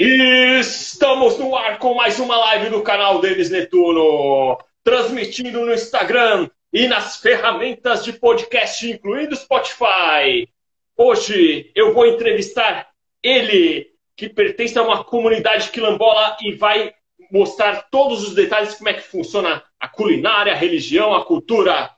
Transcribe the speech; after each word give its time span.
Estamos 0.00 1.36
no 1.38 1.56
ar 1.56 1.80
com 1.80 1.92
mais 1.92 2.20
uma 2.20 2.36
live 2.36 2.70
do 2.70 2.82
canal 2.82 3.20
Denis 3.20 3.50
Netuno, 3.50 4.56
transmitindo 4.84 5.66
no 5.66 5.74
Instagram 5.74 6.48
e 6.72 6.86
nas 6.86 7.16
ferramentas 7.16 8.04
de 8.04 8.12
podcast, 8.12 8.88
incluindo 8.88 9.34
Spotify. 9.34 10.48
Hoje 10.96 11.72
eu 11.74 11.92
vou 11.92 12.06
entrevistar 12.06 12.88
ele, 13.20 13.88
que 14.14 14.28
pertence 14.28 14.78
a 14.78 14.84
uma 14.84 15.02
comunidade 15.02 15.70
quilombola 15.70 16.36
e 16.42 16.52
vai 16.52 16.94
mostrar 17.32 17.88
todos 17.90 18.22
os 18.22 18.36
detalhes 18.36 18.70
de 18.70 18.76
como 18.76 18.90
é 18.90 18.94
que 18.94 19.02
funciona 19.02 19.64
a 19.80 19.88
culinária, 19.88 20.52
a 20.52 20.56
religião, 20.56 21.12
a 21.12 21.24
cultura. 21.24 21.90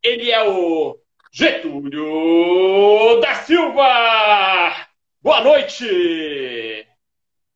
Ele 0.00 0.30
é 0.30 0.48
o 0.48 0.96
Getúlio 1.32 3.18
da 3.20 3.34
Silva! 3.34 4.86
Boa 5.20 5.40
noite! 5.40 6.93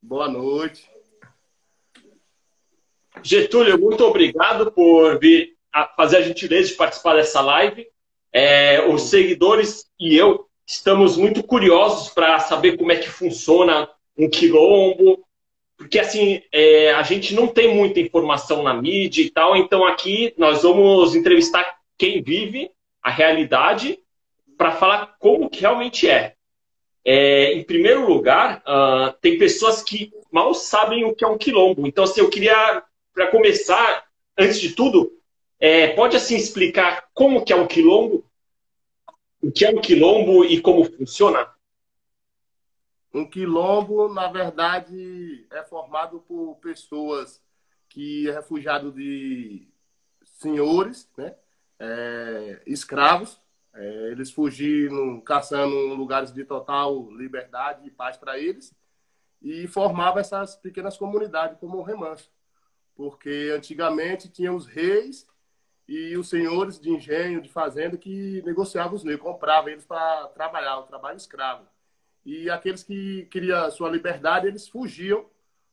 Boa 0.00 0.28
noite. 0.28 0.88
Getúlio, 3.22 3.78
muito 3.78 4.04
obrigado 4.04 4.70
por 4.70 5.18
vir 5.18 5.56
a 5.72 5.86
fazer 5.88 6.18
a 6.18 6.22
gentileza 6.22 6.68
de 6.68 6.76
participar 6.76 7.16
dessa 7.16 7.40
live. 7.40 7.86
É, 8.32 8.86
os 8.86 9.02
seguidores 9.02 9.90
e 9.98 10.16
eu 10.16 10.46
estamos 10.64 11.16
muito 11.16 11.42
curiosos 11.42 12.10
para 12.10 12.38
saber 12.38 12.76
como 12.76 12.92
é 12.92 12.96
que 12.96 13.08
funciona 13.08 13.90
um 14.16 14.30
quilombo, 14.30 15.26
porque 15.76 15.98
assim 15.98 16.42
é, 16.52 16.92
a 16.92 17.02
gente 17.02 17.34
não 17.34 17.48
tem 17.48 17.74
muita 17.74 17.98
informação 17.98 18.62
na 18.62 18.74
mídia 18.74 19.22
e 19.22 19.30
tal, 19.30 19.56
então 19.56 19.84
aqui 19.84 20.32
nós 20.38 20.62
vamos 20.62 21.16
entrevistar 21.16 21.76
quem 21.96 22.22
vive 22.22 22.70
a 23.02 23.10
realidade 23.10 23.98
para 24.56 24.72
falar 24.72 25.16
como 25.18 25.50
que 25.50 25.60
realmente 25.60 26.08
é. 26.08 26.37
É 27.04 27.52
em 27.54 27.64
primeiro 27.64 28.06
lugar, 28.06 28.62
uh, 28.66 29.12
tem 29.20 29.38
pessoas 29.38 29.82
que 29.82 30.12
mal 30.30 30.54
sabem 30.54 31.04
o 31.04 31.14
que 31.14 31.24
é 31.24 31.28
um 31.28 31.38
quilombo. 31.38 31.86
Então, 31.86 32.04
assim, 32.04 32.20
eu 32.20 32.30
queria, 32.30 32.82
para 33.14 33.30
começar, 33.30 34.06
antes 34.36 34.60
de 34.60 34.74
tudo, 34.74 35.12
é, 35.58 35.88
pode 35.88 36.16
assim 36.16 36.36
explicar 36.36 37.08
como 37.14 37.44
que 37.44 37.52
é 37.52 37.56
um 37.56 37.66
quilombo? 37.66 38.24
O 39.40 39.50
que 39.50 39.64
é 39.64 39.70
um 39.70 39.80
quilombo 39.80 40.44
e 40.44 40.60
como 40.60 40.84
funciona? 40.84 41.48
Um 43.12 43.24
quilombo, 43.24 44.12
na 44.12 44.28
verdade, 44.28 45.46
é 45.50 45.62
formado 45.62 46.20
por 46.20 46.56
pessoas 46.56 47.42
que 47.88 48.28
é 48.28 48.32
refugiado 48.32 48.92
de 48.92 49.66
senhores, 50.24 51.08
né? 51.16 51.34
é, 51.78 52.60
escravos. 52.66 53.40
É, 53.78 54.10
eles 54.10 54.32
fugiram, 54.32 55.20
caçando 55.20 55.94
lugares 55.94 56.32
de 56.32 56.44
total 56.44 57.08
liberdade 57.12 57.86
e 57.86 57.90
paz 57.90 58.16
para 58.16 58.36
eles. 58.36 58.74
E 59.40 59.68
formava 59.68 60.18
essas 60.18 60.56
pequenas 60.56 60.96
comunidades 60.96 61.58
como 61.58 61.78
o 61.78 61.82
remanso. 61.82 62.28
Porque 62.96 63.52
antigamente 63.56 64.28
tinha 64.28 64.52
os 64.52 64.66
reis 64.66 65.28
e 65.86 66.16
os 66.16 66.28
senhores 66.28 66.80
de 66.80 66.90
engenho, 66.90 67.40
de 67.40 67.48
fazenda, 67.48 67.96
que 67.96 68.42
negociavam 68.44 68.94
os 68.94 69.04
negros, 69.04 69.22
compravam 69.22 69.70
eles 69.70 69.86
para 69.86 70.26
trabalhar, 70.28 70.78
o 70.80 70.82
trabalho 70.82 71.16
escravo. 71.16 71.64
E 72.24 72.50
aqueles 72.50 72.82
que 72.82 73.26
queriam 73.30 73.70
sua 73.70 73.88
liberdade, 73.88 74.48
eles 74.48 74.68
fugiam 74.68 75.24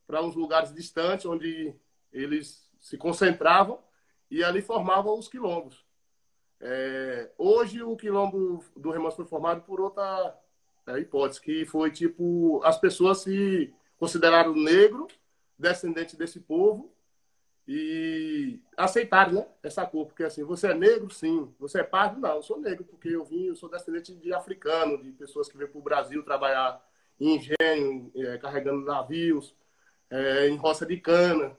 para 0.05 0.21
uns 0.21 0.35
lugares 0.35 0.71
distantes, 0.73 1.25
onde 1.25 1.75
eles 2.13 2.71
se 2.79 2.97
concentravam 2.97 3.79
e 4.29 4.43
ali 4.43 4.61
formavam 4.61 5.17
os 5.17 5.27
quilombos. 5.27 5.84
É, 6.59 7.31
hoje 7.37 7.83
o 7.83 7.95
quilombo 7.95 8.63
do 8.75 8.91
Remanso 8.91 9.17
foi 9.17 9.25
formado 9.25 9.61
por 9.61 9.79
outra 9.79 10.35
é, 10.87 10.99
hipótese, 10.99 11.41
que 11.41 11.65
foi 11.65 11.91
tipo, 11.91 12.61
as 12.63 12.79
pessoas 12.79 13.19
se 13.19 13.73
consideraram 13.97 14.53
negro, 14.55 15.07
descendente 15.57 16.15
desse 16.15 16.39
povo, 16.39 16.91
e 17.67 18.59
aceitaram 18.77 19.33
né, 19.33 19.45
essa 19.63 19.85
cor, 19.85 20.05
porque 20.05 20.23
assim, 20.23 20.43
você 20.43 20.67
é 20.67 20.73
negro, 20.73 21.09
sim, 21.11 21.51
você 21.59 21.79
é 21.79 21.83
pardo, 21.83 22.19
não, 22.19 22.35
eu 22.35 22.43
sou 22.43 22.59
negro, 22.59 22.83
porque 22.83 23.09
eu 23.09 23.25
vim, 23.25 23.45
eu 23.45 23.55
sou 23.55 23.69
descendente 23.69 24.13
de 24.13 24.33
africano, 24.33 25.01
de 25.01 25.11
pessoas 25.11 25.49
que 25.49 25.57
vêm 25.57 25.67
para 25.67 25.79
o 25.79 25.83
Brasil 25.83 26.23
trabalhar 26.23 26.83
em 27.19 27.35
engenho, 27.35 28.11
é, 28.15 28.37
carregando 28.37 28.85
navios, 28.85 29.55
é, 30.09 30.47
em 30.47 30.55
roça 30.57 30.85
de 30.85 30.97
cana, 30.97 31.57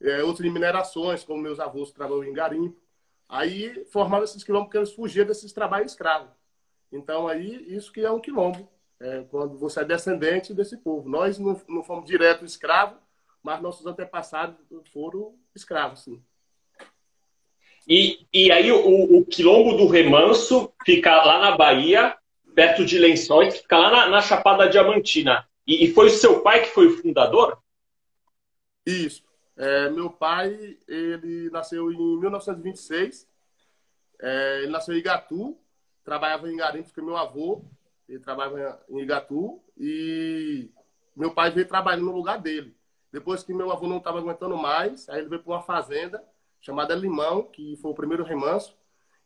é, 0.00 0.22
outras 0.22 0.50
minerações, 0.50 1.24
como 1.24 1.42
meus 1.42 1.58
avós 1.58 1.90
trabalham 1.90 2.24
em 2.24 2.32
garimpo. 2.32 2.80
Aí 3.28 3.84
formaram 3.86 4.24
esses 4.24 4.42
quilombos 4.42 4.68
porque 4.68 4.78
eles 4.78 4.92
fugiam 4.92 5.26
desses 5.26 5.52
trabalhos 5.52 5.92
escravos. 5.92 6.30
Então, 6.90 7.28
aí, 7.28 7.66
isso 7.74 7.92
que 7.92 8.00
é 8.00 8.10
um 8.10 8.20
quilombo. 8.20 8.68
É, 9.00 9.22
quando 9.30 9.56
você 9.56 9.80
é 9.80 9.84
descendente 9.84 10.54
desse 10.54 10.76
povo. 10.76 11.08
Nós 11.08 11.38
não, 11.38 11.60
não 11.68 11.84
fomos 11.84 12.06
direto 12.06 12.44
escravos, 12.44 12.98
mas 13.42 13.60
nossos 13.62 13.86
antepassados 13.86 14.56
foram 14.92 15.34
escravos, 15.54 16.00
sim. 16.00 16.22
E, 17.86 18.26
e 18.32 18.50
aí, 18.50 18.72
o, 18.72 19.18
o 19.18 19.24
quilombo 19.24 19.76
do 19.76 19.86
Remanso 19.86 20.72
fica 20.84 21.14
lá 21.24 21.38
na 21.38 21.56
Bahia, 21.56 22.16
perto 22.54 22.84
de 22.84 22.98
Lençóis, 22.98 23.58
fica 23.58 23.78
lá 23.78 23.90
na, 23.90 24.08
na 24.08 24.20
Chapada 24.20 24.68
Diamantina. 24.68 25.48
E, 25.66 25.84
e, 25.84 25.92
foi 25.94 26.06
o 26.06 26.10
seu 26.10 26.40
pai 26.40 26.62
que 26.62 26.68
foi 26.68 26.86
o 26.86 26.96
fundador? 26.98 27.58
Isso. 28.84 29.22
É, 29.58 29.90
meu 29.90 30.08
pai, 30.08 30.78
ele 30.86 31.50
nasceu 31.50 31.90
em 31.90 32.20
1926. 32.20 33.28
É, 34.20 34.60
ele 34.62 34.70
nasceu 34.70 34.94
em 34.94 34.98
Igatu, 34.98 35.58
trabalhava 36.04 36.48
em 36.48 36.56
Garimpo 36.56 36.94
com 36.94 37.02
meu 37.02 37.16
avô. 37.16 37.64
Ele 38.08 38.20
trabalhava 38.20 38.80
em 38.88 39.00
Igatu 39.00 39.60
e 39.76 40.70
meu 41.14 41.32
pai 41.32 41.50
veio 41.50 41.66
trabalhando 41.66 42.06
no 42.06 42.16
lugar 42.16 42.40
dele. 42.40 42.74
Depois 43.12 43.42
que 43.42 43.52
meu 43.52 43.72
avô 43.72 43.88
não 43.88 43.98
estava 43.98 44.18
aguentando 44.18 44.56
mais, 44.56 45.08
aí 45.08 45.18
ele 45.18 45.28
veio 45.28 45.42
para 45.42 45.52
uma 45.52 45.62
fazenda 45.62 46.22
chamada 46.60 46.94
Limão, 46.94 47.42
que 47.42 47.76
foi 47.76 47.90
o 47.90 47.94
primeiro 47.94 48.22
remanso. 48.22 48.76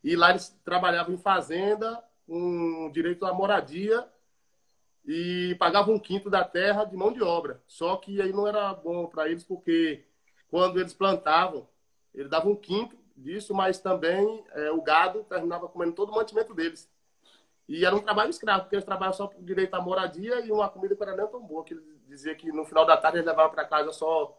E 0.03 0.17
lá 0.17 0.31
eles 0.31 0.49
trabalhavam 0.65 1.15
em 1.15 1.19
fazenda, 1.19 2.03
com 2.27 2.91
direito 2.91 3.27
à 3.27 3.35
moradia 3.35 4.09
e 5.05 5.55
pagavam 5.59 5.95
um 5.95 5.99
quinto 5.99 6.31
da 6.31 6.43
terra 6.43 6.85
de 6.85 6.97
mão 6.97 7.13
de 7.13 7.23
obra. 7.23 7.63
Só 7.67 7.97
que 7.97 8.21
aí 8.23 8.33
não 8.33 8.47
era 8.47 8.73
bom 8.73 9.07
para 9.07 9.29
eles 9.29 9.45
porque 9.45 10.05
quando 10.53 10.79
eles 10.79 10.93
plantavam, 10.93 11.67
ele 12.15 12.29
dava 12.29 12.47
um 12.47 12.55
quinto 12.55 12.95
disso, 13.17 13.55
mas 13.55 13.79
também 13.79 14.45
é, 14.51 14.71
o 14.71 14.83
gado 14.83 15.25
terminava 15.25 15.67
comendo 15.67 15.93
todo 15.93 16.11
o 16.11 16.15
mantimento 16.15 16.53
deles. 16.53 16.91
E 17.67 17.87
era 17.87 17.97
um 17.97 18.01
trabalho 18.03 18.29
escravo, 18.29 18.65
porque 18.65 18.77
eles 18.77 18.85
trabalhavam 18.85 19.17
só 19.17 19.27
por 19.27 19.43
direito 19.43 19.73
à 19.73 19.81
moradia 19.81 20.45
e 20.45 20.53
uma 20.53 20.69
comida 20.69 20.95
que 20.95 21.03
era 21.03 21.17
nem 21.17 21.27
tão 21.27 21.41
boa, 21.41 21.65
que 21.65 21.73
ele 21.73 21.83
dizia 22.07 22.35
que 22.35 22.53
no 22.53 22.67
final 22.67 22.85
da 22.85 22.99
tarde 22.99 23.17
eles 23.17 23.27
levavam 23.27 23.51
para 23.51 23.65
casa 23.65 23.93
só 23.93 24.39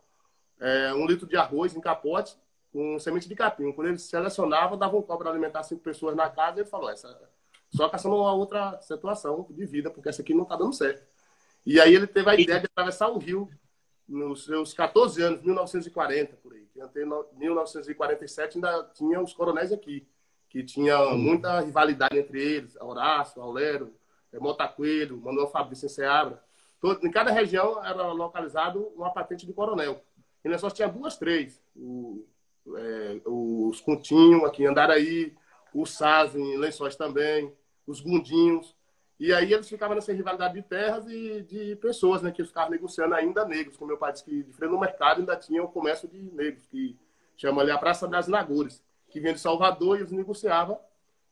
é, 0.60 0.94
um 0.94 1.08
litro 1.08 1.26
de 1.26 1.36
arroz 1.36 1.76
em 1.76 1.82
capote 1.82 2.38
com 2.72 3.00
semente 3.00 3.28
de 3.28 3.34
capim. 3.34 3.72
Quando 3.72 3.88
eles 3.88 4.04
selecionavam, 4.04 4.78
davam 4.78 5.00
um 5.00 5.02
copo 5.02 5.24
para 5.24 5.32
alimentar 5.32 5.64
cinco 5.64 5.82
pessoas 5.82 6.16
na 6.16 6.30
casa, 6.30 6.60
ele 6.60 6.70
falou, 6.70 6.92
essa 6.92 7.20
só 7.76 7.90
caçando 7.90 8.18
uma 8.18 8.34
outra 8.34 8.80
situação 8.84 9.48
de 9.50 9.66
vida, 9.66 9.90
porque 9.90 10.10
essa 10.10 10.22
aqui 10.22 10.36
não 10.36 10.44
está 10.44 10.56
dando 10.56 10.74
certo. 10.74 11.04
E 11.66 11.82
aí 11.82 11.96
ele 11.96 12.06
teve 12.06 12.30
a 12.30 12.36
ideia 12.36 12.60
de 12.60 12.68
atravessar 12.68 13.10
o 13.10 13.18
rio 13.18 13.50
nos 14.14 14.46
seus 14.46 14.74
14 14.74 15.22
anos, 15.22 15.42
1940, 15.42 16.38
por 16.38 16.54
aí. 16.54 16.68
Até 16.82 17.04
1947 17.06 18.58
ainda 18.58 18.84
tinha 18.94 19.20
os 19.20 19.34
coronéis 19.34 19.72
aqui, 19.72 20.08
que 20.50 20.64
tinha 20.64 20.98
muita 21.16 21.60
rivalidade 21.60 22.18
entre 22.18 22.42
eles, 22.42 22.76
Horácio, 22.80 23.42
Aulero, 23.42 23.94
é, 24.32 24.40
Mota 24.40 24.68
Coelho, 24.68 25.20
Manuel 25.20 25.48
Fabrício 25.48 25.90
Seabra. 25.90 26.42
Todo, 26.80 27.06
em 27.06 27.12
cada 27.12 27.32
região 27.32 27.84
era 27.84 28.12
localizado 28.12 28.92
uma 28.96 29.12
patente 29.12 29.46
de 29.46 29.54
coronel. 29.54 30.04
E 30.44 30.50
nós 30.50 30.62
só 30.62 30.70
tinha 30.70 30.88
duas, 30.88 31.18
três. 31.18 31.62
O, 31.76 32.26
é, 32.76 33.22
os 33.26 33.82
Continhos 33.82 34.44
aqui 34.44 34.64
em 34.64 34.68
Andaraí, 34.68 35.34
o 35.74 35.86
Saz 35.86 36.36
em 36.36 36.58
Lençóis 36.58 36.96
também, 36.96 37.52
os 37.88 38.00
Gundinhos. 38.00 38.76
E 39.20 39.34
aí 39.34 39.54
eles 39.54 39.70
ficavam 39.70 39.96
nessa 39.96 40.12
rivalidade 40.12 40.56
de 40.56 40.62
terras 40.64 41.08
e 41.08 41.44
de 41.44 41.76
pessoas, 41.78 42.22
né? 42.22 42.32
Que 42.32 42.42
eles 42.42 42.50
ficavam 42.50 42.72
negociando 42.72 43.14
ainda 43.16 43.46
negros. 43.46 43.78
Como 43.78 43.90
meu 43.90 43.98
pai 43.98 44.12
disse 44.12 44.26
que 44.26 44.44
de 44.44 44.54
frente 44.54 44.72
no 44.72 44.80
mercado 44.80 45.20
ainda 45.20 45.36
tinha 45.36 45.64
o 45.64 45.68
comércio 45.68 46.08
de 46.08 46.18
negros, 46.18 46.66
que 46.66 46.98
chama 47.38 47.62
ali 47.62 47.72
a 47.72 47.78
Praça 47.78 48.08
das 48.08 48.28
Nagores, 48.28 48.84
que 49.10 49.20
vinha 49.20 49.34
de 49.34 49.40
Salvador 49.40 49.98
e 49.98 50.02
eles 50.02 50.12
negociavam 50.12 50.80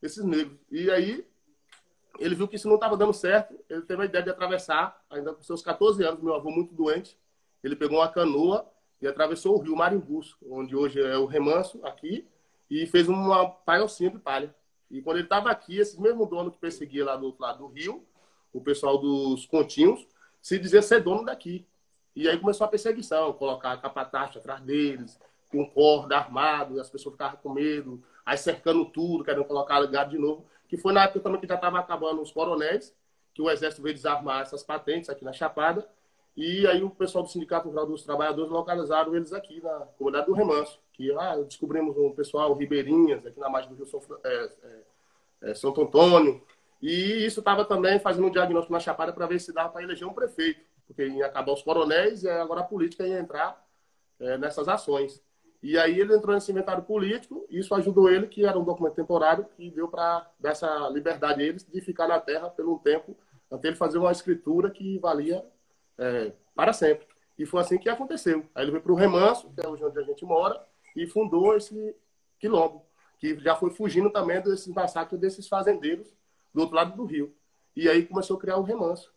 esses 0.01 0.23
negros. 0.23 0.57
E 0.71 0.89
aí 0.89 1.25
ele 2.19 2.35
viu 2.35 2.47
que 2.47 2.55
isso 2.55 2.67
não 2.67 2.75
estava 2.75 2.95
dando 2.95 3.13
certo, 3.13 3.55
ele 3.69 3.81
teve 3.81 4.03
a 4.03 4.05
ideia 4.05 4.23
de 4.23 4.29
atravessar, 4.29 5.03
ainda 5.09 5.33
com 5.33 5.41
seus 5.41 5.61
14 5.61 6.03
anos, 6.03 6.21
meu 6.21 6.35
avô 6.35 6.51
muito 6.51 6.73
doente, 6.73 7.17
ele 7.63 7.75
pegou 7.75 8.00
uma 8.00 8.07
canoa 8.07 8.69
e 9.01 9.07
atravessou 9.07 9.57
o 9.57 9.61
rio 9.61 9.75
Marimbus, 9.75 10.38
onde 10.50 10.75
hoje 10.75 11.01
é 11.01 11.17
o 11.17 11.25
remanso 11.25 11.79
aqui, 11.83 12.27
e 12.69 12.85
fez 12.85 13.07
uma 13.07 13.50
paiocinha 13.50 14.09
de 14.09 14.19
palha. 14.19 14.53
E 14.91 15.01
quando 15.01 15.17
ele 15.17 15.25
estava 15.25 15.49
aqui, 15.49 15.77
esse 15.77 15.99
mesmo 15.99 16.25
dono 16.25 16.51
que 16.51 16.57
perseguia 16.57 17.05
lá 17.05 17.15
do 17.15 17.25
outro 17.25 17.41
lado 17.41 17.59
do 17.59 17.67
rio, 17.67 18.05
o 18.51 18.59
pessoal 18.59 18.97
dos 18.97 19.45
continhos, 19.45 20.05
se 20.41 20.59
dizia 20.59 20.81
ser 20.81 21.01
dono 21.01 21.23
daqui. 21.23 21.65
E 22.13 22.27
aí 22.27 22.38
começou 22.38 22.65
a 22.65 22.67
perseguição, 22.67 23.31
colocar 23.33 23.77
capatache 23.77 24.38
atrás 24.38 24.61
deles, 24.61 25.17
com 25.49 25.65
corda, 25.65 26.17
armado, 26.17 26.79
as 26.79 26.89
pessoas 26.89 27.13
ficavam 27.13 27.38
com 27.41 27.53
medo, 27.53 28.03
aí 28.25 28.38
cercando 28.38 28.85
tudo, 28.85 29.23
querendo 29.23 29.45
colocar 29.45 29.85
gado 29.85 30.11
de 30.11 30.17
novo. 30.17 30.45
Que 30.67 30.77
foi 30.77 30.93
na 30.93 31.05
época 31.05 31.21
também 31.21 31.39
que 31.39 31.47
já 31.47 31.55
estava 31.55 31.79
acabando 31.79 32.21
os 32.21 32.31
coronéis, 32.31 32.93
que 33.33 33.41
o 33.41 33.49
exército 33.49 33.81
veio 33.81 33.95
desarmar 33.95 34.41
essas 34.41 34.61
patentes 34.61 35.09
aqui 35.09 35.23
na 35.23 35.31
Chapada. 35.31 35.88
E 36.35 36.65
aí 36.65 36.81
o 36.81 36.89
pessoal 36.89 37.23
do 37.23 37.29
Sindicato 37.29 37.67
Rural 37.67 37.85
dos 37.85 38.03
Trabalhadores 38.03 38.49
localizaram 38.49 39.15
eles 39.15 39.33
aqui 39.33 39.61
na 39.61 39.87
comunidade 39.97 40.27
do 40.27 40.33
Remanso. 40.33 40.79
Que 40.93 41.11
ah, 41.13 41.35
descobrimos 41.37 41.97
um 41.97 42.11
pessoal 42.11 42.53
Ribeirinhas, 42.53 43.25
aqui 43.25 43.39
na 43.39 43.49
margem 43.49 43.69
do 43.69 43.75
Rio 43.75 43.85
São, 43.85 44.01
é, 44.23 44.49
é, 44.63 45.49
é, 45.49 45.53
Santo 45.53 45.81
Antônio. 45.81 46.41
E 46.81 47.25
isso 47.25 47.39
estava 47.39 47.65
também 47.65 47.99
fazendo 47.99 48.27
um 48.27 48.31
diagnóstico 48.31 48.73
na 48.73 48.79
Chapada 48.79 49.11
para 49.13 49.27
ver 49.27 49.39
se 49.39 49.53
dava 49.53 49.69
para 49.69 49.83
eleger 49.83 50.07
um 50.07 50.13
prefeito. 50.13 50.61
Porque 50.87 51.05
ia 51.05 51.25
acabar 51.25 51.51
os 51.53 51.61
coronéis 51.61 52.23
e 52.23 52.29
agora 52.29 52.61
a 52.61 52.65
política 52.65 53.05
ia 53.05 53.19
entrar 53.19 53.61
é, 54.19 54.37
nessas 54.37 54.67
ações. 54.67 55.21
E 55.61 55.77
aí 55.77 55.99
ele 55.99 56.15
entrou 56.15 56.33
nesse 56.33 56.51
inventário 56.51 56.81
político, 56.81 57.45
e 57.47 57.59
isso 57.59 57.75
ajudou 57.75 58.09
ele, 58.09 58.25
que 58.25 58.45
era 58.45 58.57
um 58.57 58.63
documento 58.63 58.95
temporário, 58.95 59.45
que 59.55 59.69
deu 59.69 59.87
para 59.87 60.27
dar 60.39 60.51
essa 60.51 60.89
liberdade 60.89 61.39
a 61.39 61.45
eles 61.45 61.63
de 61.63 61.81
ficar 61.81 62.07
na 62.07 62.19
terra 62.19 62.49
por 62.49 62.67
um 62.67 62.79
tempo, 62.79 63.15
até 63.49 63.67
ele 63.67 63.77
fazer 63.77 63.99
uma 63.99 64.11
escritura 64.11 64.71
que 64.71 64.97
valia 64.97 65.45
é, 66.01 66.33
para 66.56 66.74
sempre. 66.74 67.06
E 67.38 67.45
foi 67.45 67.62
assim 67.62 67.77
que 67.77 67.89
aconteceu. 67.89 68.50
Aí 68.56 68.63
ele 68.63 68.71
veio 68.71 68.83
para 68.83 68.92
o 68.92 68.95
Remanso, 68.95 69.51
que 69.53 69.65
é 69.65 69.68
onde 69.68 70.00
a 70.00 70.03
gente 70.03 70.25
mora, 70.25 70.62
e 70.95 71.06
fundou 71.06 71.56
esse 71.56 71.95
quilombo, 72.39 72.86
que 73.19 73.39
já 73.39 73.56
foi 73.56 73.69
fugindo 73.69 74.09
também 74.09 74.42
desses 74.42 74.68
massacres 74.68 75.19
desses 75.19 75.48
fazendeiros 75.48 76.13
do 76.53 76.62
outro 76.62 76.75
lado 76.75 76.95
do 76.95 77.06
rio. 77.06 77.33
E 77.75 77.88
aí 77.88 78.06
começou 78.06 78.36
a 78.36 78.39
criar 78.39 78.57
o 78.57 78.63
Remanso. 78.63 79.13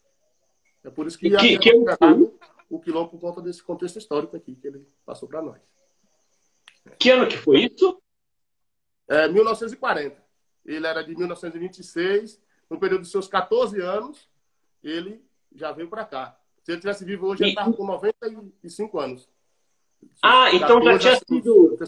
É 0.84 0.90
por 0.90 1.06
isso 1.06 1.18
que, 1.18 1.30
que, 1.36 1.58
que 1.58 1.72
o 2.70 2.78
quilombo 2.78 3.10
por 3.10 3.20
conta 3.20 3.40
desse 3.40 3.62
contexto 3.62 3.98
histórico 3.98 4.36
aqui 4.36 4.54
que 4.54 4.66
ele 4.66 4.86
passou 5.04 5.28
para 5.28 5.42
nós. 5.42 5.60
Que 6.98 7.10
ano 7.10 7.26
que 7.26 7.36
foi 7.36 7.64
isso? 7.64 8.00
É, 9.08 9.28
1940. 9.28 10.22
Ele 10.64 10.86
era 10.86 11.02
de 11.02 11.16
1926. 11.16 12.40
No 12.68 12.78
período 12.78 13.02
de 13.02 13.08
seus 13.08 13.28
14 13.28 13.80
anos, 13.80 14.28
ele 14.82 15.24
já 15.54 15.72
veio 15.72 15.88
para 15.88 16.04
cá. 16.04 16.38
Se 16.64 16.72
ele 16.72 16.80
tivesse 16.80 17.04
vivo 17.04 17.26
hoje, 17.26 17.42
ele 17.42 17.50
estava 17.50 17.72
com 17.72 17.86
95 17.86 18.98
anos. 18.98 19.28
Ah, 20.22 20.50
então 20.52 20.82
já 20.82 20.98
tinha 20.98 21.16
sido. 21.16 21.78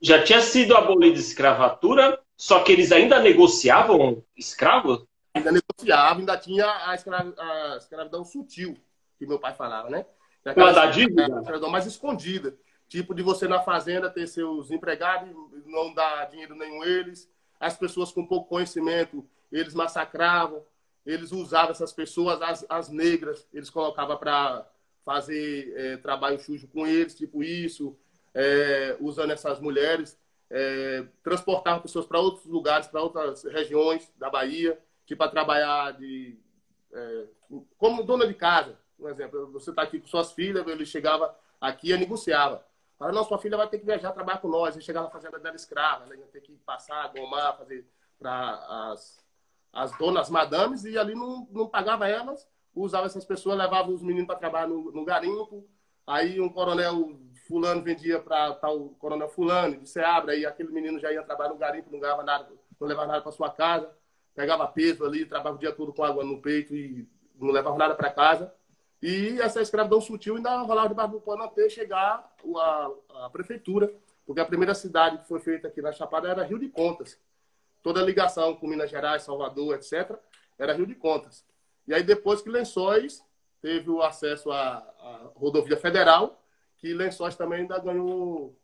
Já 0.00 0.22
tinha 0.22 0.40
sido 0.42 0.76
abolida 0.76 1.16
a 1.16 1.20
escravatura, 1.20 2.22
só 2.36 2.62
que 2.62 2.70
eles 2.70 2.92
ainda 2.92 3.18
negociavam 3.18 4.22
escravos? 4.36 5.06
Ainda 5.32 5.50
negociavam, 5.50 6.18
ainda 6.18 6.36
tinha 6.36 6.66
a, 6.86 6.94
escrav... 6.94 7.32
a 7.38 7.76
escravidão 7.78 8.22
sutil, 8.22 8.76
que 9.18 9.26
meu 9.26 9.38
pai 9.38 9.54
falava, 9.54 9.88
né? 9.88 10.04
Aquela 10.44 10.72
da 10.72 10.86
dívida? 10.86 11.24
A 11.24 11.40
escravidão 11.40 11.70
mais 11.70 11.86
escondida. 11.86 12.54
Tipo 12.86 13.14
de 13.14 13.22
você 13.22 13.48
na 13.48 13.62
fazenda 13.62 14.10
ter 14.10 14.26
seus 14.26 14.70
empregados, 14.70 15.30
não 15.64 15.92
dar 15.94 16.26
dinheiro 16.26 16.54
nenhum 16.54 16.84
eles. 16.84 17.28
As 17.58 17.76
pessoas 17.76 18.12
com 18.12 18.26
pouco 18.26 18.50
conhecimento, 18.50 19.26
eles 19.50 19.74
massacravam. 19.74 20.62
Eles 21.06 21.30
usavam 21.30 21.70
essas 21.70 21.92
pessoas, 21.92 22.42
as, 22.42 22.66
as 22.68 22.88
negras, 22.90 23.46
eles 23.54 23.70
colocavam 23.70 24.16
para 24.16 24.68
fazer 25.04 25.72
é, 25.76 25.96
trabalho 25.98 26.40
sujo 26.40 26.66
com 26.66 26.86
eles, 26.86 27.14
tipo 27.14 27.44
isso, 27.44 27.96
é, 28.34 28.96
usando 29.00 29.30
essas 29.30 29.60
mulheres. 29.60 30.18
É, 30.50 31.04
transportavam 31.22 31.80
pessoas 31.80 32.06
para 32.06 32.20
outros 32.20 32.44
lugares, 32.46 32.86
para 32.86 33.02
outras 33.02 33.44
regiões 33.44 34.12
da 34.16 34.28
Bahia, 34.28 34.78
tipo 35.04 35.18
para 35.18 35.30
trabalhar 35.30 35.92
de, 35.92 36.36
é, 36.92 37.24
como 37.78 38.02
dona 38.02 38.26
de 38.26 38.34
casa. 38.34 38.76
Por 38.98 39.10
exemplo, 39.10 39.50
você 39.52 39.70
está 39.70 39.82
aqui 39.82 40.00
com 40.00 40.06
suas 40.06 40.32
filhas, 40.32 40.66
ele 40.66 40.84
chegava 40.84 41.36
aqui 41.60 41.90
e 41.92 41.96
negociava. 41.96 42.64
Fala, 42.98 43.12
não, 43.12 43.24
sua 43.24 43.38
filha 43.38 43.56
vai 43.56 43.68
ter 43.68 43.78
que 43.78 43.84
viajar, 43.84 44.12
trabalhar 44.12 44.38
com 44.38 44.48
nós. 44.48 44.74
E 44.76 44.80
chegar 44.80 45.02
na 45.02 45.10
fazenda 45.10 45.38
dela 45.38 45.54
escrava, 45.54 46.04
ela 46.04 46.16
ia 46.16 46.26
ter 46.26 46.40
que 46.40 46.52
passar, 46.64 47.12
gomar, 47.12 47.56
fazer 47.58 47.86
para 48.18 48.90
as, 48.90 49.22
as 49.76 49.96
donas 49.98 50.30
madames, 50.30 50.84
e 50.84 50.96
ali 50.96 51.14
não, 51.14 51.46
não 51.52 51.68
pagava 51.68 52.08
elas, 52.08 52.48
usava 52.74 53.04
essas 53.04 53.26
pessoas, 53.26 53.58
levava 53.58 53.90
os 53.90 54.02
meninos 54.02 54.26
para 54.26 54.38
trabalhar 54.38 54.68
no, 54.68 54.90
no 54.90 55.04
garimpo. 55.04 55.68
Aí 56.06 56.40
um 56.40 56.48
coronel 56.48 57.20
fulano 57.46 57.82
vendia 57.82 58.18
para 58.18 58.54
tal 58.54 58.88
coronel 58.98 59.28
fulano, 59.28 59.78
de 59.78 59.88
Seabra, 59.88 60.32
aí 60.32 60.46
aquele 60.46 60.70
menino 60.72 60.98
já 60.98 61.12
ia 61.12 61.22
trabalhar 61.22 61.50
no 61.50 61.58
garimpo, 61.58 61.92
não 61.92 62.00
ganhava 62.00 62.22
nada, 62.22 62.48
não 62.80 62.88
levava 62.88 63.08
nada 63.08 63.22
para 63.22 63.32
sua 63.32 63.50
casa, 63.50 63.90
pegava 64.34 64.66
peso 64.66 65.04
ali, 65.04 65.26
trabalhava 65.26 65.56
o 65.56 65.60
dia 65.60 65.72
todo 65.72 65.92
com 65.92 66.02
água 66.02 66.24
no 66.24 66.40
peito 66.40 66.74
e 66.74 67.06
não 67.38 67.50
levava 67.50 67.76
nada 67.76 67.94
para 67.94 68.10
casa. 68.10 68.52
E 69.02 69.38
essa 69.42 69.60
escravidão 69.60 70.00
sutil 70.00 70.36
ainda 70.36 70.56
rolava 70.62 70.88
debaixo 70.88 71.20
do 71.20 71.42
até 71.42 71.68
chegar 71.68 72.34
a, 72.56 72.90
a 73.26 73.30
prefeitura, 73.30 73.92
porque 74.24 74.40
a 74.40 74.44
primeira 74.46 74.74
cidade 74.74 75.18
que 75.18 75.28
foi 75.28 75.38
feita 75.38 75.68
aqui 75.68 75.82
na 75.82 75.92
Chapada 75.92 76.28
era 76.28 76.44
Rio 76.44 76.58
de 76.58 76.68
Contas. 76.68 77.18
Toda 77.86 78.00
a 78.00 78.04
ligação 78.04 78.56
com 78.56 78.66
Minas 78.66 78.90
Gerais, 78.90 79.22
Salvador, 79.22 79.76
etc., 79.76 80.18
era 80.58 80.72
Rio 80.72 80.88
de 80.88 80.96
Contas. 80.96 81.46
E 81.86 81.94
aí, 81.94 82.02
depois 82.02 82.42
que 82.42 82.50
Lençóis 82.50 83.24
teve 83.62 83.88
o 83.88 84.02
acesso 84.02 84.50
à, 84.50 84.78
à 84.78 85.30
rodovia 85.36 85.76
federal, 85.76 86.42
que 86.78 86.92
Lençóis 86.92 87.36
também 87.36 87.60
ainda 87.60 87.78
ganhou, 87.78 88.58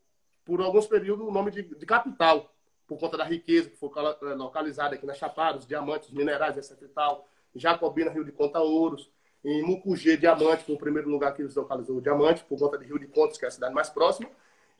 por 0.45 0.61
alguns 0.61 0.89
períodos, 0.89 1.25
o 1.25 1.31
nome 1.31 1.53
de, 1.53 1.63
de 1.63 1.87
capital, 1.87 2.53
por 2.85 2.99
conta 2.99 3.17
da 3.17 3.23
riqueza 3.23 3.71
que 3.71 3.77
foi 3.77 3.91
localizada 4.35 4.97
aqui 4.97 5.07
na 5.07 5.15
Chapada, 5.15 5.59
os 5.59 5.69
diamantes, 5.69 6.09
os 6.09 6.15
minerais, 6.15 6.57
etc. 6.57 6.83
e 6.83 6.89
tal. 6.89 7.29
Jacobina, 7.55 8.11
Rio 8.11 8.25
de 8.25 8.33
Conta, 8.33 8.59
Ouros 8.59 9.09
em 9.45 9.63
Mucugê, 9.63 10.17
Diamante, 10.17 10.65
foi 10.65 10.75
o 10.75 10.79
primeiro 10.79 11.09
lugar 11.09 11.33
que 11.33 11.43
eles 11.43 11.55
localizou 11.55 11.99
o 11.99 12.03
Diamante, 12.03 12.43
por 12.43 12.59
conta 12.59 12.77
de 12.77 12.87
Rio 12.87 12.99
de 12.99 13.07
Contas, 13.07 13.39
que 13.39 13.45
é 13.45 13.49
a 13.49 13.53
cidade 13.53 13.73
mais 13.73 13.89
próxima. 13.89 14.29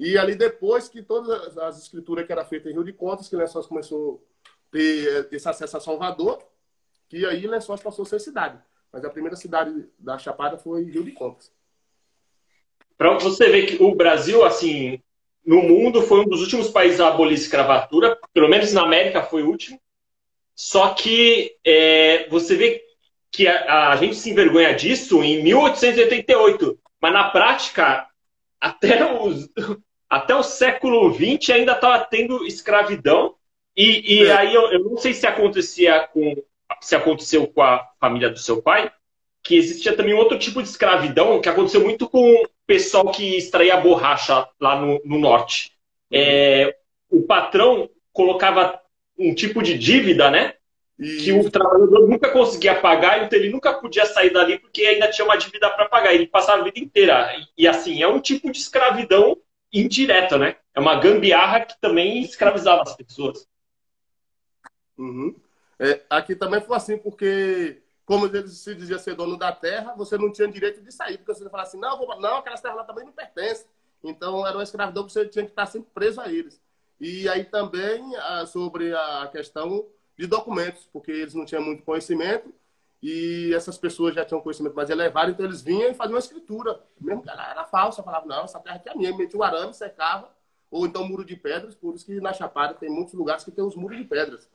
E 0.01 0.19
ali 0.19 0.35
depois 0.35 0.89
que 0.89 1.01
todas 1.01 1.57
as 1.59 1.79
escrituras 1.81 2.27
que 2.27 2.33
eram 2.33 2.45
feitas 2.45 2.73
em 2.73 2.75
Rio 2.75 2.83
de 2.83 2.93
Contas, 2.93 3.29
que 3.29 3.37
Lençóis 3.37 3.67
começou 3.67 4.21
ter 4.73 5.29
esse 5.31 5.49
acesso 5.49 5.77
a 5.77 5.81
Salvador, 5.81 6.43
que 7.09 7.25
aí 7.25 7.47
Lençóis 7.47 7.81
passou 7.81 8.05
a 8.05 8.07
ser 8.07 8.19
cidade. 8.19 8.59
Mas 8.93 9.05
a 9.05 9.11
primeira 9.11 9.37
cidade 9.37 9.89
da 9.99 10.19
Chapada 10.19 10.59
foi 10.59 10.83
Rio 10.85 11.05
de 11.05 11.13
Contas. 11.13 11.53
Para 12.99 13.19
você 13.19 13.49
ver 13.49 13.67
que 13.67 13.83
o 13.83 13.95
Brasil, 13.95 14.45
assim, 14.45 15.01
no 15.45 15.63
mundo, 15.63 16.03
foi 16.03 16.21
um 16.21 16.29
dos 16.29 16.41
últimos 16.41 16.69
países 16.69 17.01
a 17.01 17.09
abolir 17.09 17.35
escravatura, 17.35 18.19
pelo 18.33 18.49
menos 18.49 18.73
na 18.73 18.83
América 18.83 19.23
foi 19.23 19.43
o 19.43 19.49
último. 19.49 19.81
Só 20.55 20.95
que 20.95 21.57
é, 21.65 22.29
você 22.29 22.57
vê 22.57 22.83
que 23.31 23.49
a, 23.49 23.89
a, 23.91 23.97
gente 23.97 24.15
se 24.15 24.31
envergonha 24.31 24.75
disso 24.75 25.23
em 25.23 25.43
1888, 25.43 26.79
mas 27.01 27.13
na 27.13 27.31
prática, 27.31 28.07
até, 28.61 29.21
os, 29.21 29.49
até 30.09 30.35
o 30.35 30.43
século 30.43 31.13
XX 31.13 31.51
ainda 31.51 31.73
estava 31.73 32.05
tendo 32.05 32.47
escravidão. 32.47 33.35
E, 33.77 34.17
e 34.17 34.27
é. 34.27 34.33
aí 34.33 34.55
eu, 34.55 34.71
eu, 34.73 34.85
não 34.85 34.97
sei 34.97 35.15
se 35.15 35.27
acontecia 35.27 36.09
com 36.13 36.35
se 36.81 36.97
aconteceu 36.97 37.47
com 37.47 37.63
a 37.63 37.87
família 38.01 38.31
do 38.31 38.39
seu 38.39 38.63
pai, 38.63 38.91
que 39.43 39.57
existia 39.57 39.95
também 39.95 40.15
outro 40.15 40.39
tipo 40.39 40.63
de 40.63 40.69
escravidão 40.69 41.41
que 41.41 41.49
aconteceu 41.49 41.83
muito 41.83 42.09
com 42.09 42.43
o 42.43 42.49
pessoal 42.67 43.11
que 43.11 43.37
extraía 43.37 43.77
borracha 43.77 44.49
lá 44.61 44.81
no, 44.81 45.01
no 45.05 45.19
norte. 45.19 45.73
É, 46.11 46.77
o 47.11 47.23
patrão 47.23 47.91
colocava 48.13 48.81
um 49.19 49.35
tipo 49.35 49.63
de 49.63 49.77
dívida, 49.77 50.31
né? 50.31 50.55
Que 50.99 51.33
o 51.33 51.51
trabalhador 51.51 52.09
nunca 52.09 52.31
conseguia 52.31 52.75
pagar, 52.77 53.25
então 53.25 53.39
ele 53.39 53.51
nunca 53.51 53.73
podia 53.75 54.07
sair 54.07 54.31
dali 54.31 54.59
porque 54.59 54.83
ainda 54.83 55.11
tinha 55.11 55.25
uma 55.25 55.37
dívida 55.37 55.69
para 55.71 55.89
pagar. 55.89 56.15
Ele 56.15 56.27
passava 56.27 56.61
a 56.61 56.65
vida 56.65 56.79
inteira. 56.79 57.35
E, 57.37 57.65
e, 57.65 57.69
assim, 57.69 58.03
é 58.03 58.07
um 58.07 58.21
tipo 58.21 58.51
de 58.53 58.59
escravidão 58.59 59.37
indireta, 59.73 60.39
né? 60.39 60.57
É 60.75 60.81
uma 60.81 60.95
gambiarra 60.95 61.61
que 61.61 61.81
também 61.81 62.23
escravizava 62.23 62.83
as 62.83 62.95
pessoas. 62.95 63.47
Uhum. 64.99 65.35
É, 65.79 66.03
aqui 66.09 66.37
também 66.37 66.61
foi 66.61 66.77
assim, 66.77 66.97
porque 66.97 67.83
como 68.05 68.27
ele 68.27 68.49
se 68.49 68.75
dizia 68.75 68.99
ser 68.99 69.15
dono 69.15 69.37
da 69.37 69.53
terra, 69.53 69.95
você 69.95 70.19
não 70.19 70.33
tinha 70.33 70.49
direito 70.49 70.83
de 70.83 70.93
sair, 70.93 71.19
porque 71.19 71.35
você 71.35 71.49
falava 71.49 71.69
assim, 71.69 71.79
não, 71.79 71.97
vou... 71.97 72.21
não, 72.21 72.37
aquelas 72.37 72.61
terras 72.61 72.77
lá 72.77 72.85
também 72.85 73.05
não 73.05 73.13
pertencem. 73.13 73.67
Então 74.03 74.47
era 74.47 74.57
uma 74.57 74.63
escravidão 74.63 75.07
que 75.07 75.13
você 75.13 75.27
tinha 75.27 75.45
que 75.45 75.53
estar 75.53 75.67
sempre 75.67 75.91
preso 75.95 76.21
a 76.21 76.31
eles. 76.31 76.61
E 77.01 77.29
aí 77.29 77.45
também 77.45 78.15
ah, 78.17 78.47
sobre 78.47 78.95
a 78.95 79.29
questão 79.31 79.87
de 80.19 80.27
documentos, 80.27 80.89
porque 80.93 81.11
eles 81.11 81.35
não 81.35 81.45
tinham 81.45 81.63
muito 81.63 81.83
conhecimento 81.83 82.53
e 83.03 83.53
essas 83.55 83.77
pessoas 83.77 84.15
já 84.15 84.25
tinham 84.25 84.41
conhecimento 84.41 84.77
mais 84.77 84.89
elevado, 84.89 85.33
então 85.33 85.45
eles 85.45 85.61
vinham 85.61 85.91
e 85.91 85.95
faziam 85.95 86.15
uma 86.15 86.21
escritura. 86.21 86.81
Mesmo 87.01 87.23
que 87.23 87.29
ela 87.29 87.51
era 87.51 87.65
falsa, 87.65 88.03
falavam, 88.03 88.29
não, 88.29 88.45
essa 88.45 88.61
terra 88.61 88.77
aqui 88.77 88.89
é 88.89 88.95
minha, 88.95 89.17
metia 89.17 89.39
o 89.39 89.43
arame, 89.43 89.75
secava, 89.75 90.31
ou 90.71 90.87
então 90.87 91.07
muro 91.07 91.25
de 91.25 91.35
pedras, 91.35 91.75
por 91.75 91.95
isso 91.95 92.07
que 92.07 92.21
na 92.21 92.33
Chapada 92.33 92.75
tem 92.75 92.89
muitos 92.89 93.15
lugares 93.15 93.43
que 93.43 93.51
tem 93.51 93.65
os 93.65 93.75
muros 93.75 93.99
de 93.99 94.05
pedras. 94.05 94.49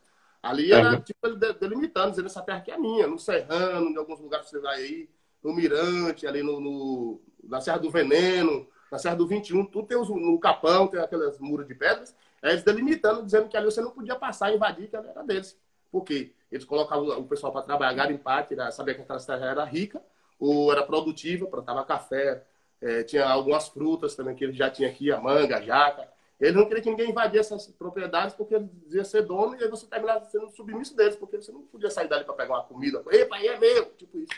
Ali 0.47 0.71
era 0.71 0.93
é. 0.93 1.01
tipo 1.01 1.19
ele 1.25 1.35
delimitando, 1.53 2.11
dizendo 2.11 2.27
essa 2.27 2.41
terra 2.41 2.59
aqui 2.59 2.71
é 2.71 2.77
minha, 2.77 3.07
no 3.07 3.19
Serrano, 3.19 3.89
em 3.89 3.97
alguns 3.97 4.19
lugares 4.19 4.45
que 4.45 4.51
você 4.51 4.59
vai 4.59 4.75
aí, 4.75 5.09
no 5.43 5.53
Mirante, 5.53 6.25
ali 6.25 6.41
no, 6.41 6.59
no, 6.59 7.21
na 7.43 7.61
Serra 7.61 7.77
do 7.77 7.89
Veneno, 7.89 8.67
na 8.91 8.97
Serra 8.97 9.15
do 9.15 9.27
21, 9.27 9.65
tudo 9.65 9.87
tem 9.87 9.97
os, 9.97 10.09
no 10.09 10.39
Capão, 10.39 10.87
tem 10.87 10.99
aquelas 10.99 11.37
muros 11.39 11.67
de 11.67 11.75
pedras. 11.75 12.15
É 12.41 12.51
eles 12.51 12.63
delimitando, 12.63 13.23
dizendo 13.23 13.47
que 13.47 13.57
ali 13.57 13.65
você 13.65 13.81
não 13.81 13.91
podia 13.91 14.15
passar, 14.15 14.53
invadir, 14.53 14.89
que 14.89 14.95
ali 14.95 15.07
era 15.09 15.23
deles. 15.23 15.59
Por 15.91 16.03
quê? 16.03 16.33
Eles 16.51 16.65
colocavam 16.65 17.19
o 17.19 17.27
pessoal 17.27 17.51
para 17.51 17.63
trabalhar, 17.63 17.93
garimpar, 17.93 18.47
tirar, 18.47 18.71
saber 18.71 18.95
que 18.95 19.01
aquela 19.01 19.19
terra 19.19 19.45
era 19.45 19.63
rica, 19.65 20.01
ou 20.39 20.71
era 20.71 20.83
produtiva, 20.83 21.47
plantava 21.47 21.83
café, 21.83 22.43
é, 22.81 23.03
tinha 23.03 23.27
algumas 23.27 23.67
frutas 23.67 24.15
também 24.15 24.35
que 24.35 24.43
eles 24.43 24.55
já 24.55 24.69
tinham 24.69 24.89
aqui, 24.89 25.11
a 25.11 25.19
manga, 25.19 25.57
a 25.57 25.61
jaca. 25.61 26.07
Eles 26.39 26.55
não 26.55 26.65
queriam 26.65 26.83
que 26.83 26.89
ninguém 26.91 27.09
invadisse 27.09 27.53
essas 27.53 27.73
propriedades 27.73 28.35
porque 28.35 28.55
eles 28.55 28.69
diziam 28.85 29.03
ser 29.03 29.23
dono 29.23 29.55
e 29.55 29.63
aí 29.63 29.69
você 29.69 29.87
terminava 29.87 30.25
sendo 30.25 30.51
submisso 30.51 30.95
deles, 30.95 31.15
porque 31.15 31.37
você 31.37 31.51
não 31.51 31.63
podia 31.63 31.89
sair 31.89 32.07
dali 32.07 32.23
para 32.23 32.35
pegar 32.35 32.55
uma 32.55 32.63
comida. 32.63 33.03
Epa, 33.09 33.37
aí 33.37 33.47
é 33.47 33.57
meu! 33.57 33.85
Tipo 33.97 34.19
isso. 34.19 34.33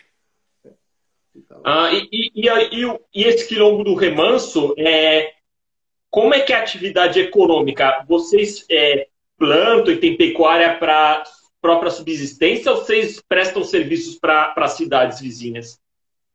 Ah, 1.63 1.91
e, 1.93 2.07
e, 2.11 2.49
e, 2.49 2.99
e, 3.13 3.23
esse 3.23 3.47
quilombo 3.47 3.83
do 3.83 3.95
remanso, 3.95 4.73
é, 4.77 5.33
como 6.09 6.33
é 6.33 6.41
que 6.41 6.51
é 6.51 6.55
a 6.55 6.61
atividade 6.61 7.19
econômica? 7.19 8.03
Vocês 8.07 8.65
é, 8.69 9.07
plantam 9.37 9.93
e 9.93 9.97
tem 9.97 10.17
pecuária 10.17 10.77
para 10.77 11.23
própria 11.61 11.91
subsistência 11.91 12.71
ou 12.71 12.77
vocês 12.77 13.21
prestam 13.21 13.63
serviços 13.63 14.15
para 14.17 14.67
cidades 14.67 15.19
vizinhas? 15.19 15.79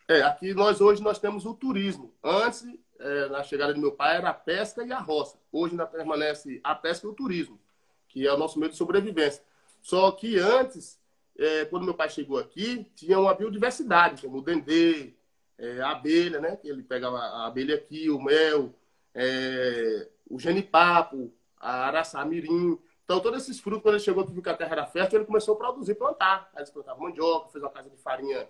É, 0.09 0.21
aqui 0.23 0.53
nós 0.53 0.81
hoje 0.81 1.03
nós 1.03 1.19
temos 1.19 1.47
o 1.47 1.55
turismo. 1.55 2.15
Antes, 2.23 2.65
é, 2.99 3.29
na 3.29 3.43
chegada 3.43 3.75
do 3.75 3.81
meu 3.81 3.93
pai, 3.93 4.17
era 4.17 4.31
a 4.31 4.35
pesca 4.35 4.85
e 4.85 4.93
a 4.93 4.99
roça. 4.99 5.39
Hoje 5.53 5.73
ainda 5.73 5.87
permanece 5.87 6.61
a 6.63 6.75
pesca 6.75 7.07
e 7.07 7.11
o 7.11 7.15
turismo, 7.15 7.61
que 8.09 8.27
é 8.27 8.33
o 8.33 8.39
nosso 8.39 8.59
meio 8.59 8.71
de 8.71 8.77
sobrevivência. 8.77 9.43
Só 9.83 10.11
que 10.13 10.39
antes, 10.39 10.99
é, 11.39 11.65
quando 11.67 11.85
meu 11.85 11.95
pai 11.95 12.09
chegou 12.09 12.39
aqui, 12.39 12.91
tinha 12.95 13.19
uma 13.19 13.35
biodiversidade, 13.35 14.23
como 14.23 14.39
o 14.39 14.43
dendê, 14.43 15.13
é, 15.59 15.81
a 15.81 15.91
abelha, 15.91 16.41
né? 16.41 16.59
Ele 16.65 16.83
pegava 16.83 17.19
a 17.19 17.47
abelha 17.47 17.75
aqui, 17.75 18.09
o 18.11 18.21
mel, 18.21 18.75
é, 19.15 20.09
o 20.29 20.39
genipapo, 20.39 21.33
a 21.59 21.87
araçá-mirim. 21.87 22.79
Então, 23.05 23.21
todos 23.21 23.43
esses 23.43 23.61
frutos, 23.61 23.83
quando 23.83 23.95
ele 23.95 24.05
chegou 24.05 24.25
aqui, 24.25 24.41
que 24.41 24.49
a 24.49 24.57
terra 24.57 24.73
era 24.73 24.87
fértil, 24.87 25.19
ele 25.19 25.27
começou 25.27 25.55
a 25.55 25.59
produzir, 25.59 25.95
plantar. 25.95 26.51
Aí 26.55 26.61
eles 26.61 26.71
plantavam 26.71 27.05
mandioca, 27.05 27.51
fez 27.51 27.63
uma 27.63 27.71
casa 27.71 27.91
de 27.91 27.97
farinha 27.99 28.49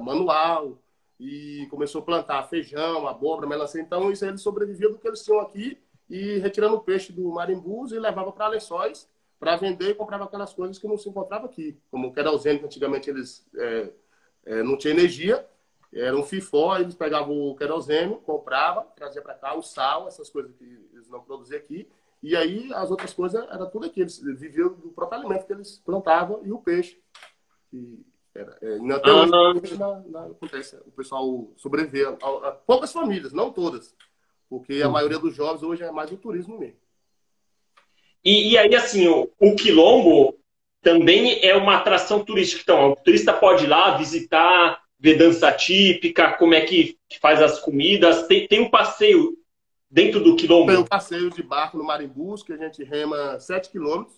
manual, 0.00 0.78
e 1.22 1.66
começou 1.68 2.00
a 2.00 2.04
plantar 2.04 2.42
feijão, 2.48 3.06
abóbora, 3.06 3.46
melancia. 3.46 3.80
Então, 3.80 4.10
isso 4.10 4.24
eles 4.24 4.40
sobreviviam 4.40 4.90
do 4.90 4.98
que 4.98 5.06
eles 5.06 5.24
tinham 5.24 5.40
aqui 5.40 5.78
e 6.10 6.38
retirando 6.38 6.74
o 6.74 6.80
peixe 6.80 7.12
do 7.12 7.30
marimbus 7.30 7.92
e 7.92 7.98
levava 7.98 8.32
para 8.32 8.48
lençóis 8.48 9.08
para 9.38 9.56
vender 9.56 9.90
e 9.90 9.94
comprava 9.94 10.24
aquelas 10.24 10.52
coisas 10.52 10.78
que 10.78 10.86
não 10.86 10.96
se 10.96 11.08
encontrava 11.08 11.46
aqui, 11.46 11.76
como 11.90 12.08
o 12.08 12.12
querosene, 12.12 12.60
que 12.60 12.64
antigamente 12.64 13.10
eles 13.10 13.44
é, 13.56 13.92
é, 14.46 14.62
não 14.62 14.76
tinha 14.76 14.94
energia, 14.94 15.44
era 15.92 16.16
um 16.16 16.22
fifó, 16.22 16.76
eles 16.78 16.94
pegavam 16.94 17.36
o 17.36 17.56
querosene, 17.56 18.16
compravam, 18.24 18.86
trazia 18.94 19.20
para 19.20 19.34
cá 19.34 19.54
o 19.54 19.62
sal, 19.62 20.06
essas 20.06 20.30
coisas 20.30 20.52
que 20.52 20.64
eles 20.92 21.08
não 21.08 21.20
produziam 21.20 21.58
aqui, 21.58 21.88
e 22.22 22.36
aí 22.36 22.72
as 22.72 22.90
outras 22.90 23.12
coisas 23.12 23.42
era 23.48 23.66
tudo 23.66 23.86
aqui, 23.86 24.00
eles 24.00 24.20
viviam 24.20 24.72
do 24.74 24.90
próprio 24.90 25.20
alimento 25.20 25.44
que 25.44 25.52
eles 25.52 25.82
plantavam 25.84 26.40
e 26.44 26.52
o 26.52 26.58
peixe. 26.58 27.00
E 27.72 27.98
era, 28.34 28.56
é, 28.62 28.92
até 28.92 29.12
hoje 29.12 29.78
na, 29.78 30.00
na, 30.00 30.26
acontece, 30.26 30.76
o 30.86 30.90
pessoal 30.92 31.52
sobrevive, 31.56 32.06
a, 32.06 32.48
a, 32.48 32.52
poucas 32.52 32.92
famílias, 32.92 33.32
não 33.32 33.52
todas, 33.52 33.94
porque 34.48 34.82
a 34.82 34.88
maioria 34.88 35.18
dos 35.18 35.34
jovens 35.34 35.62
hoje 35.62 35.82
é 35.82 35.90
mais 35.90 36.10
o 36.10 36.16
turismo 36.16 36.58
mesmo. 36.58 36.80
E, 38.24 38.52
e 38.52 38.58
aí, 38.58 38.74
assim, 38.74 39.08
o, 39.08 39.30
o, 39.38 39.54
Quilombo 39.56 40.38
também 40.80 41.44
é 41.44 41.56
uma 41.56 41.76
atração 41.76 42.24
turística. 42.24 42.62
Então, 42.62 42.92
o 42.92 42.96
turista 42.96 43.32
pode 43.32 43.64
ir 43.64 43.68
lá 43.68 43.96
visitar, 43.96 44.80
ver 44.98 45.16
dança 45.16 45.50
típica, 45.52 46.32
como 46.34 46.54
é 46.54 46.60
que 46.60 46.96
faz 47.20 47.42
as 47.42 47.58
comidas. 47.58 48.26
Tem, 48.28 48.46
tem 48.46 48.60
um 48.60 48.70
passeio 48.70 49.36
dentro 49.90 50.20
do 50.20 50.36
Quilombo? 50.36 50.70
Tem 50.70 50.80
um 50.80 50.86
passeio 50.86 51.30
de 51.30 51.42
barco 51.42 51.76
no 51.76 51.84
Marimbus, 51.84 52.42
que 52.42 52.52
a 52.52 52.56
gente 52.56 52.84
rema 52.84 53.40
7 53.40 53.70
quilômetros, 53.70 54.16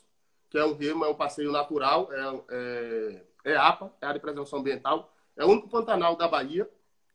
que 0.51 0.59
é 0.59 0.65
um 0.65 0.75
remo, 0.75 1.05
é 1.05 1.09
um 1.09 1.15
passeio 1.15 1.51
natural, 1.51 2.09
é, 2.13 2.41
é, 2.51 3.23
é 3.45 3.57
APA, 3.57 3.93
é 4.01 4.07
Área 4.07 4.19
de 4.19 4.23
Preservação 4.23 4.59
Ambiental. 4.59 5.13
É 5.37 5.45
o 5.45 5.49
único 5.49 5.69
Pantanal 5.69 6.17
da 6.17 6.27
Bahia. 6.27 6.69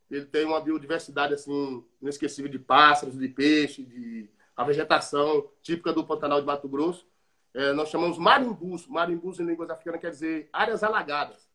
Ele 0.09 0.25
tem 0.25 0.45
uma 0.45 0.61
biodiversidade, 0.61 1.33
assim, 1.33 1.83
inesquecível 2.01 2.49
de 2.49 2.59
pássaros, 2.59 3.17
de 3.17 3.27
peixe, 3.27 3.83
de 3.83 4.29
a 4.55 4.63
vegetação 4.63 5.49
típica 5.61 5.93
do 5.93 6.05
Pantanal 6.05 6.39
de 6.41 6.45
Mato 6.45 6.67
Grosso. 6.67 7.07
É, 7.53 7.71
nós 7.73 7.89
chamamos 7.89 8.17
marimbus. 8.17 8.87
Marimbus 8.87 9.39
em 9.39 9.45
línguas 9.45 9.69
africanas 9.69 10.01
quer 10.01 10.11
dizer 10.11 10.49
áreas 10.51 10.83
alagadas, 10.83 11.49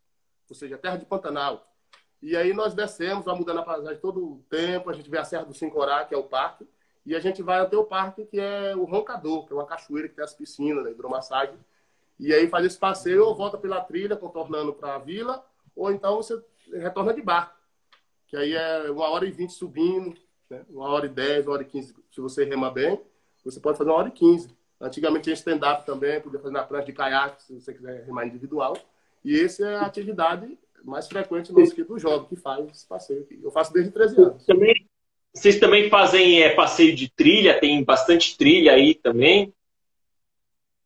ou 0.48 0.56
seja, 0.56 0.78
terra 0.78 0.96
de 0.96 1.04
Pantanal. 1.04 1.70
E 2.22 2.34
aí 2.34 2.54
nós 2.54 2.72
descemos, 2.72 3.26
vai 3.26 3.36
mudando 3.36 3.58
a 3.58 3.62
paisagem 3.62 4.00
todo 4.00 4.24
o 4.24 4.44
tempo, 4.48 4.88
a 4.88 4.94
gente 4.94 5.10
vê 5.10 5.18
a 5.18 5.24
Serra 5.24 5.44
do 5.44 5.52
Sincorá, 5.52 6.06
que 6.06 6.14
é 6.14 6.16
o 6.16 6.22
parque, 6.22 6.66
e 7.04 7.14
a 7.14 7.20
gente 7.20 7.42
vai 7.42 7.60
até 7.60 7.76
o 7.76 7.84
parque, 7.84 8.24
que 8.24 8.40
é 8.40 8.74
o 8.74 8.84
Roncador, 8.84 9.44
que 9.44 9.52
é 9.52 9.56
uma 9.56 9.66
cachoeira 9.66 10.08
que 10.08 10.14
tem 10.14 10.24
as 10.24 10.32
piscinas, 10.32 10.82
né, 10.82 10.90
hidromassagem. 10.90 11.58
E 12.18 12.32
aí 12.32 12.48
faz 12.48 12.64
esse 12.64 12.78
passeio, 12.78 13.24
ou 13.24 13.34
volta 13.34 13.58
pela 13.58 13.80
trilha, 13.80 14.16
contornando 14.16 14.72
para 14.72 14.94
a 14.94 14.98
vila, 14.98 15.44
ou 15.74 15.90
então 15.90 16.16
você 16.16 16.40
retorna 16.72 17.12
de 17.12 17.20
barco, 17.20 17.54
que 18.28 18.36
aí 18.36 18.52
é 18.52 18.90
uma 18.90 19.08
hora 19.08 19.26
e 19.26 19.30
vinte 19.30 19.52
subindo, 19.52 20.14
né? 20.48 20.64
Uma 20.70 20.88
hora 20.88 21.06
e 21.06 21.08
dez, 21.08 21.46
uma 21.46 21.54
hora 21.54 21.62
e 21.62 21.66
quinze, 21.66 21.94
se 22.10 22.20
você 22.20 22.44
rema 22.44 22.70
bem, 22.70 23.00
você 23.44 23.60
pode 23.60 23.76
fazer 23.76 23.90
uma 23.90 23.98
hora 23.98 24.08
e 24.08 24.12
quinze. 24.12 24.48
Antigamente 24.80 25.24
tinha 25.24 25.34
stand-up 25.34 25.86
também, 25.86 26.20
podia 26.20 26.40
fazer 26.40 26.52
na 26.52 26.62
prancha 26.62 26.86
de 26.86 26.92
caiaque, 26.92 27.42
se 27.42 27.54
você 27.54 27.72
quiser 27.72 28.04
remar 28.04 28.26
individual. 28.26 28.76
E 29.24 29.40
essa 29.40 29.66
é 29.66 29.76
a 29.76 29.82
atividade 29.82 30.58
mais 30.84 31.08
frequente 31.08 31.52
nossa 31.52 31.72
aqui 31.72 31.82
do 31.82 31.98
jovem, 31.98 32.28
que 32.28 32.36
faz 32.36 32.66
esse 32.68 32.86
passeio 32.86 33.22
aqui. 33.22 33.40
Eu 33.42 33.50
faço 33.50 33.72
desde 33.72 33.90
13 33.90 34.20
anos. 34.20 34.44
Também, 34.44 34.74
vocês 35.32 35.58
também 35.58 35.88
fazem 35.88 36.42
é, 36.42 36.50
passeio 36.54 36.94
de 36.94 37.08
trilha? 37.08 37.58
Tem 37.58 37.82
bastante 37.82 38.36
trilha 38.36 38.72
aí 38.72 38.94
também? 38.94 39.52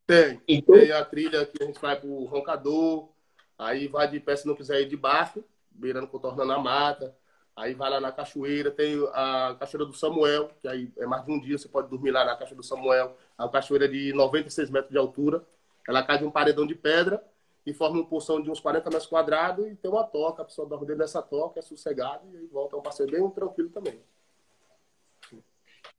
Tem. 0.08 0.40
Então... 0.48 0.74
Tem 0.74 0.90
a 0.90 1.04
trilha 1.04 1.44
que 1.44 1.62
a 1.62 1.66
gente 1.66 1.78
vai 1.78 1.94
pro 1.94 2.24
Roncador, 2.24 3.10
aí 3.58 3.86
vai 3.88 4.08
de 4.08 4.18
pé 4.18 4.34
se 4.34 4.46
não 4.46 4.54
quiser 4.54 4.80
ir 4.80 4.88
de 4.88 4.96
barco, 4.96 5.44
beirando, 5.70 6.08
contornando 6.08 6.50
a 6.50 6.58
mata. 6.58 7.14
Aí 7.54 7.74
vai 7.74 7.90
lá 7.90 8.00
na 8.00 8.10
cachoeira, 8.10 8.70
tem 8.70 8.96
a 9.12 9.54
cachoeira 9.60 9.84
do 9.84 9.92
Samuel, 9.92 10.50
que 10.62 10.68
aí 10.68 10.90
é 10.96 11.04
mais 11.04 11.26
de 11.26 11.30
um 11.30 11.38
dia, 11.38 11.58
você 11.58 11.68
pode 11.68 11.90
dormir 11.90 12.10
lá 12.10 12.24
na 12.24 12.36
cachoeira 12.36 12.56
do 12.56 12.62
Samuel. 12.62 13.16
A 13.36 13.44
uma 13.44 13.50
cachoeira 13.50 13.86
de 13.86 14.14
96 14.14 14.70
metros 14.70 14.90
de 14.90 14.96
altura. 14.96 15.44
Ela 15.86 16.02
cai 16.02 16.18
de 16.18 16.24
um 16.24 16.30
paredão 16.30 16.66
de 16.66 16.74
pedra 16.74 17.22
e 17.66 17.74
forma 17.74 17.96
uma 17.96 18.06
porção 18.06 18.40
de 18.40 18.50
uns 18.50 18.60
40 18.60 18.88
metros 18.88 19.06
quadrados 19.06 19.66
e 19.66 19.74
tem 19.74 19.90
uma 19.90 20.04
toca. 20.04 20.40
A 20.40 20.44
pessoa 20.46 20.66
dorme 20.66 20.86
dentro 20.86 21.02
dessa 21.02 21.20
toca, 21.20 21.58
é 21.58 21.62
sossegada 21.62 22.22
e 22.32 22.46
volta. 22.46 22.76
É 22.76 22.78
um 22.78 22.82
passeio 22.82 23.10
bem 23.10 23.28
tranquilo 23.28 23.68
também. 23.68 24.00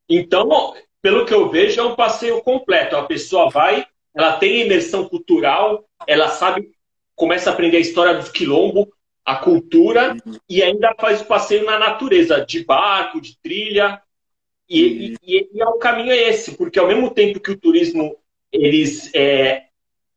Então, 0.09 0.73
pelo 0.99 1.25
que 1.25 1.33
eu 1.33 1.51
vejo, 1.51 1.79
é 1.79 1.83
um 1.83 1.95
passeio 1.95 2.41
completo. 2.41 2.95
A 2.95 3.05
pessoa 3.05 3.49
vai, 3.49 3.85
ela 4.15 4.37
tem 4.37 4.61
imersão 4.61 5.07
cultural, 5.07 5.85
ela 6.07 6.29
sabe, 6.29 6.71
começa 7.15 7.49
a 7.49 7.53
aprender 7.53 7.77
a 7.77 7.81
história 7.81 8.15
dos 8.15 8.29
quilombos, 8.29 8.87
a 9.25 9.35
cultura 9.35 10.17
e 10.49 10.63
ainda 10.63 10.95
faz 10.99 11.21
o 11.21 11.25
passeio 11.25 11.65
na 11.65 11.77
natureza, 11.77 12.43
de 12.45 12.63
barco, 12.65 13.21
de 13.21 13.37
trilha. 13.37 14.01
E, 14.67 15.15
e, 15.23 15.49
e, 15.53 15.61
é 15.61 15.65
o 15.67 15.77
caminho 15.77 16.11
é 16.11 16.29
esse, 16.29 16.55
porque 16.55 16.79
ao 16.79 16.87
mesmo 16.87 17.11
tempo 17.11 17.39
que 17.39 17.51
o 17.51 17.57
turismo 17.57 18.15
eles 18.51 19.13
é, 19.13 19.65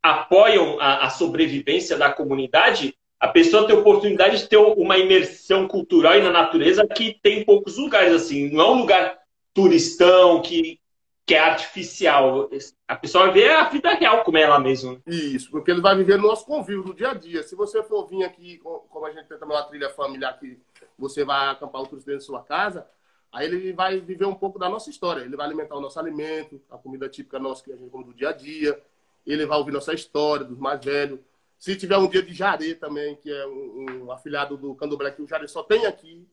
apoiam 0.03 0.81
a, 0.81 1.07
a, 1.07 1.11
sobrevivência 1.11 1.97
da 1.97 2.11
comunidade, 2.11 2.95
a 3.21 3.29
pessoa 3.29 3.67
tem 3.67 3.77
a 3.77 3.79
oportunidade 3.79 4.39
de 4.39 4.49
ter 4.49 4.57
uma 4.57 4.99
imersão 4.99 5.69
cultural 5.69 6.17
e 6.17 6.23
na 6.23 6.31
natureza 6.31 6.87
que 6.87 7.19
tem 7.23 7.45
poucos 7.45 7.77
lugares 7.77 8.13
assim. 8.15 8.51
Não 8.51 8.61
é 8.65 8.71
um 8.71 8.79
lugar 8.81 9.19
turistão 9.55 10.41
que 10.41 10.81
que 11.33 11.37
é 11.37 11.39
artificial. 11.39 12.51
A 12.87 12.95
pessoa 12.95 13.33
vê 13.33 13.49
a 13.49 13.67
vida 13.67 13.91
real 13.95 14.23
como 14.23 14.37
é 14.37 14.43
ela 14.43 14.59
mesma. 14.59 15.01
Isso, 15.07 15.51
porque 15.51 15.71
ele 15.71 15.81
vai 15.81 15.97
viver 15.97 16.19
no 16.19 16.29
nosso 16.29 16.45
convívio, 16.45 16.85
no 16.85 16.93
dia 16.93 17.13
a 17.13 17.15
dia. 17.15 17.43
Se 17.43 17.57
você 17.57 17.83
for 17.83 18.07
vir 18.07 18.23
aqui, 18.23 18.59
como 18.59 19.07
a 19.07 19.11
gente 19.11 19.29
tem 19.29 19.39
também 19.39 19.57
uma 19.57 19.65
trilha 19.65 19.89
familiar 19.89 20.39
que 20.39 20.61
você 20.99 21.25
vai 21.25 21.49
acampar 21.49 21.81
o 21.81 21.87
turista 21.87 22.11
dentro 22.11 22.21
de 22.21 22.27
sua 22.27 22.43
casa, 22.43 22.87
aí 23.33 23.47
ele 23.47 23.73
vai 23.73 23.99
viver 23.99 24.27
um 24.27 24.35
pouco 24.35 24.59
da 24.59 24.69
nossa 24.69 24.91
história. 24.91 25.23
Ele 25.23 25.35
vai 25.35 25.47
alimentar 25.47 25.75
o 25.75 25.81
nosso 25.81 25.99
alimento, 25.99 26.61
a 26.71 26.77
comida 26.77 27.09
típica 27.09 27.39
nossa 27.39 27.65
que 27.65 27.73
a 27.73 27.77
gente 27.77 27.89
come 27.89 28.05
do 28.05 28.13
dia 28.13 28.29
a 28.29 28.33
dia. 28.33 28.79
Ele 29.27 29.47
vai 29.47 29.57
ouvir 29.57 29.73
nossa 29.73 29.95
história, 29.95 30.45
dos 30.45 30.59
mais 30.59 30.85
velhos. 30.85 31.19
Se 31.59 31.75
tiver 31.77 31.97
um 31.97 32.09
dia 32.09 32.23
de 32.23 32.35
Jare 32.35 32.75
também, 32.75 33.17
que 33.17 33.33
é 33.33 33.47
um, 33.47 34.05
um 34.05 34.13
afilhado 34.13 34.59
do 34.59 34.75
Candomblé, 34.75 35.13
que 35.13 35.23
o 35.23 35.27
Jare 35.27 35.49
só 35.49 35.63
tem 35.63 35.87
aqui, 35.87 36.29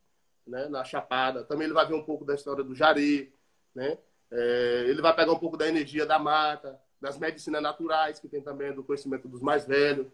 né, 0.45 0.67
na 0.67 0.83
Chapada, 0.83 1.45
também 1.45 1.67
ele 1.67 1.73
vai 1.73 1.87
ver 1.87 1.93
um 1.93 2.03
pouco 2.03 2.25
da 2.25 2.35
história 2.35 2.65
do 2.65 2.75
Jare, 2.75 3.31
né? 3.73 3.97
É, 4.31 4.85
ele 4.87 5.01
vai 5.01 5.15
pegar 5.15 5.31
um 5.31 5.39
pouco 5.39 5.57
da 5.57 5.67
energia 5.67 6.05
da 6.05 6.19
mata, 6.19 6.79
das 7.01 7.17
medicinas 7.17 7.61
naturais, 7.61 8.19
que 8.19 8.27
tem 8.27 8.41
também 8.41 8.73
do 8.73 8.83
conhecimento 8.83 9.27
dos 9.27 9.41
mais 9.41 9.65
velhos. 9.65 10.07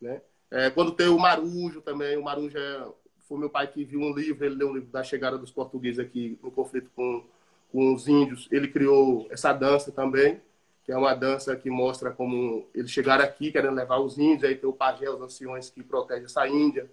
Né? 0.00 0.22
É, 0.50 0.70
quando 0.70 0.92
tem 0.92 1.08
o 1.08 1.18
marujo 1.18 1.80
também, 1.80 2.16
o 2.16 2.22
marujo 2.22 2.56
é, 2.56 2.86
foi 3.26 3.38
meu 3.38 3.50
pai 3.50 3.66
que 3.66 3.84
viu 3.84 4.00
um 4.00 4.14
livro, 4.14 4.44
ele 4.44 4.54
leu 4.54 4.70
um 4.70 4.74
livro 4.74 4.90
da 4.90 5.02
chegada 5.02 5.36
dos 5.36 5.50
portugueses 5.50 5.98
aqui 5.98 6.38
no 6.42 6.50
conflito 6.50 6.90
com, 6.94 7.24
com 7.70 7.94
os 7.94 8.08
índios. 8.08 8.48
Ele 8.50 8.68
criou 8.68 9.26
essa 9.30 9.52
dança 9.52 9.92
também, 9.92 10.40
que 10.84 10.92
é 10.92 10.96
uma 10.96 11.14
dança 11.14 11.54
que 11.54 11.68
mostra 11.68 12.10
como 12.10 12.66
eles 12.74 12.90
chegaram 12.90 13.22
aqui 13.22 13.52
querendo 13.52 13.74
levar 13.74 13.98
os 13.98 14.16
índios, 14.16 14.44
aí 14.44 14.56
tem 14.56 14.68
o 14.68 14.72
pajé, 14.72 15.10
os 15.10 15.20
anciões 15.20 15.68
que 15.68 15.82
protegem 15.82 16.24
essa 16.24 16.48
Índia. 16.48 16.90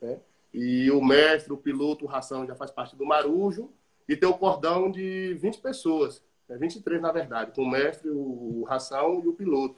Né? 0.00 0.20
E 0.54 0.90
o 0.92 1.02
mestre, 1.02 1.52
o 1.52 1.56
piloto, 1.56 2.04
o 2.04 2.08
ração 2.08 2.46
já 2.46 2.54
faz 2.54 2.70
parte 2.70 2.94
do 2.94 3.04
marujo 3.04 3.68
e 4.08 4.16
tem 4.16 4.28
o 4.28 4.34
cordão 4.34 4.90
de 4.90 5.34
20 5.34 5.58
pessoas, 5.58 6.22
é 6.48 6.56
23 6.56 7.00
na 7.00 7.12
verdade, 7.12 7.52
com 7.52 7.62
o 7.62 7.70
mestre, 7.70 8.10
o, 8.10 8.64
ração 8.68 9.22
e 9.24 9.28
o 9.28 9.32
piloto. 9.32 9.76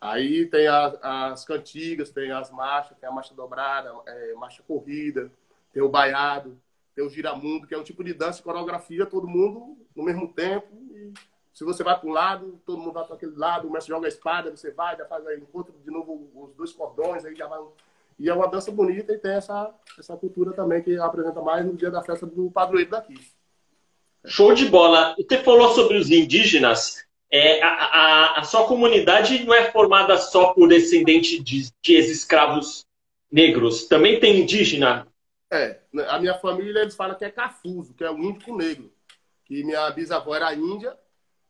Aí 0.00 0.46
tem 0.46 0.66
a, 0.66 1.30
as 1.30 1.44
cantigas, 1.44 2.10
tem 2.10 2.32
as 2.32 2.50
marchas, 2.50 2.98
tem 2.98 3.08
a 3.08 3.12
marcha 3.12 3.34
dobrada, 3.34 3.94
é, 4.06 4.34
marcha 4.34 4.62
corrida, 4.66 5.30
tem 5.72 5.82
o 5.82 5.88
baiado, 5.88 6.58
tem 6.94 7.04
o 7.04 7.10
giramundo, 7.10 7.66
que 7.66 7.74
é 7.74 7.78
um 7.78 7.84
tipo 7.84 8.02
de 8.02 8.12
dança 8.12 8.40
e 8.40 8.42
coreografia, 8.42 9.06
todo 9.06 9.28
mundo 9.28 9.76
no 9.94 10.02
mesmo 10.02 10.32
tempo. 10.32 10.66
E 10.90 11.12
se 11.54 11.64
você 11.64 11.84
vai 11.84 11.98
para 11.98 12.08
um 12.08 12.12
lado, 12.12 12.60
todo 12.66 12.78
mundo 12.78 12.92
vai 12.92 13.04
para 13.04 13.14
aquele 13.14 13.36
lado, 13.36 13.68
o 13.68 13.70
mestre 13.70 13.92
joga 13.92 14.06
a 14.06 14.08
espada, 14.08 14.50
você 14.50 14.72
vai, 14.72 14.96
já 14.96 15.06
faz 15.06 15.24
aí, 15.26 15.38
encontra 15.38 15.72
de 15.72 15.90
novo 15.90 16.30
os 16.34 16.52
dois 16.54 16.72
cordões, 16.72 17.24
aí 17.24 17.36
já 17.36 17.46
vai. 17.46 17.60
E 18.18 18.28
é 18.28 18.34
uma 18.34 18.48
dança 18.48 18.72
bonita 18.72 19.12
e 19.12 19.18
tem 19.18 19.32
essa, 19.32 19.72
essa 19.98 20.16
cultura 20.16 20.52
também 20.52 20.82
que 20.82 20.98
apresenta 20.98 21.40
mais 21.40 21.64
no 21.64 21.74
dia 21.74 21.90
da 21.90 22.02
festa 22.02 22.26
do 22.26 22.50
padroeiro 22.50 22.90
daqui. 22.90 23.14
Show 24.26 24.54
de 24.54 24.66
bola. 24.66 25.14
Você 25.16 25.38
falou 25.38 25.74
sobre 25.74 25.96
os 25.96 26.10
indígenas. 26.10 27.04
É, 27.30 27.62
a, 27.62 27.68
a, 27.68 28.40
a, 28.40 28.44
sua 28.44 28.66
comunidade 28.66 29.44
não 29.44 29.54
é 29.54 29.70
formada 29.70 30.18
só 30.18 30.52
por 30.52 30.68
descendentes 30.68 31.42
de, 31.42 31.70
de 31.82 31.94
ex-escravos 31.94 32.84
negros. 33.30 33.86
Também 33.86 34.20
tem 34.20 34.40
indígena? 34.40 35.08
É. 35.50 35.80
A 36.08 36.18
minha 36.18 36.34
família, 36.34 36.80
eles 36.80 36.94
falam 36.94 37.16
que 37.16 37.24
é 37.24 37.30
cafuso, 37.30 37.94
que 37.94 38.04
é 38.04 38.10
o 38.10 38.18
índico 38.18 38.56
negro. 38.56 38.92
Que 39.44 39.64
minha 39.64 39.90
bisavó 39.90 40.34
era 40.34 40.54
índia 40.54 40.96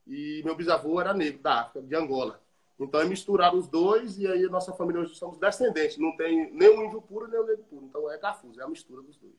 e 0.06 0.40
meu 0.44 0.54
bisavô 0.54 1.00
era 1.00 1.12
negro, 1.12 1.42
da 1.42 1.62
África, 1.62 1.82
de 1.86 1.94
Angola. 1.94 2.40
Então 2.78 3.00
é 3.00 3.04
misturar 3.04 3.54
os 3.54 3.68
dois 3.68 4.18
e 4.18 4.26
aí 4.26 4.44
a 4.44 4.48
nossa 4.50 4.72
família 4.72 5.02
hoje 5.02 5.14
somos 5.14 5.38
descendentes. 5.38 5.98
Não 5.98 6.16
tem 6.16 6.50
nem 6.52 6.68
o 6.68 6.84
índio 6.84 7.02
puro 7.02 7.28
nem 7.28 7.40
o 7.40 7.46
negro 7.46 7.64
puro. 7.64 7.86
Então 7.86 8.10
é 8.10 8.18
cafuso, 8.18 8.60
é 8.60 8.64
a 8.64 8.68
mistura 8.68 9.02
dos 9.02 9.16
dois. 9.16 9.34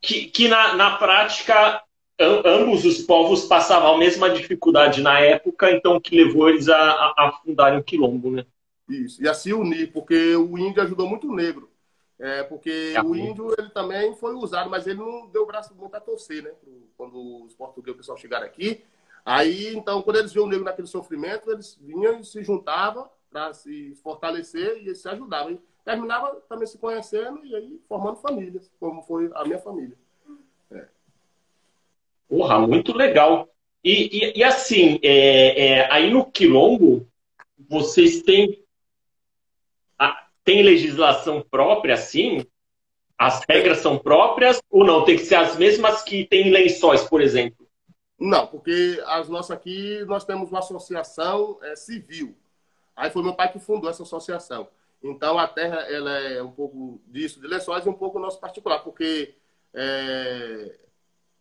Que, 0.00 0.26
que 0.26 0.48
na, 0.48 0.74
na 0.74 0.96
prática 0.96 1.82
ambos 2.20 2.84
os 2.84 2.98
povos 2.98 3.44
passavam 3.44 3.94
a 3.94 3.98
mesma 3.98 4.30
dificuldade 4.30 5.00
na 5.00 5.20
época, 5.20 5.70
então 5.70 6.00
que 6.00 6.16
levou 6.16 6.48
eles 6.48 6.68
a, 6.68 6.76
a, 6.76 7.14
a 7.16 7.32
fundarem 7.44 7.78
o 7.78 7.84
quilombo, 7.84 8.30
né? 8.30 8.44
Isso, 8.88 9.22
e 9.22 9.28
a 9.28 9.34
se 9.34 9.52
unir, 9.52 9.92
porque 9.92 10.34
o 10.34 10.58
índio 10.58 10.82
ajudou 10.82 11.08
muito 11.08 11.28
o 11.28 11.34
negro. 11.34 11.70
É, 12.18 12.42
porque 12.42 12.94
é 12.96 13.00
o 13.00 13.14
índio 13.14 13.54
ele 13.56 13.70
também 13.70 14.12
foi 14.16 14.34
usado, 14.34 14.68
mas 14.68 14.86
ele 14.86 14.98
não 14.98 15.28
deu 15.28 15.42
o 15.42 15.46
braço 15.46 15.72
muito 15.74 15.94
a 15.94 16.00
torcer, 16.00 16.42
né? 16.42 16.50
Quando 16.96 17.44
os 17.44 17.54
portugueses, 17.54 17.94
o 17.94 17.98
pessoal 17.98 18.18
chegaram 18.18 18.46
aqui. 18.46 18.82
Aí, 19.24 19.76
então, 19.76 20.02
quando 20.02 20.16
eles 20.16 20.32
viam 20.32 20.46
o 20.46 20.48
negro 20.48 20.64
naquele 20.64 20.88
sofrimento, 20.88 21.50
eles 21.50 21.78
vinham 21.80 22.18
e 22.18 22.24
se 22.24 22.42
juntavam 22.42 23.08
para 23.30 23.52
se 23.52 23.94
fortalecer 24.02 24.78
e 24.78 24.86
eles 24.86 24.98
se 24.98 25.08
ajudavam. 25.08 25.52
E 25.52 25.60
terminava 25.84 26.34
também 26.48 26.66
se 26.66 26.78
conhecendo 26.78 27.44
e 27.44 27.54
aí 27.54 27.80
formando 27.88 28.16
famílias, 28.16 28.70
como 28.80 29.02
foi 29.02 29.30
a 29.34 29.44
minha 29.44 29.58
família. 29.58 29.96
Porra, 32.28 32.58
muito 32.58 32.96
legal. 32.96 33.48
E, 33.82 34.18
e, 34.18 34.38
e 34.38 34.44
assim, 34.44 34.98
é, 35.02 35.66
é, 35.66 35.92
aí 35.92 36.10
no 36.10 36.30
Quilombo, 36.30 37.08
vocês 37.68 38.22
têm, 38.22 38.62
a, 39.98 40.26
tem 40.44 40.62
legislação 40.62 41.44
própria, 41.50 41.94
assim? 41.94 42.44
As 43.16 43.42
regras 43.48 43.78
são 43.78 43.98
próprias 43.98 44.60
ou 44.70 44.84
não? 44.84 45.04
Tem 45.04 45.16
que 45.16 45.24
ser 45.24 45.36
as 45.36 45.56
mesmas 45.56 46.02
que 46.02 46.24
tem 46.24 46.48
em 46.48 46.50
lençóis, 46.50 47.02
por 47.02 47.20
exemplo? 47.20 47.66
Não, 48.18 48.46
porque 48.46 49.02
as 49.06 49.28
nossas 49.28 49.52
aqui, 49.52 50.04
nós 50.06 50.24
temos 50.24 50.50
uma 50.50 50.58
associação 50.58 51.58
é, 51.62 51.76
civil. 51.76 52.36
Aí 52.94 53.10
foi 53.10 53.22
meu 53.22 53.34
pai 53.34 53.50
que 53.50 53.60
fundou 53.60 53.88
essa 53.88 54.02
associação. 54.02 54.68
Então 55.02 55.38
a 55.38 55.46
terra 55.46 55.76
ela 55.88 56.18
é 56.18 56.42
um 56.42 56.50
pouco 56.50 57.00
disso, 57.06 57.40
de 57.40 57.46
lençóis 57.46 57.86
e 57.86 57.88
um 57.88 57.94
pouco 57.94 58.18
nosso 58.18 58.40
particular, 58.40 58.80
porque 58.80 59.34
é, 59.72 60.78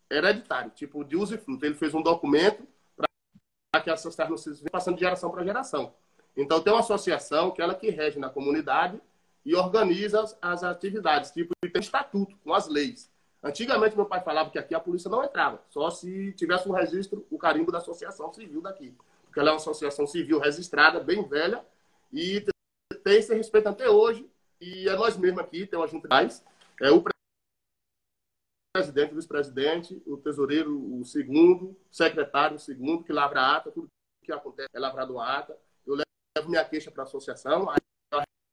hereditário, 0.09 0.71
tipo 0.71 1.03
de 1.03 1.15
uso 1.15 1.35
e 1.35 1.37
fruto. 1.37 1.65
Ele 1.65 1.75
fez 1.75 1.93
um 1.93 2.01
documento 2.01 2.67
para 2.95 3.83
que 3.83 3.89
essas 3.89 4.15
terras 4.15 4.41
se 4.41 4.69
passando 4.69 4.95
de 4.95 5.01
geração 5.01 5.29
para 5.29 5.43
geração. 5.43 5.93
Então 6.35 6.61
tem 6.61 6.71
uma 6.71 6.79
associação 6.79 7.51
que 7.51 7.61
ela 7.61 7.73
que 7.73 7.89
rege 7.89 8.19
na 8.19 8.29
comunidade 8.29 8.99
e 9.45 9.55
organiza 9.55 10.21
as, 10.21 10.37
as 10.41 10.63
atividades, 10.63 11.31
tipo, 11.31 11.53
e 11.63 11.69
tem 11.69 11.81
estatuto 11.81 12.35
com 12.43 12.53
as 12.53 12.67
leis. 12.67 13.09
Antigamente 13.41 13.95
meu 13.95 14.05
pai 14.05 14.21
falava 14.21 14.49
que 14.49 14.59
aqui 14.59 14.75
a 14.75 14.79
polícia 14.79 15.09
não 15.09 15.23
entrava, 15.23 15.61
só 15.69 15.89
se 15.89 16.33
tivesse 16.33 16.67
um 16.67 16.73
registro, 16.73 17.25
o 17.31 17.37
carimbo 17.37 17.71
da 17.71 17.77
associação 17.77 18.33
civil 18.33 18.61
daqui. 18.61 18.93
Porque 19.25 19.39
ela 19.39 19.49
é 19.49 19.51
uma 19.53 19.57
associação 19.57 20.05
civil 20.05 20.39
registrada, 20.39 20.99
bem 20.99 21.23
velha, 21.23 21.63
e 22.11 22.43
tem 23.03 23.17
esse 23.17 23.33
respeito 23.33 23.69
até 23.69 23.89
hoje. 23.89 24.29
E 24.59 24.89
é 24.89 24.95
nós 24.95 25.15
mesmos 25.15 25.41
aqui, 25.41 25.65
tem 25.65 25.79
uma 25.79 25.87
junta 25.87 26.07
de 26.07 26.41
é 26.81 26.91
o 26.91 27.01
presidente, 28.77 29.15
vice-presidente, 29.15 30.03
o 30.05 30.17
tesoureiro, 30.17 30.99
o 30.99 31.03
segundo, 31.03 31.75
secretário, 31.91 32.57
o 32.57 32.59
segundo, 32.59 33.03
que 33.03 33.11
lavra 33.11 33.41
a 33.41 33.55
ata, 33.55 33.71
tudo 33.71 33.89
que 34.23 34.31
acontece 34.31 34.69
é 34.73 34.79
lavrado 34.79 35.19
a 35.19 35.37
ata. 35.37 35.57
Eu 35.85 35.95
levo 35.95 36.49
minha 36.49 36.63
queixa 36.63 36.91
para 36.91 37.03
a 37.03 37.05
associação, 37.05 37.69
aí 37.69 37.77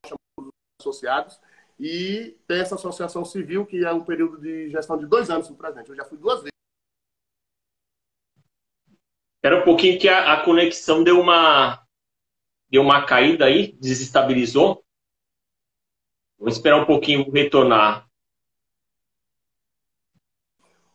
chamo 0.07 0.17
os 0.39 0.49
associados, 0.81 1.39
e 1.79 2.37
tem 2.47 2.59
essa 2.59 2.75
associação 2.75 3.23
civil, 3.23 3.65
que 3.65 3.85
é 3.85 3.91
um 3.91 4.03
período 4.03 4.39
de 4.39 4.69
gestão 4.69 4.97
de 4.97 5.05
dois 5.05 5.29
anos 5.29 5.49
no 5.49 5.55
presidente. 5.55 5.89
Eu 5.89 5.95
já 5.95 6.05
fui 6.05 6.17
duas 6.17 6.39
vezes. 6.39 6.51
Era 9.43 9.59
um 9.59 9.63
pouquinho 9.63 9.99
que 9.99 10.09
a, 10.09 10.33
a 10.33 10.43
conexão 10.43 11.03
deu 11.03 11.19
uma, 11.19 11.85
deu 12.67 12.81
uma 12.81 13.05
caída 13.05 13.45
aí, 13.45 13.73
desestabilizou. 13.73 14.83
Vou 16.39 16.49
esperar 16.49 16.81
um 16.81 16.85
pouquinho 16.85 17.29
retornar. 17.29 18.05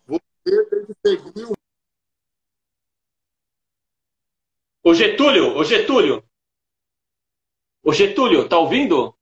Você 0.07 0.21
tem 0.44 0.87
que 0.87 0.94
seguir 1.07 1.44
o. 1.46 1.55
Ô 4.83 4.92
Getúlio, 4.94 5.57
ô 5.57 5.64
Getúlio. 5.64 6.22
Ô 7.83 7.92
Getúlio, 7.92 8.48
tá 8.48 8.59
ouvindo? 8.59 9.14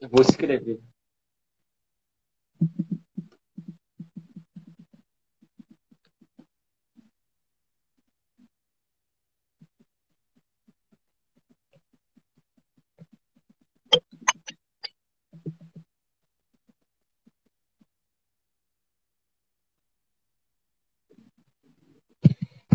Eu 0.00 0.08
vou 0.10 0.20
escrever. 0.20 0.80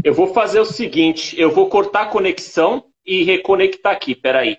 Eu 0.07 0.13
vou 0.13 0.27
fazer 0.27 0.61
o 0.61 0.65
seguinte, 0.65 1.37
eu 1.37 1.51
vou 1.51 1.67
cortar 1.67 2.03
a 2.03 2.05
conexão 2.05 2.85
e 3.05 3.25
reconectar 3.25 3.91
aqui, 3.91 4.15
peraí. 4.15 4.55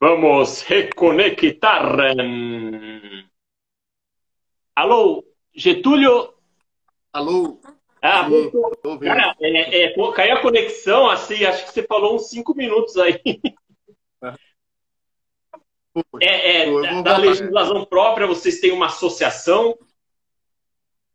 Vamos 0.00 0.62
reconectar. 0.62 1.84
Alô, 4.74 5.22
Getúlio? 5.54 6.32
Alô? 7.12 7.60
Ah, 8.00 8.26
Sim, 8.26 8.50
cara, 9.00 9.36
é, 9.38 9.82
é, 9.82 9.88
pô, 9.90 10.10
caiu 10.10 10.36
a 10.36 10.40
conexão, 10.40 11.10
assim, 11.10 11.44
acho 11.44 11.66
que 11.66 11.72
você 11.72 11.82
falou 11.82 12.16
uns 12.16 12.30
cinco 12.30 12.54
minutos 12.54 12.96
aí. 12.96 13.20
É, 16.22 16.62
é 16.62 17.02
da, 17.02 17.18
legislação 17.18 17.84
própria, 17.84 18.26
vocês 18.26 18.58
têm 18.58 18.72
uma 18.72 18.86
associação? 18.86 19.78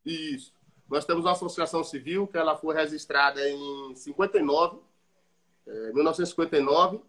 Isso. 0.06 0.54
Nós 0.88 1.06
temos 1.06 1.26
uma 1.26 1.32
associação 1.32 1.84
civil 1.84 2.28
que 2.28 2.38
ela 2.38 2.56
foi 2.56 2.76
registrada 2.76 3.50
em 3.50 3.95
59, 3.95 4.78
é, 5.65 5.71
1959, 5.91 7.02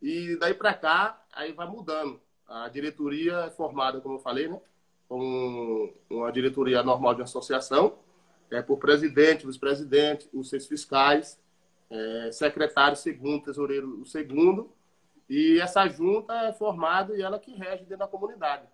e 0.00 0.36
daí 0.36 0.54
para 0.54 0.74
cá, 0.74 1.24
aí 1.32 1.52
vai 1.52 1.66
mudando. 1.66 2.20
A 2.46 2.68
diretoria 2.68 3.46
é 3.46 3.50
formada, 3.50 4.00
como 4.00 4.16
eu 4.16 4.20
falei, 4.20 4.48
né? 4.48 4.60
Como 5.08 5.92
uma 6.08 6.30
diretoria 6.32 6.82
normal 6.82 7.14
de 7.14 7.22
associação, 7.22 7.98
é 8.50 8.62
por 8.62 8.78
presidente, 8.78 9.46
vice-presidente, 9.46 10.28
os 10.32 10.48
seis 10.48 10.66
fiscais, 10.66 11.40
é, 11.90 12.30
secretário 12.32 12.96
segundo, 12.96 13.44
tesoureiro 13.44 14.04
segundo, 14.06 14.70
e 15.28 15.58
essa 15.60 15.86
junta 15.88 16.32
é 16.44 16.52
formada 16.52 17.16
e 17.16 17.22
ela 17.22 17.38
que 17.38 17.52
rege 17.52 17.84
dentro 17.84 17.98
da 17.98 18.08
comunidade. 18.08 18.66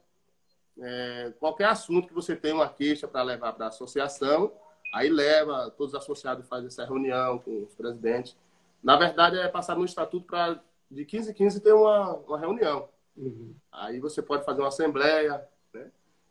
É, 0.78 1.32
qualquer 1.38 1.66
assunto 1.66 2.08
que 2.08 2.14
você 2.14 2.34
tem 2.34 2.52
uma 2.52 2.68
queixa 2.68 3.06
para 3.06 3.22
levar 3.22 3.52
para 3.52 3.66
a 3.66 3.68
associação, 3.68 4.52
aí 4.92 5.08
leva, 5.08 5.70
todos 5.70 5.94
os 5.94 6.00
associados 6.00 6.46
fazem 6.46 6.66
essa 6.66 6.84
reunião 6.84 7.38
com 7.38 7.62
os 7.62 7.74
presidentes. 7.74 8.36
Na 8.82 8.96
verdade, 8.96 9.38
é 9.38 9.48
passar 9.48 9.76
no 9.76 9.84
estatuto 9.84 10.26
para 10.26 10.62
de 10.92 11.04
15 11.06 11.30
em 11.30 11.34
15 11.34 11.60
tem 11.60 11.72
uma, 11.72 12.16
uma 12.18 12.38
reunião. 12.38 12.88
Uhum. 13.16 13.54
Aí 13.70 13.98
você 13.98 14.22
pode 14.22 14.44
fazer 14.44 14.60
uma 14.60 14.68
assembleia, 14.68 15.46
né? 15.72 15.90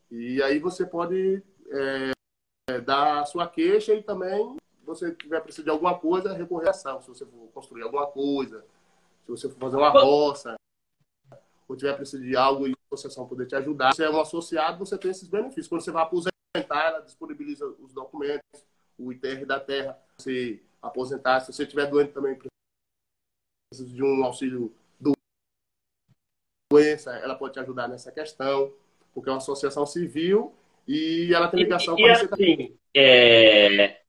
E 0.10 0.42
aí 0.44 0.60
você 0.60 0.86
pode 0.86 1.44
é, 1.70 2.82
dar 2.82 3.22
a 3.22 3.26
sua 3.26 3.48
queixa 3.48 3.94
e 3.94 4.04
também, 4.04 4.58
se 4.80 4.86
você 4.86 5.12
tiver 5.16 5.42
precisando 5.42 5.66
de 5.66 5.72
alguma 5.72 5.98
coisa, 5.98 6.34
recorrer 6.34 6.68
à 6.68 6.72
ação. 6.72 7.02
Se 7.02 7.08
você 7.08 7.26
for 7.26 7.50
construir 7.54 7.84
alguma 7.84 8.08
coisa, 8.08 8.64
se 9.26 9.32
você 9.32 9.50
for 9.50 9.58
fazer 9.58 9.78
uma 9.78 9.90
roça, 9.90 10.56
ou 11.68 11.76
tiver 11.76 11.96
precisando 11.96 12.28
de 12.28 12.36
algo 12.36 12.68
e 12.68 12.72
a 12.72 12.76
associação 12.94 13.28
poder 13.28 13.48
te 13.48 13.56
ajudar. 13.56 13.96
Se 13.96 14.04
é 14.04 14.10
um 14.10 14.20
associado, 14.20 14.78
você 14.78 14.98
tem 14.98 15.10
esses 15.10 15.28
benefícios. 15.28 15.68
Quando 15.68 15.82
você 15.82 15.92
vai 15.92 16.04
aposentar, 16.04 16.32
ela 16.70 17.00
disponibiliza 17.00 17.66
os 17.66 17.94
documentos, 17.94 18.66
o 18.98 19.12
ITR 19.12 19.46
da 19.46 19.60
terra, 19.60 19.98
você 20.18 20.62
aposentar. 20.82 21.40
Se 21.40 21.54
você 21.54 21.64
estiver 21.64 21.90
doente 21.90 22.12
também, 22.12 22.36
precisa 22.36 22.51
de 23.80 24.04
um 24.04 24.24
auxílio 24.26 24.74
do 25.00 25.14
doença, 26.70 27.16
ela 27.18 27.36
pode 27.36 27.54
te 27.54 27.60
ajudar 27.60 27.88
nessa 27.88 28.12
questão, 28.12 28.74
porque 29.14 29.30
é 29.30 29.32
uma 29.32 29.38
associação 29.38 29.86
civil 29.86 30.54
e 30.88 31.34
ela 31.34 31.48
tem 31.48 31.64
ligação 31.64 31.98
e, 31.98 32.02
com 32.02 32.08
a 32.08 32.12
assim, 32.12 32.78
é... 32.96 34.02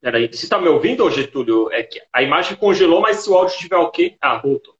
Peraí, 0.00 0.26
você 0.26 0.44
está 0.44 0.60
me 0.60 0.68
ouvindo, 0.68 1.08
Getúlio? 1.10 1.70
É 1.70 1.82
que 1.82 2.00
a 2.12 2.22
imagem 2.22 2.56
congelou, 2.56 3.00
mas 3.00 3.18
se 3.18 3.30
o 3.30 3.34
áudio 3.34 3.54
estiver 3.54 3.76
ok. 3.76 4.16
Ah, 4.20 4.38
voltou. 4.38 4.76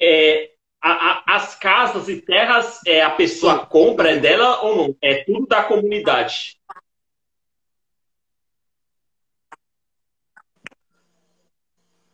É, 0.00 0.52
a, 0.80 0.92
a, 0.92 1.36
as 1.36 1.56
casas 1.56 2.08
e 2.08 2.20
terras, 2.20 2.80
é, 2.86 3.02
a 3.02 3.10
pessoa 3.10 3.66
compra, 3.66 4.12
é 4.12 4.16
dela 4.16 4.62
ou 4.62 4.76
não? 4.76 4.96
É 5.02 5.24
tudo 5.24 5.46
da 5.46 5.64
comunidade. 5.64 6.56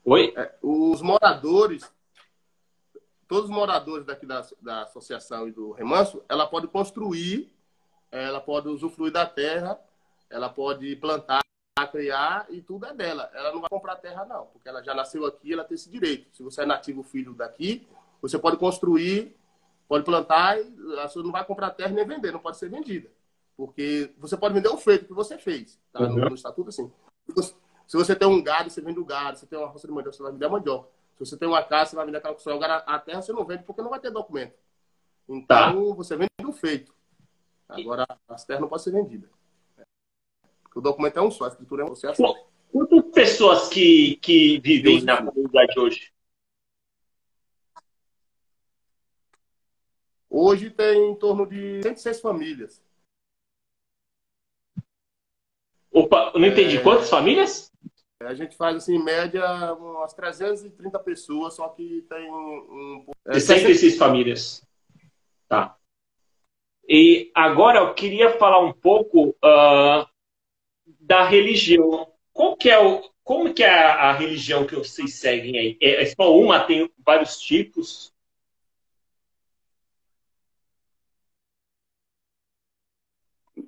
Oi? 0.05 0.33
É, 0.37 0.55
os 0.63 1.03
moradores, 1.03 1.91
todos 3.29 3.45
os 3.45 3.51
moradores 3.55 4.07
daqui 4.07 4.27
da, 4.27 4.45
da 4.61 4.83
associação 4.83 5.47
e 5.47 5.53
do 5.53 5.73
remanso, 5.73 6.23
ela 6.29 6.47
pode 6.47 6.67
construir, 6.69 7.53
ela 8.11 8.41
pode 8.41 8.69
usufruir 8.69 9.13
da 9.13 9.27
terra, 9.27 9.79
ela 10.29 10.49
pode 10.49 10.97
plantar, 10.97 11.41
criar 11.91 12.47
e 12.51 12.61
tudo 12.61 12.87
é 12.87 12.95
dela. 12.95 13.31
Ela 13.35 13.53
não 13.53 13.61
vai 13.61 13.71
comprar 13.71 13.97
terra, 13.97 14.25
não, 14.25 14.47
porque 14.47 14.69
ela 14.69 14.83
já 14.83 14.95
nasceu 14.95 15.25
aqui, 15.27 15.53
ela 15.53 15.65
tem 15.65 15.75
esse 15.75 15.91
direito. 15.91 16.35
Se 16.35 16.43
você 16.43 16.63
é 16.63 16.67
nativo 16.67 17.03
filho 17.03 17.35
daqui, 17.35 17.87
você 18.21 18.39
pode 18.39 18.57
construir, 18.57 19.37
pode 19.89 20.05
plantar, 20.05 20.61
e 20.61 20.65
você 21.03 21.19
não 21.21 21.33
vai 21.33 21.45
comprar 21.45 21.71
terra 21.71 21.91
nem 21.91 22.07
vender, 22.07 22.33
não 22.33 22.41
pode 22.41 22.59
ser 22.59 22.69
vendida. 22.69 23.11
Porque 23.57 24.13
você 24.19 24.37
pode 24.37 24.55
vender 24.55 24.69
o 24.69 24.79
feito 24.79 25.07
que 25.07 25.13
você 25.13 25.37
fez. 25.37 25.79
Tá? 25.93 26.01
Uhum. 26.01 26.17
No, 26.17 26.29
no, 26.31 26.35
estatuto, 26.35 26.69
assim. 26.71 26.91
Se 27.91 27.97
você 27.97 28.15
tem 28.15 28.29
um 28.29 28.41
gado, 28.41 28.71
você 28.71 28.81
vende 28.81 29.01
o 29.01 29.05
gado. 29.05 29.37
Se 29.37 29.41
você 29.41 29.49
tem 29.49 29.59
uma 29.59 29.67
roça 29.67 29.89
de 29.89 29.93
mandioca, 29.93 30.17
você 30.17 30.23
vai 30.23 30.31
vender 30.31 30.47
a 30.47 30.49
mandioca. 30.49 30.89
Se 31.19 31.27
você 31.27 31.37
tem 31.37 31.49
uma 31.49 31.61
casa, 31.61 31.91
você 31.91 31.97
vai 31.97 32.07
vender 32.07 32.19
aquela 32.19 32.35
construção. 32.35 32.57
Agora, 32.57 32.77
a 32.87 33.01
terra 33.01 33.21
você 33.21 33.33
não 33.33 33.45
vende 33.45 33.65
porque 33.65 33.83
não 33.83 33.91
vai 33.91 33.99
ter 33.99 34.13
documento. 34.13 34.55
Então, 35.29 35.45
tá. 35.45 35.73
você 35.73 36.17
vende 36.17 36.31
o 36.47 36.53
feito. 36.53 36.95
Agora, 37.69 38.07
as 38.29 38.45
terras 38.45 38.61
não 38.61 38.69
podem 38.69 38.85
ser 38.85 38.93
vendidas. 38.93 39.29
O 40.73 40.81
documento 40.81 41.19
é 41.19 41.21
um 41.21 41.33
só, 41.33 41.47
a 41.47 41.49
escritura 41.49 41.83
é 41.83 41.85
uma 41.85 41.91
associação. 41.91 42.33
Quantas 42.71 43.13
pessoas 43.13 43.69
que, 43.69 44.15
que 44.19 44.61
vivem 44.61 45.03
na 45.03 45.27
comunidade 45.27 45.77
hoje? 45.77 46.13
Hoje 50.29 50.71
tem 50.71 51.11
em 51.11 51.17
torno 51.17 51.45
de 51.45 51.83
106 51.83 52.21
famílias. 52.21 52.81
Opa, 55.91 56.33
não 56.37 56.47
entendi. 56.47 56.77
É... 56.77 56.83
Quantas 56.85 57.11
famílias? 57.11 57.70
A 58.23 58.35
gente 58.35 58.55
faz, 58.55 58.77
assim, 58.77 58.97
em 58.97 59.03
média, 59.03 59.43
umas 59.75 60.13
330 60.13 60.99
pessoas, 60.99 61.55
só 61.55 61.69
que 61.69 62.05
tem 62.09 62.31
um... 62.31 63.07
É, 63.27 63.35
66 63.41 63.97
famílias. 63.97 64.63
Tá. 65.49 65.77
E 66.87 67.31
agora 67.35 67.79
eu 67.79 67.95
queria 67.95 68.37
falar 68.37 68.61
um 68.61 68.73
pouco 68.73 69.31
uh, 69.31 70.07
da 71.01 71.25
religião. 71.25 72.13
Qual 72.33 72.57
que 72.57 72.69
é 72.69 72.79
o, 72.79 73.01
como 73.25 73.55
que 73.55 73.63
é 73.63 73.71
a, 73.71 74.11
a 74.11 74.13
religião 74.13 74.67
que 74.67 74.77
vocês 74.77 75.15
seguem 75.15 75.59
aí? 75.59 75.79
É, 75.81 76.03
é 76.03 76.07
só 76.07 76.37
uma? 76.37 76.61
Tem 76.61 76.91
vários 76.99 77.39
tipos? 77.41 78.13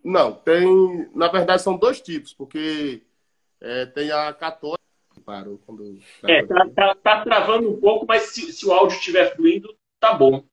Não, 0.05 0.33
tem. 0.35 1.09
Na 1.15 1.29
verdade, 1.29 1.63
são 1.63 1.77
dois 1.77 2.01
tipos, 2.01 2.35
porque 2.35 3.03
é, 3.63 3.87
tem 3.87 4.11
a 4.11 4.33
católica. 4.35 4.83
Parou 5.25 5.59
quando. 5.59 6.01
É, 6.25 6.45
tá, 6.45 6.69
tá, 6.75 6.95
tá, 6.97 7.23
travando 7.23 7.71
um 7.71 7.81
pouco, 7.81 8.05
mas 8.07 8.35
se, 8.35 8.53
se 8.53 8.67
o 8.67 8.73
áudio 8.73 8.97
estiver 8.97 9.37
fluindo, 9.37 9.73
tá 10.01 10.13
bom. 10.15 10.45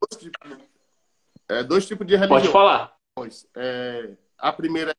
Dois 0.00 0.22
tipos, 0.22 0.58
é, 1.48 1.62
dois 1.62 1.86
tipos 1.86 2.06
de 2.06 2.16
religião. 2.16 2.40
Pode 2.40 2.50
falar. 2.50 2.96
É, 3.54 4.16
a 4.38 4.52
primeira 4.52 4.96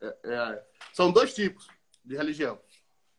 é, 0.00 0.16
é, 0.24 0.64
são 0.94 1.12
dois 1.12 1.34
tipos 1.34 1.68
de 2.02 2.16
religião. 2.16 2.58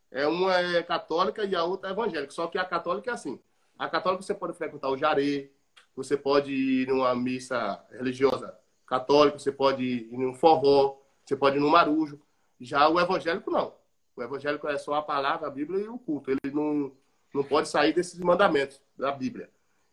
É, 0.10 0.26
uma 0.26 0.58
é 0.58 0.82
católica 0.82 1.44
e 1.44 1.56
a 1.56 1.64
outra 1.64 1.90
é 1.90 1.94
evangélica. 1.94 2.34
Só 2.34 2.48
que 2.48 2.58
a 2.58 2.66
católica 2.66 3.12
é 3.12 3.14
assim. 3.14 3.40
A 3.78 3.88
católica 3.88 4.24
você 4.24 4.34
pode 4.34 4.58
frequentar 4.58 4.90
o 4.90 4.98
jaré, 4.98 5.52
você 5.96 6.18
pode 6.18 6.52
ir 6.52 6.88
numa 6.88 7.14
missa 7.14 7.86
religiosa 7.92 8.58
católica, 8.90 9.38
você 9.38 9.52
pode 9.52 9.84
ir 9.84 10.18
num 10.18 10.34
forró, 10.34 10.98
você 11.24 11.36
pode 11.36 11.58
ir 11.58 11.60
no 11.60 11.70
marujo. 11.70 12.20
Já 12.60 12.90
o 12.90 13.00
evangélico, 13.00 13.52
não. 13.52 13.74
O 14.16 14.24
evangélico 14.24 14.68
é 14.68 14.78
só 14.78 14.96
a 14.96 15.02
palavra, 15.02 15.48
a 15.48 15.52
Bíblia 15.52 15.86
e 15.86 15.88
o 15.88 16.00
culto. 16.00 16.32
Ele 16.32 16.54
não, 16.54 16.92
não 17.34 17.44
pode 17.44 17.70
sair 17.70 17.94
desses 17.94 18.20
mandamentos 18.20 18.82
da 18.98 19.12
Bíblia. 19.12 19.50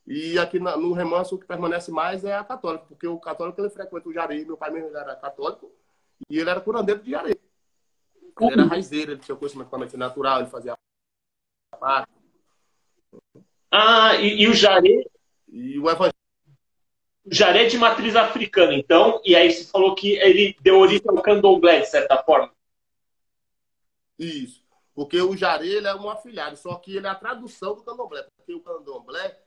E 0.06 0.38
aqui 0.38 0.58
no 0.58 0.92
remanso, 0.92 1.34
o 1.34 1.38
que 1.38 1.46
permanece 1.46 1.90
mais 1.90 2.24
é 2.24 2.34
a 2.34 2.42
católica, 2.42 2.86
porque 2.88 3.06
o 3.06 3.18
católico 3.18 3.60
ele 3.60 3.68
frequenta 3.68 4.08
o 4.08 4.12
jarei. 4.12 4.44
Meu 4.44 4.56
pai 4.56 4.70
mesmo 4.70 4.96
era 4.96 5.14
católico 5.14 5.70
e 6.30 6.38
ele 6.38 6.48
era 6.48 6.60
curandeiro 6.60 7.02
de 7.02 7.10
jarei. 7.10 7.38
Ele 8.40 8.52
era 8.52 8.64
raizeiro, 8.64 9.12
ele 9.12 9.20
tinha 9.20 9.36
conhecimento 9.36 9.68
com 9.68 9.76
a 9.76 9.78
medicina 9.80 10.06
natural, 10.06 10.40
ele 10.40 10.50
fazia 10.50 10.74
parte. 11.78 12.12
Ah, 13.70 14.14
e, 14.16 14.42
e 14.42 14.48
o 14.48 14.54
jarei 14.54 15.06
e 15.48 15.78
o 15.78 15.90
evangelho. 15.90 16.15
Jaré 17.30 17.64
de 17.66 17.76
matriz 17.76 18.14
africana, 18.14 18.74
então, 18.74 19.20
e 19.24 19.34
aí 19.34 19.50
você 19.50 19.64
falou 19.64 19.94
que 19.94 20.12
ele 20.12 20.56
deu 20.60 20.78
origem 20.78 21.02
ao 21.08 21.20
candomblé, 21.20 21.80
de 21.80 21.90
certa 21.90 22.22
forma. 22.22 22.52
Isso. 24.18 24.64
Porque 24.94 25.20
o 25.20 25.36
Jaré 25.36 25.66
ele 25.66 25.86
é 25.86 25.94
um 25.94 26.08
afilhado, 26.08 26.56
só 26.56 26.74
que 26.76 26.96
ele 26.96 27.06
é 27.06 27.10
a 27.10 27.14
tradução 27.14 27.74
do 27.74 27.82
candomblé. 27.82 28.26
Porque 28.36 28.54
o 28.54 28.60
candomblé 28.60 29.38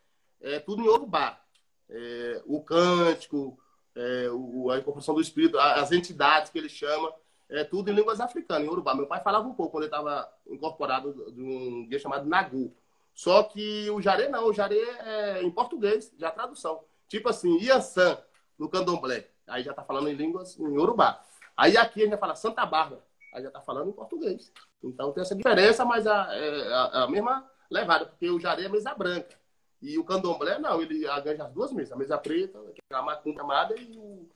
é 0.41 0.59
tudo 0.59 0.81
em 0.81 0.85
Yorubá. 0.85 1.41
É, 1.89 2.41
o 2.45 2.61
cântico, 2.61 3.57
é, 3.95 4.29
o, 4.29 4.69
a 4.69 4.77
incorporação 4.77 5.15
do 5.15 5.21
espírito, 5.21 5.57
as 5.57 5.91
entidades 5.91 6.51
que 6.51 6.57
ele 6.59 6.69
chama, 6.69 7.11
é 7.49 7.63
tudo 7.63 7.89
em 7.89 7.95
línguas 7.95 8.19
africanas, 8.19 8.67
em 8.67 8.69
Urubá. 8.69 8.93
Meu 8.93 9.07
pai 9.07 9.23
falava 9.23 9.47
um 9.47 9.53
pouco 9.55 9.71
quando 9.71 9.83
ele 9.85 9.91
estava 9.91 10.31
incorporado 10.47 11.31
de 11.31 11.41
um 11.41 11.87
guia 11.87 11.97
chamado 11.97 12.29
Nagu. 12.29 12.75
Só 13.13 13.43
que 13.43 13.89
o 13.89 13.99
jaré 14.01 14.29
não, 14.29 14.45
o 14.45 14.53
jaré 14.53 14.77
é 14.77 15.41
em 15.43 15.49
português, 15.49 16.13
já 16.17 16.29
tradução. 16.29 16.83
Tipo 17.09 17.27
assim, 17.27 17.57
Iansã, 17.59 18.17
no 18.57 18.69
candomblé. 18.69 19.27
Aí 19.47 19.63
já 19.63 19.73
tá 19.73 19.83
falando 19.83 20.07
em 20.07 20.13
línguas 20.13 20.57
em 20.57 20.77
urubá. 20.77 21.21
Aí 21.57 21.75
aqui 21.75 22.03
a 22.03 22.05
gente 22.05 22.17
fala 22.17 22.35
Santa 22.35 22.65
Bárbara. 22.65 23.03
Aí 23.33 23.43
já 23.43 23.51
tá 23.51 23.59
falando 23.59 23.89
em 23.89 23.93
português. 23.93 24.53
Então 24.83 25.11
tem 25.11 25.21
essa 25.21 25.35
diferença, 25.35 25.83
mas 25.83 26.07
a, 26.07 26.27
é, 26.31 26.73
a, 26.73 27.03
a 27.03 27.07
mesma 27.07 27.45
levada, 27.69 28.05
porque 28.05 28.29
o 28.29 28.39
jaré 28.39 28.63
é 28.63 28.69
mesa 28.69 28.93
branca. 28.93 29.37
E 29.81 29.97
o 29.97 30.03
candomblé, 30.03 30.59
não, 30.59 30.81
ele 30.81 31.07
arranja 31.07 31.45
as 31.45 31.51
duas 31.51 31.71
mesas. 31.71 31.93
A 31.93 31.97
mesa 31.97 32.17
preta, 32.17 32.59
é 32.91 32.95
a 32.95 33.01
macumba 33.01 33.41
amada, 33.41 33.75
e, 33.77 33.97
o, 33.97 34.29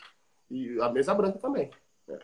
e 0.49 0.81
a 0.81 0.89
mesa 0.89 1.13
branca 1.13 1.37
também. 1.37 1.69
É. 2.07 2.19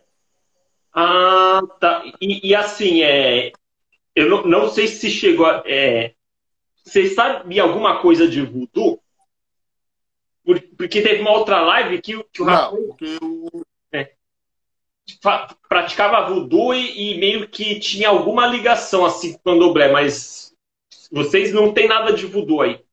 Ah, 0.93 1.61
tá. 1.79 2.03
E, 2.19 2.49
e, 2.49 2.55
assim, 2.55 3.03
é, 3.03 3.51
eu 4.15 4.29
não, 4.29 4.45
não 4.45 4.69
sei 4.69 4.87
se 4.87 5.09
chegou 5.09 5.45
a. 5.45 5.63
É, 5.65 6.15
vocês 6.83 7.13
sabem 7.13 7.59
alguma 7.59 8.01
coisa 8.01 8.27
de 8.27 8.41
voodoo? 8.41 9.01
Porque 10.77 11.01
teve 11.01 11.21
uma 11.21 11.31
outra 11.31 11.61
live 11.61 12.01
que, 12.01 12.23
que 12.31 12.41
o 12.41 12.45
Rafael 12.45 12.95
eu... 12.99 13.65
é, 13.91 14.13
praticava 15.67 16.27
voodoo 16.27 16.73
e, 16.73 17.13
e, 17.13 17.19
meio 17.19 17.47
que 17.47 17.79
tinha 17.79 18.09
alguma 18.09 18.47
ligação 18.47 19.05
assim 19.05 19.33
com 19.33 19.39
o 19.39 19.43
candomblé, 19.53 19.91
mas 19.91 20.55
vocês 21.11 21.53
não 21.53 21.73
tem 21.73 21.87
nada 21.87 22.13
de 22.13 22.25
voodoo 22.25 22.61
aí. 22.61 22.83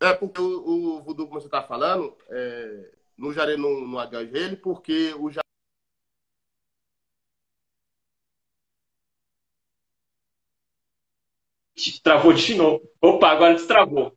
É 0.00 0.14
porque 0.14 0.40
o, 0.40 0.96
o 0.96 1.02
voodoo, 1.02 1.28
como 1.28 1.40
você 1.40 1.46
está 1.46 1.62
falando, 1.62 2.16
é, 2.28 2.90
no 3.16 3.32
Jaré 3.32 3.56
não, 3.56 3.80
não 3.86 4.00
ele, 4.20 4.56
porque 4.56 5.14
o 5.18 5.30
Travou 12.02 12.32
de 12.32 12.54
novo. 12.54 12.82
Opa, 13.00 13.30
agora 13.30 13.54
destravou 13.54 14.16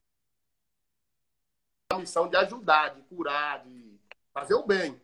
a 1.96 2.00
missão 2.00 2.28
de 2.28 2.38
ajudar, 2.38 2.90
de 2.90 3.02
curar, 3.04 3.64
de 3.64 4.00
fazer 4.34 4.54
o 4.54 4.66
bem. 4.66 5.02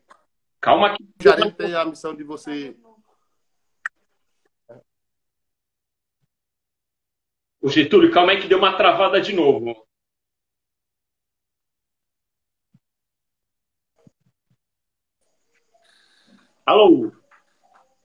Calma 0.60 0.96
que 0.96 1.04
o 1.04 1.24
Jarem 1.24 1.52
tem 1.52 1.74
a 1.74 1.86
missão 1.86 2.16
de 2.16 2.24
você. 2.24 2.78
O 7.60 7.70
Getúlio, 7.70 8.12
calma 8.12 8.32
aí 8.32 8.42
que 8.42 8.48
deu 8.48 8.58
uma 8.58 8.76
travada 8.76 9.22
de 9.22 9.34
novo. 9.34 9.88
Alô? 16.66 17.12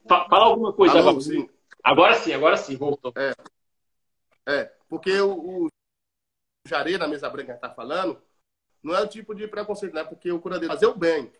Fala 0.07 0.45
alguma 0.45 0.73
coisa, 0.73 0.99
Alô, 0.99 1.19
sim. 1.19 1.49
Agora 1.83 2.15
sim, 2.15 2.33
agora 2.33 2.57
sim, 2.57 2.75
voltou. 2.75 3.13
É, 3.15 3.33
é 4.45 4.65
porque 4.89 5.19
o, 5.19 5.65
o 5.65 5.67
Jarei, 6.65 6.97
na 6.97 7.07
mesa 7.07 7.29
branca, 7.29 7.53
está 7.53 7.69
falando, 7.69 8.21
não 8.87 8.95
é 8.95 9.01
o 9.01 9.07
tipo 9.07 9.35
de 9.35 9.47
preconceito, 9.47 9.93
né? 9.93 10.03
Porque 10.03 10.31
o 10.31 10.39
curandeiro 10.39 10.73
fazer 10.73 10.87
o 10.87 10.95
bem. 10.95 11.31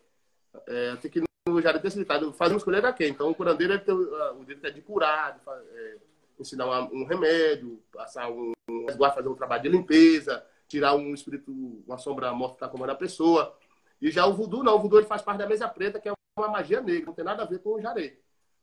É, 0.66 0.96
tem 0.96 1.10
que 1.10 1.22
no 1.48 1.62
Jaré 1.62 1.78
ter 1.78 1.90
citado, 1.90 2.32
fazer 2.32 2.52
uma 2.52 2.58
escolha 2.58 2.92
quem? 2.92 3.08
Então, 3.08 3.30
o 3.30 3.34
curandeiro 3.34 3.72
ele 3.72 3.80
tem 3.80 3.94
o 3.94 4.44
direito 4.44 4.66
é 4.66 4.70
de 4.70 4.82
curar, 4.82 5.32
de, 5.32 5.40
é, 5.50 5.96
ensinar 6.38 6.66
um, 6.66 7.00
um, 7.00 7.04
remédio, 7.04 7.80
passar 7.92 8.30
um, 8.30 8.52
um 8.68 8.84
resguardo, 8.86 9.16
fazer 9.16 9.28
um 9.28 9.34
trabalho 9.34 9.62
de 9.62 9.68
limpeza, 9.70 10.44
tirar 10.68 10.94
um 10.94 11.14
espírito, 11.14 11.50
uma 11.86 11.96
sombra 11.96 12.32
morta 12.32 12.68
que 12.68 12.76
está 12.76 12.92
a 12.92 12.94
pessoa. 12.94 13.56
E 14.00 14.10
já 14.10 14.26
o 14.26 14.34
voodoo, 14.34 14.62
não. 14.62 14.76
O 14.76 14.78
voodoo 14.78 14.98
ele 14.98 15.08
faz 15.08 15.22
parte 15.22 15.38
da 15.38 15.46
mesa 15.46 15.66
preta, 15.68 15.98
que 15.98 16.08
é 16.08 16.12
uma 16.36 16.48
magia 16.48 16.80
negra, 16.80 17.06
não 17.06 17.14
tem 17.14 17.24
nada 17.24 17.42
a 17.42 17.46
ver 17.46 17.60
com 17.60 17.74
o 17.74 17.80
jaré. 17.80 18.14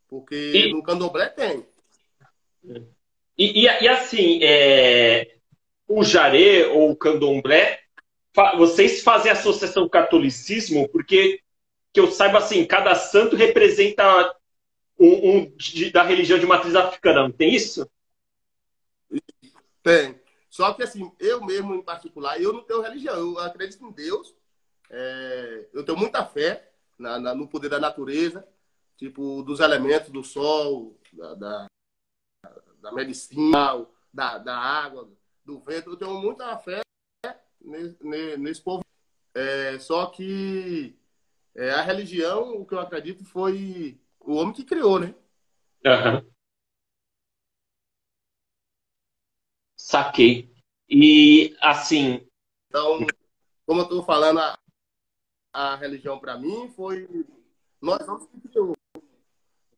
Porque 0.07 0.35
e... 0.35 0.71
no 0.71 0.83
candomblé 0.83 1.27
tem. 1.29 1.65
E, 3.37 3.63
e, 3.63 3.63
e 3.63 3.87
assim, 3.87 4.39
é... 4.43 5.37
o 5.87 6.03
jaré 6.03 6.67
ou 6.67 6.91
o 6.91 6.95
candomblé, 6.95 7.84
vocês 8.57 9.01
fazem 9.01 9.31
associação 9.31 9.83
com 9.83 9.89
catolicismo, 9.89 10.89
porque 10.89 11.41
que 11.93 11.99
eu 11.99 12.11
saiba 12.11 12.39
assim, 12.39 12.65
cada 12.65 12.93
santo 12.93 13.37
representa 13.37 14.35
um, 14.99 15.29
um 15.29 15.55
de, 15.55 15.91
da 15.91 16.03
religião 16.03 16.37
de 16.37 16.45
matriz 16.45 16.75
africana, 16.75 17.23
não 17.23 17.31
tem 17.31 17.55
isso? 17.55 17.89
Tem. 19.81 20.19
Só 20.49 20.73
que 20.73 20.83
assim, 20.83 21.09
eu 21.19 21.43
mesmo 21.45 21.73
em 21.73 21.81
particular, 21.81 22.41
eu 22.41 22.51
não 22.51 22.63
tenho 22.63 22.81
religião, 22.81 23.15
eu 23.15 23.39
acredito 23.39 23.85
em 23.85 23.91
Deus, 23.91 24.35
é, 24.89 25.67
eu 25.73 25.85
tenho 25.85 25.97
muita 25.97 26.25
fé 26.25 26.69
na, 26.99 27.19
na, 27.19 27.35
no 27.35 27.47
poder 27.47 27.69
da 27.69 27.79
natureza, 27.79 28.45
tipo, 28.97 29.41
dos 29.43 29.59
elementos, 29.59 30.09
do 30.09 30.23
sol, 30.23 30.97
da, 31.13 31.33
da, 31.35 31.67
da 32.81 32.91
medicina, 32.91 33.85
da, 34.13 34.37
da 34.37 34.57
água, 34.57 35.09
do 35.45 35.59
vento. 35.59 35.91
Eu 35.91 35.97
tenho 35.97 36.13
muita 36.21 36.57
fé 36.57 36.84
nesse, 37.65 38.61
povo. 38.61 38.83
É, 39.33 39.77
só 39.79 40.05
que 40.07 40.97
é, 41.53 41.71
a 41.71 41.81
religião, 41.81 42.61
o 42.61 42.65
que 42.65 42.73
eu 42.73 42.79
acredito, 42.79 43.25
foi 43.25 43.99
o 44.19 44.35
homem 44.35 44.53
que 44.53 44.63
criou, 44.63 44.99
né? 44.99 45.15
Uhum. 45.85 46.31
Saquei. 49.77 50.53
E, 50.89 51.55
assim... 51.61 52.27
Então, 52.69 52.99
como 53.65 53.81
eu 53.81 53.83
estou 53.83 54.03
falando, 54.03 54.39
a, 54.39 54.57
a 55.53 55.75
religião 55.75 56.19
para 56.19 56.37
mim 56.37 56.69
foi 56.75 57.07
nós 57.81 58.05
não 58.07 58.25
que 58.25 58.47
criou. 58.49 58.73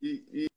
E, 0.01 0.23
e, 0.31 0.47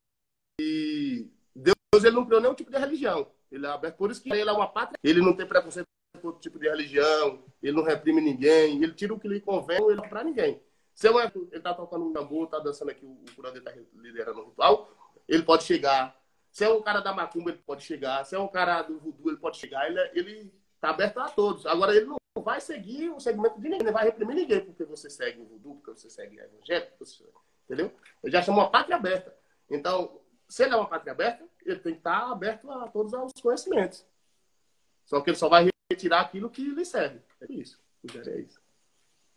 e, 0.61 1.31
Deus 1.55 2.05
ele 2.05 2.15
não 2.15 2.25
criou 2.25 2.41
nenhum 2.41 2.55
tipo 2.55 2.71
de 2.71 2.79
religião. 2.79 3.31
Ele 3.51 3.67
é 3.67 3.69
aberto, 3.69 3.97
por 3.97 4.11
isso 4.11 4.23
que 4.23 4.31
ele 4.33 4.49
é 4.49 4.53
uma 4.53 4.69
pátria. 4.69 4.99
Ele 5.03 5.21
não 5.21 5.35
tem 5.35 5.47
preconceito 5.47 5.87
outro 6.27 6.41
tipo 6.41 6.59
de 6.59 6.69
religião, 6.69 7.43
ele 7.63 7.77
não 7.77 7.83
reprime 7.83 8.21
ninguém, 8.21 8.83
ele 8.83 8.93
tira 8.93 9.15
o 9.15 9.19
que 9.19 9.29
lhe 9.29 9.41
convém, 9.41 9.83
ele 9.83 9.97
não 9.97 10.09
para 10.09 10.25
ninguém. 10.25 10.61
Se 10.95 11.09
eu, 11.09 11.19
ele 11.19 11.33
está 11.53 11.73
tocando 11.73 12.07
um 12.07 12.13
tambor, 12.13 12.45
está 12.45 12.59
dançando 12.59 12.91
aqui, 12.91 13.07
o 13.07 13.35
curador 13.35 13.59
está 13.59 13.73
liderando 13.95 14.41
o 14.41 14.45
ritual, 14.47 14.91
ele 15.27 15.43
pode 15.43 15.65
chegar. 15.65 16.15
Se 16.51 16.65
é 16.65 16.69
um 16.69 16.83
cara 16.83 17.01
da 17.01 17.13
macumba, 17.15 17.51
ele 17.51 17.63
pode 17.65 17.85
chegar. 17.85 18.25
Se 18.25 18.35
é 18.35 18.39
um 18.39 18.49
cara 18.49 18.83
do 18.83 18.99
voodoo, 18.99 19.31
ele 19.31 19.39
pode 19.39 19.57
chegar. 19.57 19.89
Ele, 19.89 19.99
é, 19.99 20.11
ele 20.15 20.53
está 20.75 20.91
aberto 20.91 21.19
a 21.19 21.29
todos. 21.29 21.65
Agora, 21.65 21.95
ele 21.95 22.07
não 22.07 22.19
vai 22.43 22.61
seguir 22.61 23.09
o 23.11 23.21
segmento 23.21 23.61
de 23.61 23.69
ninguém, 23.69 23.87
não 23.87 23.93
vai 23.93 24.05
reprimir 24.05 24.35
ninguém 24.35 24.61
porque 24.61 24.85
você 24.85 25.09
segue 25.09 25.41
o 25.41 25.47
voodoo, 25.47 25.77
porque 25.77 25.93
você 25.99 26.11
segue 26.11 26.41
a 26.41 26.45
evangélica, 26.45 26.93
você... 26.99 27.25
entendeu? 27.65 27.93
Ele 28.23 28.33
já 28.33 28.43
chama 28.43 28.59
uma 28.59 28.71
pátria 28.71 28.97
aberta. 28.97 29.35
Então, 29.71 30.21
se 30.49 30.65
ele 30.65 30.75
é 30.75 30.77
uma 30.77 30.89
pátria 30.89 31.13
aberta, 31.13 31.49
ele 31.65 31.79
tem 31.79 31.93
que 31.93 32.01
estar 32.01 32.31
aberto 32.31 32.71
a 32.71 32.89
todos 32.89 33.13
os 33.13 33.41
conhecimentos. 33.41 34.05
Só 35.05 35.21
que 35.21 35.31
ele 35.31 35.37
só 35.37 35.49
vai 35.49 35.70
retirar 35.91 36.21
aquilo 36.21 36.51
que 36.51 36.63
lhe 36.63 36.85
serve. 36.85 37.19
É 37.41 37.53
isso. 37.53 37.79
É 38.15 38.41
isso. 38.41 38.61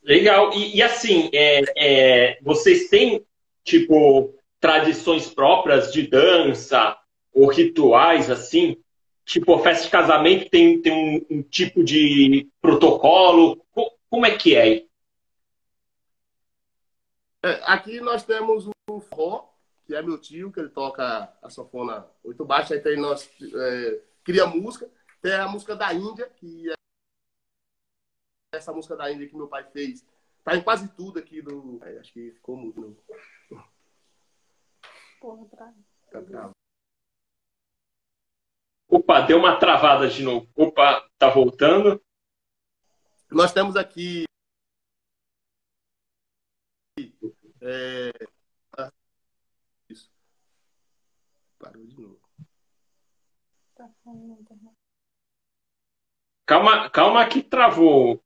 Legal. 0.03 0.53
E, 0.53 0.77
e 0.77 0.81
assim, 0.81 1.29
é, 1.33 1.63
é, 1.77 2.39
vocês 2.41 2.89
têm, 2.89 3.25
tipo, 3.63 4.33
tradições 4.59 5.27
próprias 5.29 5.91
de 5.91 6.07
dança 6.07 6.97
ou 7.33 7.47
rituais, 7.47 8.29
assim, 8.29 8.77
Tipo, 9.25 9.55
a 9.55 9.59
festa 9.59 9.85
de 9.85 9.91
casamento 9.91 10.49
tem, 10.49 10.81
tem 10.81 10.91
um, 10.91 11.37
um 11.37 11.43
tipo 11.43 11.83
de 11.83 12.49
protocolo? 12.61 13.65
Como 14.09 14.25
é 14.25 14.37
que 14.37 14.55
é? 14.55 14.85
é 17.41 17.61
aqui 17.63 18.01
nós 18.01 18.23
temos 18.23 18.67
o 18.89 18.99
forró, 18.99 19.49
que 19.85 19.95
é 19.95 20.01
meu 20.01 20.17
tio, 20.17 20.51
que 20.51 20.59
ele 20.59 20.69
toca 20.69 21.31
a 21.41 21.49
sanfona 21.49 22.05
oito 22.23 22.43
baixo, 22.43 22.73
aí 22.73 22.81
tem 22.81 22.97
nós 22.97 23.29
é, 23.41 23.99
cria 24.25 24.45
música, 24.45 24.89
tem 25.23 25.33
a 25.35 25.47
música 25.47 25.73
da 25.73 25.93
Índia, 25.93 26.29
que 26.29 26.69
é 26.69 26.73
essa 28.51 28.73
música 28.73 28.97
da 28.97 29.09
Índia 29.09 29.27
que 29.27 29.37
meu 29.37 29.47
pai 29.47 29.63
fez, 29.71 30.05
tá 30.43 30.53
em 30.53 30.61
quase 30.61 30.93
tudo 30.95 31.17
aqui 31.17 31.41
do. 31.41 31.81
É, 31.81 31.97
acho 31.97 32.11
que 32.11 32.31
ficou 32.31 32.57
muito. 32.57 33.01
Porra, 35.21 35.45
pra... 35.45 35.73
Tá 36.11 36.51
Opa, 38.89 39.21
deu 39.21 39.37
uma 39.37 39.57
travada 39.57 40.09
de 40.09 40.21
novo. 40.23 40.47
Opa, 40.57 41.09
tá 41.17 41.29
voltando. 41.29 42.03
Nós 43.31 43.53
temos 43.53 43.77
aqui. 43.77 44.25
É... 47.61 48.11
Isso. 49.89 50.11
Parou 51.57 51.87
de 51.87 51.99
novo. 51.99 52.21
Calma, 56.45 56.89
calma 56.89 57.25
que 57.27 57.41
travou. 57.41 58.21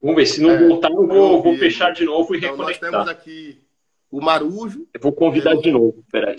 Vamos 0.00 0.16
ver, 0.16 0.26
se 0.26 0.40
não 0.40 0.50
é, 0.50 0.68
voltar, 0.68 0.90
eu 0.90 1.06
vou, 1.06 1.42
vou 1.42 1.56
fechar 1.56 1.92
de 1.92 2.04
novo 2.04 2.34
e 2.34 2.38
então, 2.38 2.50
reconectar. 2.50 2.90
Nós 2.90 3.04
temos 3.04 3.20
aqui 3.20 3.62
o 4.10 4.20
Marujo. 4.20 4.88
Eu 4.92 5.00
vou 5.00 5.12
convidar 5.12 5.54
de 5.54 5.70
novo, 5.70 6.04
peraí. 6.10 6.38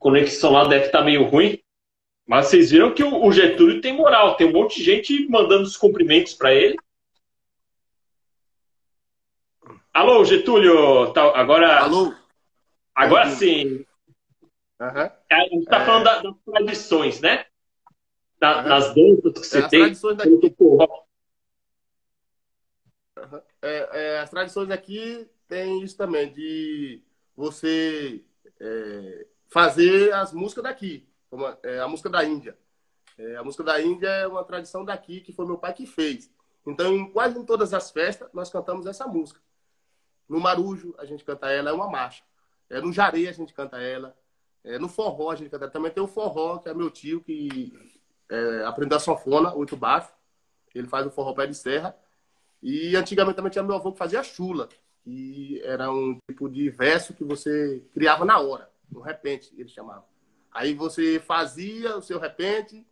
Conexão 0.00 0.50
lá 0.50 0.66
deve 0.66 0.86
estar 0.86 1.04
meio 1.04 1.22
ruim. 1.24 1.62
Mas 2.26 2.46
vocês 2.46 2.70
viram 2.70 2.94
que 2.94 3.04
o 3.04 3.30
Getúlio 3.30 3.80
tem 3.80 3.92
moral, 3.92 4.36
tem 4.36 4.48
um 4.48 4.52
monte 4.52 4.76
de 4.76 4.84
gente 4.84 5.28
mandando 5.28 5.64
os 5.64 5.76
cumprimentos 5.76 6.34
para 6.34 6.54
ele. 6.54 6.76
Alô, 9.92 10.24
Getúlio, 10.24 11.12
tá, 11.12 11.22
agora. 11.38 11.80
Alô. 11.80 12.14
Agora 12.94 13.28
sim. 13.30 13.84
Uhum. 14.80 15.10
A 15.30 15.40
gente 15.42 15.62
está 15.62 15.82
é... 15.82 15.84
falando 15.84 16.04
das 16.04 16.22
tradições, 16.44 17.20
né? 17.20 17.44
Da, 18.38 18.62
uhum. 18.62 18.68
Das 18.68 18.94
danças 18.94 19.32
que 19.32 19.46
você 19.46 19.58
é, 19.58 19.68
tem. 19.68 19.80
Tradições 19.80 20.16
daqui... 20.16 20.54
Uhum. 20.60 20.88
É, 23.60 24.20
as 24.20 24.30
tradições 24.30 24.70
aqui 24.70 25.28
tem 25.46 25.82
isso 25.82 25.96
também, 25.96 26.32
de 26.32 27.02
você 27.36 28.22
é, 28.60 29.26
fazer 29.50 30.12
as 30.14 30.32
músicas 30.32 30.64
daqui 30.64 31.08
como, 31.30 31.46
é, 31.62 31.78
a 31.78 31.86
música 31.86 32.10
da 32.10 32.24
Índia. 32.24 32.58
É, 33.16 33.36
a 33.36 33.44
música 33.44 33.62
da 33.62 33.80
Índia 33.80 34.08
é 34.08 34.26
uma 34.26 34.44
tradição 34.44 34.84
daqui 34.84 35.20
que 35.20 35.32
foi 35.32 35.46
meu 35.46 35.58
pai 35.58 35.72
que 35.72 35.86
fez. 35.86 36.30
Então, 36.66 36.92
em, 36.92 37.10
quase 37.10 37.38
em 37.38 37.44
todas 37.44 37.72
as 37.72 37.90
festas, 37.90 38.28
nós 38.32 38.50
cantamos 38.50 38.86
essa 38.86 39.06
música. 39.06 39.40
No 40.28 40.40
Marujo, 40.40 40.94
a 40.98 41.04
gente 41.04 41.24
canta 41.24 41.50
ela, 41.50 41.70
é 41.70 41.72
uma 41.72 41.88
marcha. 41.88 42.24
É, 42.68 42.80
no 42.80 42.92
Jaré, 42.92 43.28
a 43.28 43.32
gente 43.32 43.54
canta 43.54 43.78
ela. 43.78 44.16
É, 44.62 44.78
no 44.78 44.88
Forró, 44.88 45.30
a 45.30 45.36
gente 45.36 45.50
canta 45.50 45.64
ela. 45.64 45.72
Também 45.72 45.90
tem 45.90 46.02
o 46.02 46.08
Forró, 46.08 46.58
que 46.58 46.68
é 46.68 46.74
meu 46.74 46.90
tio, 46.90 47.20
que 47.20 47.72
é, 48.28 48.64
aprendeu 48.64 48.96
a 48.96 49.00
sanfona, 49.00 49.54
oito 49.54 49.76
baixo. 49.76 50.12
Ele 50.74 50.86
faz 50.86 51.06
o 51.06 51.10
forró 51.10 51.34
pé 51.34 51.46
de 51.46 51.54
serra. 51.54 51.96
E 52.62 52.94
antigamente 52.94 53.36
também 53.36 53.50
tinha 53.50 53.64
meu 53.64 53.76
avô 53.76 53.92
que 53.92 53.98
fazia 53.98 54.22
chula, 54.22 54.68
que 55.02 55.60
era 55.64 55.90
um 55.90 56.18
tipo 56.28 56.48
de 56.48 56.68
verso 56.70 57.14
que 57.14 57.24
você 57.24 57.82
criava 57.92 58.24
na 58.24 58.38
hora, 58.38 58.70
no 58.90 59.00
repente, 59.00 59.52
ele 59.56 59.68
chamava. 59.68 60.04
Aí 60.52 60.74
você 60.74 61.20
fazia 61.20 61.96
o 61.96 62.02
seu 62.02 62.18
repente, 62.18 62.86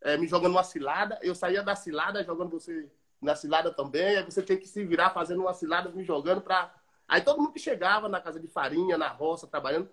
é, 0.00 0.16
me 0.16 0.26
jogando 0.26 0.52
uma 0.52 0.64
cilada, 0.64 1.18
eu 1.22 1.34
saía 1.34 1.62
da 1.62 1.76
cilada 1.76 2.24
jogando 2.24 2.50
você 2.50 2.90
na 3.20 3.34
cilada 3.34 3.72
também, 3.72 4.16
aí 4.16 4.24
você 4.24 4.42
tinha 4.42 4.56
que 4.56 4.68
se 4.68 4.84
virar 4.84 5.10
fazendo 5.10 5.40
uma 5.40 5.52
cilada, 5.52 5.90
me 5.90 6.04
jogando 6.04 6.40
para. 6.40 6.72
Aí 7.06 7.20
todo 7.20 7.40
mundo 7.40 7.52
que 7.52 7.58
chegava 7.58 8.08
na 8.08 8.20
casa 8.20 8.38
de 8.38 8.46
farinha, 8.46 8.96
na 8.96 9.08
roça, 9.08 9.46
trabalhando, 9.46 9.88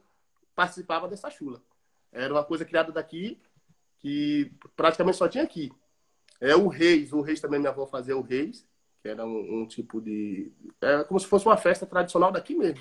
participava 0.56 1.08
dessa 1.08 1.30
chula. 1.30 1.62
Era 2.12 2.34
uma 2.34 2.44
coisa 2.44 2.66
criada 2.66 2.92
daqui 2.92 3.40
que 4.00 4.52
praticamente 4.76 5.18
só 5.18 5.28
tinha 5.28 5.44
aqui. 5.44 5.72
É 6.40 6.56
o 6.56 6.68
Reis, 6.68 7.14
o 7.14 7.22
Reis 7.22 7.40
também 7.40 7.60
minha 7.60 7.72
avó 7.72 7.88
fazia 7.88 8.16
o 8.16 8.22
Reis, 8.22 8.68
que 9.02 9.10
era 9.10 9.26
um, 9.26 9.62
um 9.62 9.68
tipo 9.68 10.02
de. 10.02 10.52
É 10.82 11.04
como 11.04 11.20
se 11.20 11.28
fosse 11.28 11.46
uma 11.46 11.58
festa 11.58 11.86
tradicional 11.86 12.32
daqui 12.32 12.56
mesmo. 12.56 12.80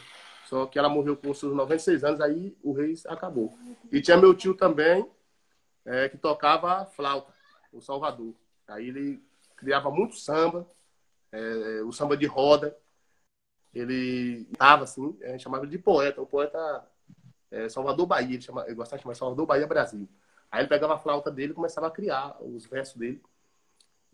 Só 0.55 0.67
que 0.67 0.79
ela 0.79 0.89
morreu 0.89 1.17
com 1.17 1.35
seus 1.35 1.53
96 1.53 2.05
anos, 2.05 2.21
aí 2.21 2.57
o 2.63 2.73
Reis 2.73 3.05
acabou. 3.07 3.53
E 3.91 4.01
tinha 4.01 4.17
meu 4.17 4.33
tio 4.33 4.55
também, 4.55 5.05
é, 5.85 6.09
que 6.09 6.17
tocava 6.17 6.87
flauta, 6.87 7.35
o 7.73 7.81
Salvador. 7.81 8.33
Aí 8.69 8.87
ele 8.87 9.21
criava 9.57 9.91
muito 9.91 10.15
samba, 10.15 10.65
é, 11.33 11.83
o 11.83 11.91
samba 11.91 12.17
de 12.17 12.27
roda. 12.27 12.79
Ele 13.75 14.47
estava 14.53 14.85
assim, 14.85 15.19
a 15.25 15.31
gente 15.31 15.43
chamava 15.43 15.67
de 15.67 15.77
poeta. 15.77 16.23
O 16.23 16.27
poeta 16.27 16.89
é, 17.51 17.69
Salvador 17.69 18.07
Bahia, 18.07 18.35
ele, 18.35 18.41
chama, 18.41 18.65
ele 18.67 18.77
gostava 18.77 18.99
de 18.99 19.03
chamar 19.03 19.17
Salvador 19.17 19.47
Bahia 19.47 19.67
Brasil. 19.67 20.09
Aí 20.53 20.61
ele 20.61 20.69
pegava 20.69 20.95
a 20.95 20.99
flauta 20.99 21.33
dele 21.33 21.51
e 21.51 21.57
começava 21.57 21.89
a 21.89 21.91
criar 21.91 22.41
os 22.41 22.65
versos 22.65 22.95
dele. 22.95 23.21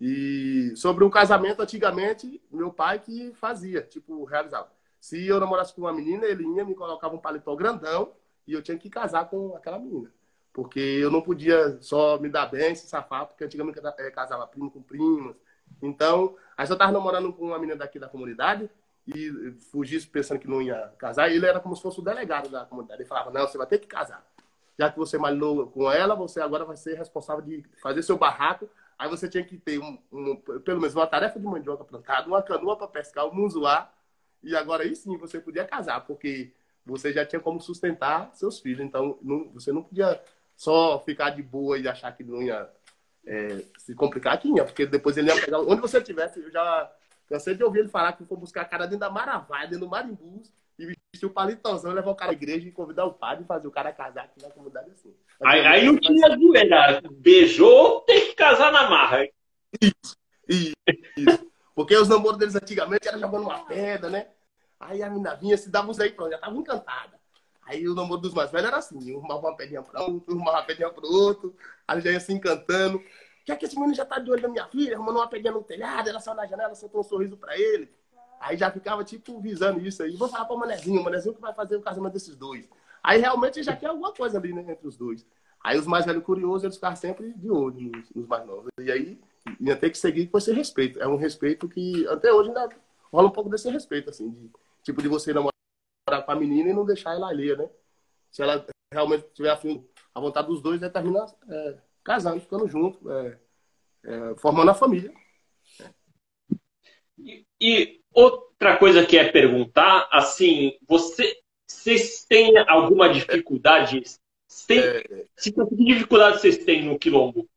E 0.00 0.72
sobre 0.74 1.05
o 1.05 1.11
casamento, 1.11 1.61
antigamente, 1.61 2.42
meu 2.50 2.72
pai 2.72 2.98
que 2.98 3.31
fazia, 3.35 3.83
tipo, 3.83 4.24
realizava. 4.24 4.79
Se 5.00 5.26
eu 5.26 5.40
namorasse 5.40 5.74
com 5.74 5.82
uma 5.82 5.92
menina, 5.92 6.26
ele 6.26 6.44
ia, 6.56 6.64
me 6.64 6.74
colocava 6.74 7.14
um 7.14 7.18
paletó 7.18 7.56
grandão 7.56 8.12
e 8.46 8.52
eu 8.52 8.62
tinha 8.62 8.76
que 8.76 8.90
casar 8.90 9.28
com 9.28 9.56
aquela 9.56 9.78
menina. 9.78 10.10
Porque 10.52 10.80
eu 10.80 11.10
não 11.10 11.22
podia 11.22 11.80
só 11.80 12.18
me 12.18 12.28
dar 12.28 12.46
bem, 12.46 12.74
se 12.74 12.86
safar, 12.86 13.26
porque 13.26 13.44
antigamente 13.44 13.78
eu 13.78 14.12
casava 14.12 14.46
primo 14.46 14.70
com 14.70 14.82
primas. 14.82 15.36
Então, 15.80 16.36
aí 16.56 16.66
eu 16.68 16.72
estava 16.72 16.92
namorando 16.92 17.32
com 17.32 17.46
uma 17.46 17.58
menina 17.58 17.78
daqui 17.78 17.98
da 17.98 18.08
comunidade 18.08 18.68
e 19.06 19.52
fugisse 19.70 20.06
pensando 20.06 20.40
que 20.40 20.48
não 20.48 20.60
ia 20.60 20.92
casar. 20.98 21.30
Ele 21.30 21.46
era 21.46 21.60
como 21.60 21.74
se 21.74 21.82
fosse 21.82 22.00
o 22.00 22.02
delegado 22.02 22.48
da 22.48 22.64
comunidade. 22.64 23.02
Ele 23.02 23.08
falava: 23.08 23.30
Não, 23.30 23.46
você 23.46 23.56
vai 23.56 23.66
ter 23.66 23.78
que 23.78 23.86
casar. 23.86 24.24
Já 24.78 24.90
que 24.90 24.98
você 24.98 25.16
malhou 25.16 25.66
com 25.68 25.90
ela, 25.90 26.14
você 26.14 26.40
agora 26.40 26.64
vai 26.64 26.76
ser 26.76 26.96
responsável 26.96 27.42
de 27.44 27.64
fazer 27.80 28.02
seu 28.02 28.18
barraco 28.18 28.68
Aí 29.00 29.08
você 29.08 29.26
tinha 29.26 29.42
que 29.42 29.56
ter 29.56 29.78
um, 29.78 29.98
um, 30.12 30.36
pelo 30.36 30.78
menos 30.78 30.94
uma 30.94 31.06
tarefa 31.06 31.40
de 31.40 31.46
mandioca 31.46 31.82
plantada, 31.82 32.28
uma 32.28 32.42
canoa 32.42 32.76
para 32.76 32.86
pescar, 32.86 33.26
um 33.26 33.32
munzuá. 33.32 33.90
E 34.42 34.57
agora 34.57 34.83
aí 34.85 34.94
sim 34.96 35.16
você 35.16 35.40
podia 35.40 35.64
casar, 35.64 36.00
porque 36.07 36.53
você 36.85 37.12
já 37.12 37.24
tinha 37.24 37.40
como 37.40 37.61
sustentar 37.61 38.31
seus 38.35 38.59
filhos. 38.59 38.81
Então 38.81 39.18
não, 39.22 39.50
você 39.50 39.72
não 39.72 39.83
podia 39.83 40.20
só 40.57 40.98
ficar 41.00 41.31
de 41.31 41.42
boa 41.42 41.79
e 41.79 41.88
achar 41.88 42.12
que 42.12 42.24
não 42.24 42.42
ia 42.42 42.68
é, 43.26 43.62
se 43.79 43.94
complicar 43.94 44.35
aqui, 44.35 44.53
porque 44.55 44.87
depois 44.87 45.16
ele 45.16 45.29
ia 45.29 45.40
pegar. 45.40 45.61
Onde 45.61 45.81
você 45.81 45.98
estivesse, 45.98 46.40
eu 46.40 46.50
já 46.50 46.92
cansei 47.29 47.55
de 47.55 47.62
ouvir 47.62 47.81
ele 47.81 47.88
falar 47.88 48.12
que 48.12 48.24
foi 48.24 48.37
buscar 48.37 48.62
a 48.62 48.66
cara 48.66 48.87
dentro 48.87 49.00
da 49.00 49.11
Maravaia, 49.11 49.66
dentro 49.66 49.87
do 49.87 49.88
Marimbus, 49.88 50.53
e 50.79 50.87
vestir 50.87 51.26
o 51.26 51.31
palitãozão, 51.31 51.92
levar 51.92 52.11
o 52.11 52.14
cara 52.14 52.33
à 52.33 52.35
igreja 52.35 52.66
e 52.66 52.72
convidar 52.72 53.05
o 53.05 53.12
padre 53.12 53.44
e 53.44 53.46
fazer 53.46 53.68
o 53.68 53.70
cara 53.70 53.92
casar 53.92 54.24
aqui 54.24 54.42
na 54.42 54.50
comunidade 54.50 54.90
assim. 54.90 55.14
Aí, 55.42 55.66
aí 55.66 55.87
não 55.87 55.98
tinha 55.98 56.37
zoeira. 56.37 57.03
Beijou, 57.12 58.00
tem 58.03 58.26
que 58.26 58.35
casar 58.35 58.72
na 58.72 58.88
marra. 58.88 59.29
Isso, 59.81 60.16
isso, 60.48 60.74
isso. 61.16 61.49
Porque 61.80 61.96
os 61.96 62.08
namoros 62.08 62.36
deles 62.36 62.54
antigamente 62.54 63.08
eram 63.08 63.18
jogando 63.18 63.44
uma 63.44 63.64
pedra, 63.64 64.10
né? 64.10 64.26
Aí 64.78 65.02
a 65.02 65.08
menina 65.08 65.34
vinha, 65.34 65.56
se 65.56 65.70
dava 65.70 65.90
uns 65.90 65.98
aí, 65.98 66.10
pronto, 66.10 66.30
já 66.30 66.36
tava 66.36 66.54
encantada. 66.54 67.18
Aí 67.62 67.88
o 67.88 67.94
namoro 67.94 68.20
dos 68.20 68.34
mais 68.34 68.50
velhos 68.50 68.68
era 68.68 68.76
assim, 68.76 69.16
arrumava 69.16 69.40
uma 69.48 69.56
pedrinha 69.56 69.82
para 69.82 70.02
um, 70.02 70.22
arrumava 70.28 70.58
uma 70.58 70.62
pedrinha 70.62 70.90
para 70.90 71.06
outro, 71.06 71.56
aí 71.88 72.02
já 72.02 72.10
ia 72.10 72.20
se 72.20 72.34
encantando. 72.34 73.02
Que 73.46 73.52
é 73.52 73.56
que 73.56 73.64
esse 73.64 73.76
menino 73.76 73.94
já 73.94 74.04
tá 74.04 74.18
de 74.18 74.30
olho 74.30 74.42
na 74.42 74.48
minha 74.48 74.66
filha, 74.66 74.94
arrumando 74.94 75.16
uma 75.16 75.26
pedrinha 75.26 75.54
no 75.54 75.62
telhado, 75.62 76.10
ela 76.10 76.20
saiu 76.20 76.36
na 76.36 76.46
janela, 76.46 76.74
soltou 76.74 77.00
um 77.00 77.02
sorriso 77.02 77.38
para 77.38 77.58
ele. 77.58 77.90
Aí 78.38 78.58
já 78.58 78.70
ficava, 78.70 79.02
tipo, 79.02 79.40
visando 79.40 79.80
isso 79.80 80.02
aí. 80.02 80.16
Vou 80.16 80.28
falar 80.28 80.44
para 80.44 80.56
o 80.56 80.58
Manezinho, 80.58 81.00
o 81.00 81.04
Manezinho 81.04 81.34
que 81.34 81.40
vai 81.40 81.54
fazer 81.54 81.76
o 81.76 81.80
casamento 81.80 82.12
desses 82.12 82.36
dois. 82.36 82.68
Aí 83.02 83.18
realmente 83.18 83.62
já 83.62 83.74
quer 83.74 83.86
alguma 83.86 84.12
coisa 84.12 84.36
ali 84.36 84.52
né, 84.52 84.66
entre 84.68 84.86
os 84.86 84.98
dois. 84.98 85.26
Aí 85.64 85.78
os 85.78 85.86
mais 85.86 86.04
velhos 86.04 86.24
curiosos, 86.24 86.64
eles 86.64 86.76
ficaram 86.76 86.96
sempre 86.96 87.32
de 87.32 87.50
olho 87.50 87.90
nos, 87.90 88.10
nos 88.14 88.26
mais 88.26 88.46
novos. 88.46 88.68
E 88.78 88.92
aí 88.92 89.18
ia 89.61 89.76
ter 89.76 89.90
que 89.90 89.98
seguir 89.98 90.29
com 90.29 90.38
esse 90.38 90.53
respeito. 90.53 91.00
É 91.00 91.07
um 91.07 91.16
respeito 91.16 91.68
que 91.68 92.07
até 92.09 92.33
hoje 92.33 92.48
ainda 92.48 92.68
rola 93.12 93.29
um 93.29 93.33
pouco 93.33 93.50
desse 93.50 93.68
respeito, 93.70 94.11
assim, 94.11 94.31
de, 94.31 94.50
tipo 94.83 95.03
de 95.03 95.09
você 95.09 95.33
namorar 95.33 95.53
com 96.24 96.33
a 96.33 96.37
menina 96.37 96.70
e 96.70 96.74
não 96.74 96.85
deixar 96.85 97.14
ela 97.14 97.29
alheia, 97.29 97.57
né? 97.57 97.68
Se 98.31 98.42
ela 98.42 98.64
realmente 98.92 99.26
tiver 99.35 99.50
afim, 99.50 99.87
a 100.14 100.20
vontade 100.20 100.48
dos 100.48 100.62
dois, 100.62 100.83
aí 100.83 100.90
termina 100.90 101.24
é, 101.48 101.79
casando, 102.05 102.40
ficando 102.40 102.68
junto, 102.68 103.11
é, 103.11 103.38
é, 104.05 104.35
formando 104.37 104.70
a 104.70 104.74
família. 104.74 105.12
E, 107.18 107.44
e, 107.61 108.00
outra 108.12 108.76
coisa 108.76 109.05
que 109.05 109.18
é 109.18 109.31
perguntar, 109.31 110.09
assim, 110.11 110.79
você, 110.88 111.38
vocês 111.66 112.24
têm 112.24 112.57
alguma 112.68 113.12
dificuldade? 113.12 114.03
Tem, 114.66 114.81
é... 114.81 115.26
se, 115.37 115.53
que 115.53 115.64
dificuldade 115.76 116.40
vocês 116.40 116.59
têm 116.64 116.85
no 116.85 116.98
quilombo 116.98 117.48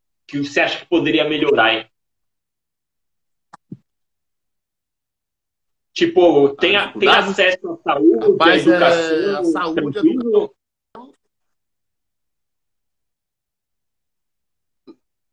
que 0.42 0.50
você 0.50 0.60
acha 0.60 0.80
que 0.80 0.86
poderia 0.88 1.28
melhorar? 1.28 1.74
Hein? 1.74 1.90
Tipo, 5.94 6.50
tem, 6.56 6.76
a, 6.76 6.92
tem 6.92 7.08
acesso 7.08 7.72
à 7.72 7.78
saúde, 7.84 8.32
Rapaz, 8.32 8.68
à 8.68 8.72
é, 8.72 8.76
educação, 8.76 9.30
é, 9.30 9.36
a 9.36 9.44
saúde, 9.44 9.92
tranquilo? 9.92 10.56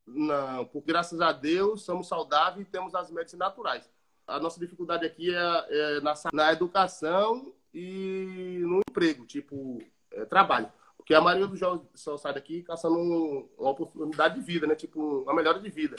Não, 0.07 0.67
porque 0.67 0.89
graças 0.89 1.21
a 1.21 1.33
Deus 1.33 1.83
somos 1.83 2.07
saudáveis 2.07 2.67
e 2.67 2.71
temos 2.71 2.95
as 2.95 3.11
medicinas 3.11 3.49
naturais. 3.49 3.91
A 4.27 4.39
nossa 4.39 4.61
dificuldade 4.61 5.07
aqui 5.07 5.35
é, 5.35 5.97
é 5.97 6.01
na, 6.03 6.13
na, 6.33 6.53
educação 6.53 7.55
e 7.73 8.59
no 8.61 8.81
emprego, 8.87 9.25
tipo, 9.25 9.83
é, 10.13 10.27
trabalho. 10.27 10.71
Porque 11.11 11.19
a 11.19 11.21
maioria 11.21 11.49
dos 11.49 11.59
jovens 11.59 11.89
só 11.93 12.17
sai 12.17 12.33
daqui 12.33 12.63
caçando 12.63 12.97
uma 13.59 13.71
oportunidade 13.71 14.37
de 14.37 14.41
vida, 14.43 14.65
né? 14.65 14.77
Tipo, 14.77 15.23
uma 15.23 15.35
melhora 15.35 15.59
de 15.59 15.69
vida. 15.69 15.97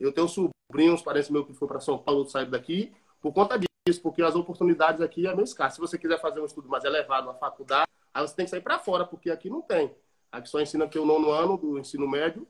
Eu 0.00 0.12
tenho 0.12 0.26
sobrinhos, 0.26 1.00
parentes 1.00 1.30
meus 1.30 1.46
que 1.46 1.54
foram 1.54 1.68
para 1.68 1.80
São 1.80 1.96
Paulo, 1.96 2.28
saíram 2.28 2.50
daqui 2.50 2.92
por 3.20 3.32
conta 3.32 3.56
disso, 3.56 4.02
porque 4.02 4.20
as 4.20 4.34
oportunidades 4.34 5.00
aqui 5.00 5.28
é 5.28 5.30
meio 5.32 5.44
escassas. 5.44 5.74
Se 5.74 5.80
você 5.80 5.96
quiser 5.96 6.20
fazer 6.20 6.40
um 6.40 6.44
estudo 6.44 6.68
mais 6.68 6.82
elevado 6.82 7.28
na 7.28 7.34
faculdade, 7.34 7.86
aí 8.12 8.26
você 8.26 8.34
tem 8.34 8.44
que 8.44 8.50
sair 8.50 8.60
para 8.60 8.80
fora, 8.80 9.06
porque 9.06 9.30
aqui 9.30 9.48
não 9.48 9.62
tem. 9.62 9.94
Aqui 10.32 10.48
só 10.48 10.60
ensina 10.60 10.86
até 10.86 10.98
o 10.98 11.06
nono 11.06 11.30
ano 11.30 11.56
do 11.56 11.78
ensino 11.78 12.08
médio, 12.08 12.44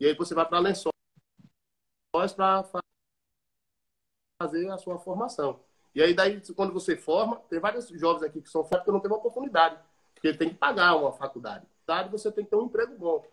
e 0.00 0.06
aí 0.06 0.16
você 0.16 0.34
vai 0.34 0.46
para 0.46 0.58
Lençóis 0.58 0.90
para 2.34 2.64
fazer 4.42 4.68
a 4.68 4.78
sua 4.78 4.98
formação. 4.98 5.60
E 5.94 6.02
aí, 6.02 6.12
daí, 6.12 6.42
quando 6.56 6.72
você 6.72 6.96
forma, 6.96 7.36
tem 7.48 7.60
vários 7.60 7.86
jovens 7.90 8.24
aqui 8.24 8.42
que 8.42 8.50
são 8.50 8.64
fortes 8.64 8.84
que 8.84 8.90
não 8.90 8.98
uma 8.98 9.18
oportunidade, 9.18 9.80
porque 10.16 10.28
ele 10.28 10.38
tem 10.38 10.48
que 10.48 10.56
pagar 10.56 10.96
uma 10.96 11.12
faculdade. 11.12 11.66
Você 12.10 12.32
tem 12.32 12.44
que 12.44 12.50
ter 12.50 12.56
um 12.56 12.64
emprego 12.64 12.96
bom. 12.98 13.24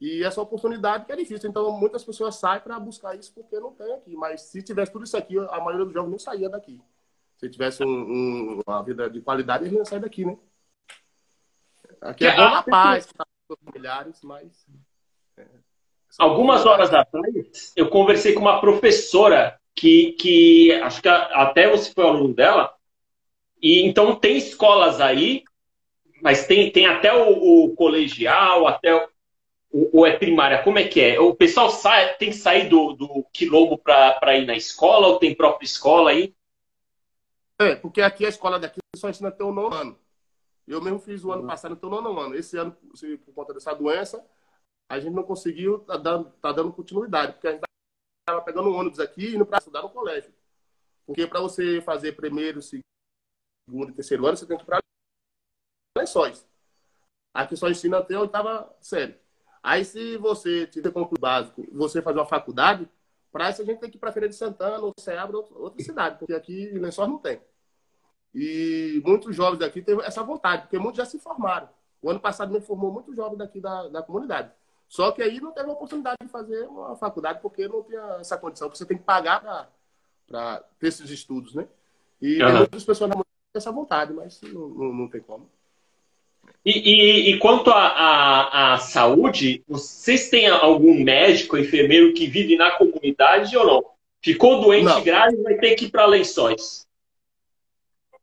E 0.00 0.24
essa 0.24 0.42
oportunidade 0.42 1.06
que 1.06 1.12
é 1.12 1.16
difícil. 1.16 1.48
Então, 1.48 1.70
muitas 1.78 2.04
pessoas 2.04 2.34
saem 2.34 2.60
para 2.60 2.78
buscar 2.78 3.14
isso 3.14 3.32
porque 3.32 3.58
não 3.60 3.72
tem 3.72 3.94
aqui. 3.94 4.16
Mas 4.16 4.42
se 4.42 4.60
tivesse 4.60 4.92
tudo 4.92 5.04
isso 5.04 5.16
aqui, 5.16 5.38
a 5.38 5.60
maioria 5.60 5.84
dos 5.84 5.94
jovens 5.94 6.10
não 6.10 6.18
saía 6.18 6.50
daqui. 6.50 6.82
Se 7.38 7.48
tivesse 7.48 7.84
um, 7.84 7.88
um, 7.88 8.60
uma 8.66 8.82
vida 8.82 9.08
de 9.08 9.20
qualidade, 9.20 9.64
eles 9.64 9.74
iam 9.74 9.84
sair 9.84 10.00
daqui, 10.00 10.24
né? 10.24 10.36
Aqui 12.00 12.26
é 12.26 12.34
bom 12.34 12.50
na 12.50 12.62
paz, 12.62 13.08
com 13.12 13.56
familiares, 13.64 14.20
mas... 14.22 14.66
É, 15.36 15.46
Algumas 16.18 16.66
horas 16.66 16.92
atrás, 16.92 17.72
eu 17.74 17.88
conversei 17.88 18.34
com 18.34 18.40
uma 18.40 18.60
professora 18.60 19.58
que, 19.74 20.12
que 20.12 20.72
acho 20.82 21.00
que 21.00 21.08
até 21.08 21.70
você 21.70 21.92
foi 21.92 22.04
aluno 22.04 22.34
dela, 22.34 22.74
e 23.60 23.80
então 23.86 24.16
tem 24.16 24.36
escolas 24.36 25.00
aí, 25.00 25.42
mas 26.22 26.46
tem, 26.46 26.70
tem 26.70 26.86
até 26.86 27.12
o, 27.12 27.64
o 27.64 27.74
colegial, 27.74 28.68
até 28.68 28.94
o, 28.94 29.10
ou 29.92 30.06
é 30.06 30.16
primária? 30.16 30.62
Como 30.62 30.78
é 30.78 30.86
que 30.86 31.00
é? 31.00 31.18
O 31.18 31.34
pessoal 31.34 31.68
sai, 31.68 32.14
tem 32.14 32.30
que 32.30 32.36
sair 32.36 32.68
do, 32.68 32.92
do 32.92 33.24
quilombo 33.32 33.76
para 33.76 34.38
ir 34.38 34.46
na 34.46 34.54
escola 34.54 35.08
ou 35.08 35.18
tem 35.18 35.34
própria 35.34 35.66
escola 35.66 36.10
aí? 36.10 36.32
É, 37.60 37.74
porque 37.74 38.00
aqui 38.00 38.24
a 38.24 38.28
escola 38.28 38.60
daqui 38.60 38.78
só 38.94 39.10
ensina 39.10 39.30
até 39.30 39.42
o 39.42 39.52
nono 39.52 39.74
ano. 39.74 39.98
Eu 40.64 40.80
mesmo 40.80 41.00
fiz 41.00 41.24
o 41.24 41.32
ano 41.32 41.44
passado 41.44 41.72
até 41.72 41.84
o 41.84 41.90
nono 41.90 42.16
ano. 42.20 42.36
Esse 42.36 42.56
ano, 42.56 42.76
por 43.24 43.34
conta 43.34 43.52
dessa 43.52 43.74
doença, 43.74 44.24
a 44.88 45.00
gente 45.00 45.12
não 45.12 45.24
conseguiu 45.24 45.80
tá 45.80 45.96
dando, 45.96 46.30
tá 46.40 46.52
dando 46.52 46.72
continuidade, 46.72 47.32
porque 47.32 47.48
a 47.48 47.52
gente 47.52 47.62
estava 48.20 48.44
pegando 48.44 48.72
ônibus 48.72 49.00
aqui 49.00 49.24
e 49.24 49.34
indo 49.34 49.44
para 49.44 49.58
estudar 49.58 49.82
no 49.82 49.90
colégio. 49.90 50.32
Porque 51.04 51.26
para 51.26 51.40
você 51.40 51.80
fazer 51.80 52.12
primeiro, 52.12 52.62
segundo 52.62 53.90
e 53.90 53.92
terceiro 53.92 54.24
ano, 54.24 54.36
você 54.36 54.46
tem 54.46 54.56
que 54.56 54.62
ir 54.62 54.66
para 54.66 54.81
lençóis. 55.96 56.46
Aqui 57.32 57.56
só 57.56 57.68
ensina 57.68 57.98
até 57.98 58.14
a 58.14 58.20
oitava 58.20 58.74
série. 58.80 59.16
Aí, 59.62 59.84
se 59.84 60.16
você 60.16 60.66
tiver 60.66 60.90
concluído 60.90 61.20
básico, 61.20 61.66
você 61.72 62.02
fazer 62.02 62.18
uma 62.18 62.26
faculdade, 62.26 62.88
para 63.30 63.48
isso 63.48 63.62
a 63.62 63.64
gente 63.64 63.78
tem 63.78 63.90
que 63.90 63.96
ir 63.96 64.00
para 64.00 64.12
Feira 64.12 64.28
de 64.28 64.34
Santana, 64.34 64.78
ou 64.78 64.92
Ceabra, 64.98 65.36
outra 65.36 65.82
cidade, 65.82 66.18
porque 66.18 66.34
aqui 66.34 66.64
em 66.64 66.78
Lençóis 66.78 67.08
não 67.08 67.18
tem. 67.18 67.40
E 68.34 69.00
muitos 69.04 69.34
jovens 69.36 69.58
daqui 69.58 69.80
têm 69.80 69.98
essa 70.02 70.22
vontade, 70.22 70.62
porque 70.62 70.78
muitos 70.78 70.98
já 70.98 71.04
se 71.04 71.18
formaram. 71.18 71.68
O 72.02 72.10
ano 72.10 72.20
passado 72.20 72.52
me 72.52 72.60
formou 72.60 72.90
muitos 72.92 73.14
jovens 73.14 73.38
daqui 73.38 73.60
da, 73.60 73.88
da 73.88 74.02
comunidade. 74.02 74.50
Só 74.88 75.12
que 75.12 75.22
aí 75.22 75.40
não 75.40 75.52
teve 75.52 75.70
a 75.70 75.72
oportunidade 75.72 76.18
de 76.20 76.28
fazer 76.28 76.66
uma 76.66 76.96
faculdade, 76.96 77.40
porque 77.40 77.68
não 77.68 77.82
tinha 77.82 78.18
essa 78.20 78.36
condição. 78.36 78.68
Você 78.68 78.84
tem 78.84 78.98
que 78.98 79.04
pagar 79.04 79.40
para 80.26 80.62
ter 80.78 80.88
esses 80.88 81.08
estudos, 81.08 81.54
né? 81.54 81.66
E 82.20 82.42
uhum. 82.42 82.58
muitas 82.58 82.84
pessoas 82.84 83.08
na 83.08 83.22
essa 83.54 83.70
vontade, 83.70 84.14
mas 84.14 84.40
não, 84.42 84.68
não, 84.68 84.92
não 84.94 85.08
tem 85.08 85.20
como. 85.20 85.48
E, 86.64 86.70
e, 86.70 87.30
e 87.32 87.38
quanto 87.38 87.70
à 87.70 88.78
saúde, 88.78 89.64
vocês 89.66 90.30
têm 90.30 90.46
algum 90.48 91.02
médico, 91.02 91.58
enfermeiro 91.58 92.14
que 92.14 92.26
vive 92.26 92.56
na 92.56 92.70
comunidade 92.72 93.56
ou 93.56 93.66
não? 93.66 93.84
Ficou 94.22 94.60
doente 94.60 94.84
não. 94.84 95.02
grave, 95.02 95.36
vai 95.42 95.56
ter 95.56 95.74
que 95.74 95.86
ir 95.86 95.90
para 95.90 96.06
lençóis. 96.06 96.86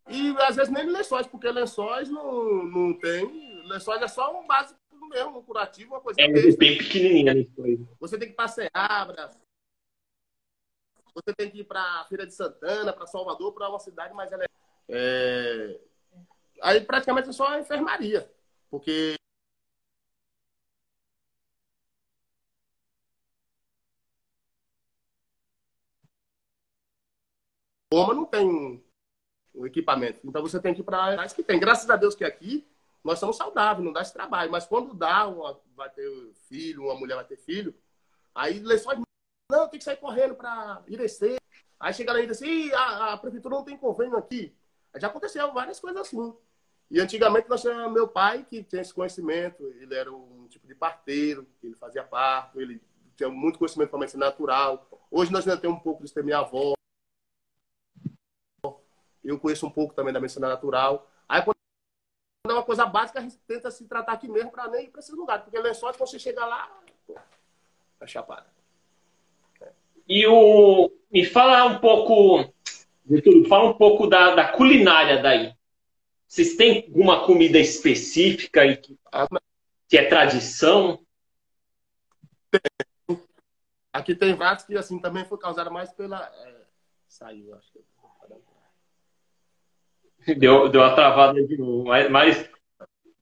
E 0.08 0.36
às 0.40 0.56
vezes 0.56 0.72
nem 0.72 0.86
lençóis, 0.86 1.28
porque 1.28 1.52
lençóis 1.52 2.10
não, 2.10 2.64
não 2.64 2.94
tem. 2.94 3.62
Lençóis 3.68 4.02
é 4.02 4.08
só 4.08 4.40
um 4.40 4.48
básico 4.48 4.80
mesmo, 5.10 5.40
um 5.40 5.44
curativo, 5.44 5.96
uma 5.96 6.02
coisa. 6.02 6.22
É, 6.22 6.28
bem 6.28 6.78
pequenininha 6.78 7.34
lençóis. 7.34 7.80
Você 8.00 8.18
tem 8.18 8.30
que 8.30 8.34
ir 8.34 8.36
para 8.36 9.32
você 11.14 11.34
tem 11.36 11.50
que 11.50 11.60
ir 11.60 11.64
para 11.66 12.06
Feira 12.06 12.26
de 12.26 12.34
Santana, 12.34 12.94
para 12.94 13.06
Salvador, 13.06 13.54
para 13.54 13.70
uma 13.70 13.80
cidade 13.80 14.14
mais 14.14 14.32
elevada. 14.32 14.50
É... 14.88 15.80
Aí 16.62 16.82
praticamente 16.82 17.30
é 17.30 17.34
só 17.34 17.48
a 17.48 17.60
enfermaria, 17.60 18.30
porque 18.70 19.16
Roma 27.94 28.14
não 28.14 28.26
tem 28.26 28.84
o 29.54 29.66
equipamento. 29.66 30.20
Então 30.24 30.42
você 30.42 30.60
tem 30.60 30.74
que 30.74 30.82
ir 30.82 30.84
para 30.84 31.04
áreas 31.04 31.34
que 31.34 31.44
tem. 31.44 31.60
Graças 31.60 31.90
a 31.90 31.96
Deus 31.96 32.16
que 32.16 32.24
aqui 32.24 32.68
nós 33.04 33.20
somos 33.20 33.38
saudáveis, 33.38 33.84
não 33.84 33.94
dá 33.94 34.02
esse 34.02 34.14
trabalho. 34.14 34.52
Mas 34.52 34.66
quando 34.66 34.94
dá, 34.94 35.28
uma, 35.28 35.60
vai 35.76 35.90
ter 35.90 36.10
filho, 36.48 36.86
uma 36.86 36.96
mulher 36.96 37.16
vai 37.16 37.26
ter 37.26 37.38
filho, 37.38 37.74
aí 38.34 38.60
lençóis. 38.60 39.00
Não, 39.52 39.68
tem 39.68 39.80
que 39.80 39.84
sair 39.86 39.98
correndo 39.98 40.36
para 40.36 40.84
descer. 40.88 41.40
Aí 41.80 41.94
chega 41.94 42.14
lá 42.14 42.20
e 42.20 42.28
diz 42.28 42.38
assim, 42.38 42.72
a, 42.74 43.14
a, 43.14 43.18
prefeitura 43.18 43.56
não 43.56 43.64
tem 43.64 43.78
convênio 43.78 44.18
aqui. 44.18 44.56
Já 44.98 45.08
aconteceu 45.08 45.52
várias 45.54 45.80
coisas 45.80 46.02
assim. 46.02 46.36
E 46.92 47.00
antigamente 47.00 47.48
nós 47.48 47.62
tínhamos 47.62 47.94
meu 47.94 48.08
pai 48.08 48.46
que 48.50 48.64
tinha 48.64 48.82
esse 48.82 48.94
conhecimento. 48.94 49.64
Ele 49.80 49.94
era 49.94 50.12
um 50.12 50.48
tipo 50.50 50.66
de 50.66 50.74
parteiro, 50.74 51.46
ele 51.64 51.76
fazia 51.76 52.04
parto, 52.04 52.60
ele 52.60 52.82
tinha 53.16 53.30
muito 53.30 53.60
conhecimento 53.60 53.90
para 53.90 54.00
medicina 54.00 54.26
natural. 54.26 54.88
Hoje 55.12 55.32
nós 55.32 55.48
ainda 55.48 55.60
temos 55.60 55.78
um 55.78 55.82
pouco 55.82 56.02
disso 56.02 56.16
da 56.16 56.24
minha 56.24 56.40
avó. 56.40 56.74
Eu 59.24 59.40
conheço 59.40 59.68
um 59.68 59.72
pouco 59.72 59.94
também 59.94 60.14
da 60.14 60.20
medicina 60.20 60.48
natural. 60.48 61.08
Aí, 61.28 61.44
quando 61.44 61.56
é 62.48 62.54
uma 62.54 62.64
coisa 62.64 62.86
básica, 62.86 63.20
a 63.20 63.22
gente 63.22 63.38
tenta 63.46 63.70
se 63.70 63.86
tratar 63.86 64.14
aqui 64.14 64.28
mesmo 64.28 64.50
para 64.50 64.68
nem 64.68 64.86
ir 64.86 64.90
para 64.90 65.00
esses 65.00 65.14
lugares. 65.14 65.44
Porque 65.44 65.60
lençóis, 65.60 65.96
quando 65.96 66.10
você 66.10 66.18
chega 66.18 66.44
lá, 66.44 66.72
pô, 67.06 67.16
é 68.00 68.08
chapada. 68.08 68.48
É. 69.62 69.68
E 70.08 70.26
o... 70.26 70.92
me 71.12 71.24
fala 71.26 71.66
um 71.66 71.80
pouco, 71.80 72.52
fala 73.48 73.70
um 73.70 73.74
pouco 73.74 74.08
da, 74.08 74.34
da 74.34 74.48
culinária 74.54 75.22
daí. 75.22 75.59
Vocês 76.30 76.56
têm 76.56 76.86
alguma 76.86 77.26
comida 77.26 77.58
específica 77.58 78.64
e 78.64 78.78
que, 78.78 78.96
que 79.88 79.98
é 79.98 80.08
tradição? 80.08 81.04
Aqui 83.92 84.14
tem 84.16 84.36
vários 84.36 84.64
que 84.64 84.78
assim 84.78 85.00
também 85.00 85.26
foi 85.26 85.40
causada 85.40 85.72
mais 85.72 85.92
pela. 85.92 86.24
É... 86.24 86.66
Saiu, 87.08 87.56
acho 87.56 87.72
que. 87.72 87.80
Deu, 90.36 90.70
deu 90.70 90.82
uma 90.82 90.94
travada 90.94 91.44
de 91.44 91.58
novo. 91.58 91.86
Mas, 91.86 92.12
mas 92.12 92.50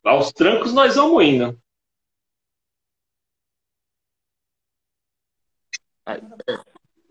aos 0.03 0.33
trancos 0.33 0.73
nós 0.73 0.95
vamos 0.95 1.23
indo. 1.23 1.57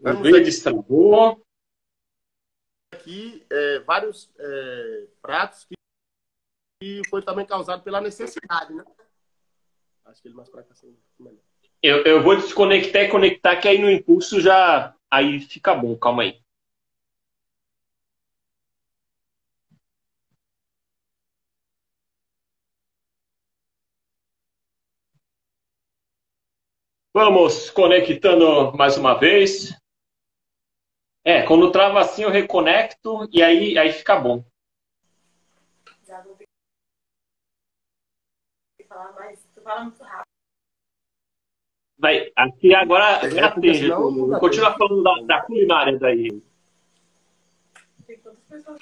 O 0.01 0.22
vídeo 0.22 0.44
destravou. 0.44 1.42
Aqui, 2.92 3.47
é, 3.51 3.78
vários 3.80 4.30
é, 4.38 5.07
pratos 5.22 5.64
que, 5.64 5.76
que 6.81 7.03
foi 7.09 7.22
também 7.22 7.47
causado 7.47 7.83
pela 7.83 8.01
necessidade, 8.01 8.74
né? 8.74 8.85
Acho 10.05 10.22
que 10.22 10.29
ele 10.29 10.35
mais 10.35 10.49
pra 10.49 10.62
cá 10.62 10.72
assim, 10.72 10.97
eu, 11.83 12.03
eu 12.05 12.22
vou 12.22 12.37
desconectar 12.37 13.03
e 13.03 13.09
conectar, 13.09 13.57
que 13.57 13.68
aí 13.68 13.79
no 13.79 13.91
impulso 13.91 14.41
já. 14.41 14.95
Aí 15.11 15.41
fica 15.41 15.74
bom, 15.74 15.97
calma 15.97 16.22
aí. 16.22 16.41
Vamos 27.14 27.70
conectando 27.70 28.77
mais 28.77 28.97
uma 28.97 29.14
vez. 29.14 29.74
É, 31.24 31.43
quando 31.43 31.72
trava 31.72 32.01
assim 32.01 32.22
eu 32.22 32.31
reconecto 32.31 33.29
e 33.33 33.43
aí, 33.43 33.79
aí 33.79 33.93
fica 33.93 34.16
bom. 34.16 34.45
Já 36.07 36.20
vou 36.22 36.35
ter 36.35 36.47
que 38.79 38.86
falar 38.97 39.12
mais. 39.12 39.47
Tu 39.55 39.61
fala 39.61 39.84
muito 39.84 40.03
rápido. 40.03 40.26
Vai, 41.99 42.32
aqui 42.36 42.74
agora 42.74 43.20
é, 43.26 44.38
continuar 44.38 44.76
falando 44.76 45.03
da, 45.03 45.14
da 45.22 45.42
culinária 45.42 45.99
daí. 45.99 46.42
Tem 48.07 48.18
quantas 48.18 48.44
pessoas? 48.44 48.80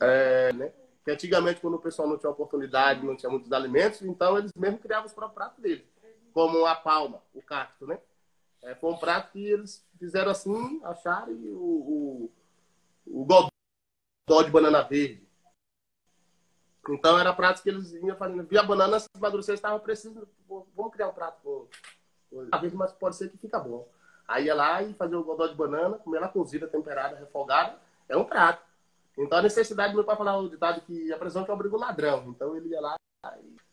É, 0.00 0.52
né? 0.52 0.72
que 1.04 1.10
antigamente, 1.10 1.60
quando 1.60 1.74
o 1.74 1.80
pessoal 1.80 2.06
não 2.06 2.18
tinha 2.18 2.30
oportunidade, 2.30 3.04
não 3.04 3.16
tinha 3.16 3.30
muitos 3.30 3.50
alimentos, 3.52 4.02
então 4.02 4.38
eles 4.38 4.52
mesmo 4.54 4.78
criavam 4.78 5.06
os 5.06 5.12
próprios 5.12 5.34
pratos 5.34 5.62
deles, 5.62 5.84
como 6.32 6.66
a 6.66 6.74
palma, 6.74 7.22
o 7.34 7.42
cacto, 7.42 7.86
né? 7.86 7.98
É, 8.62 8.74
foi 8.74 8.92
um 8.92 8.98
prato 8.98 9.32
que 9.32 9.44
eles 9.44 9.84
fizeram 9.98 10.30
assim, 10.30 10.80
acharam 10.84 11.32
e 11.32 11.48
o, 11.48 12.30
o, 13.06 13.20
o 13.22 13.24
godó 14.30 14.42
de 14.42 14.50
banana 14.50 14.82
verde. 14.82 15.28
Então, 16.88 17.18
era 17.18 17.32
prato 17.32 17.62
que 17.62 17.68
eles 17.68 17.92
iam 17.92 18.16
fazendo. 18.16 18.44
Via 18.44 18.62
banana, 18.62 19.00
se 19.00 19.08
amadurecer, 19.14 19.54
estava 19.54 19.78
preciso. 19.80 20.26
Vamos 20.48 20.92
criar 20.92 21.08
um 21.08 21.12
prato 21.12 21.40
com. 21.42 21.68
vez, 22.60 22.72
mas 22.72 22.92
pode 22.92 23.16
ser 23.16 23.28
que 23.28 23.36
fica 23.36 23.58
bom. 23.58 23.88
Aí 24.26 24.44
ia 24.44 24.54
lá 24.54 24.82
e 24.82 24.94
fazia 24.94 25.18
o 25.18 25.24
godó 25.24 25.48
de 25.48 25.54
banana, 25.54 25.98
comer 25.98 26.18
ela 26.18 26.28
cozida, 26.28 26.68
temperada, 26.68 27.16
refogada. 27.16 27.76
É 28.08 28.16
um 28.16 28.24
prato. 28.24 28.62
Então 29.18 29.38
a 29.38 29.42
necessidade 29.42 29.92
do 29.92 29.96
meu 29.96 30.04
pai 30.04 30.16
falar 30.16 30.38
o 30.38 30.48
ditado 30.48 30.80
que 30.82 31.12
a 31.12 31.18
prisão 31.18 31.44
que 31.44 31.50
obriga 31.50 31.76
o 31.76 31.80
ladrão. 31.80 32.28
Então 32.28 32.56
ele 32.56 32.68
ia 32.68 32.80
lá, 32.80 32.94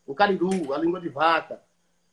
o 0.06 0.16
cariru, 0.16 0.74
a 0.74 0.78
língua 0.80 1.00
de 1.00 1.10
vaca, 1.10 1.62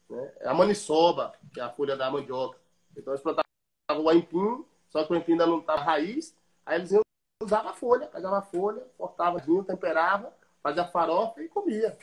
né? 0.08 0.32
a 0.42 0.52
maniçoba, 0.52 1.32
que 1.52 1.58
é 1.58 1.62
a 1.62 1.70
folha 1.70 1.96
da 1.96 2.10
mandioca. 2.10 2.58
Então 2.94 3.14
eles 3.14 3.22
plantavam 3.22 4.04
o 4.04 4.08
aipim, 4.10 4.64
só 4.90 5.04
que 5.04 5.12
o 5.12 5.16
aipim 5.16 5.32
ainda 5.32 5.46
não 5.46 5.60
estava 5.60 5.80
raiz, 5.80 6.36
aí 6.66 6.76
eles 6.76 6.90
usavam 6.90 7.03
a 7.52 7.72
folha, 7.72 8.06
pegavam 8.06 8.38
a 8.38 8.42
folha, 8.42 8.86
cortava, 8.96 9.42
temperava, 9.66 10.32
fazia 10.62 10.86
farofa 10.86 11.42
e 11.42 11.48
comia. 11.48 11.96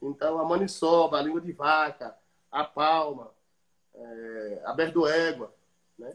Então 0.00 0.38
a 0.38 0.44
maniçoba, 0.44 1.18
a 1.18 1.22
língua 1.22 1.40
de 1.40 1.52
vaca, 1.52 2.16
a 2.50 2.64
palma, 2.64 3.30
é, 3.94 4.62
a 4.64 4.72
berdoégua, 4.72 5.52
né? 5.98 6.14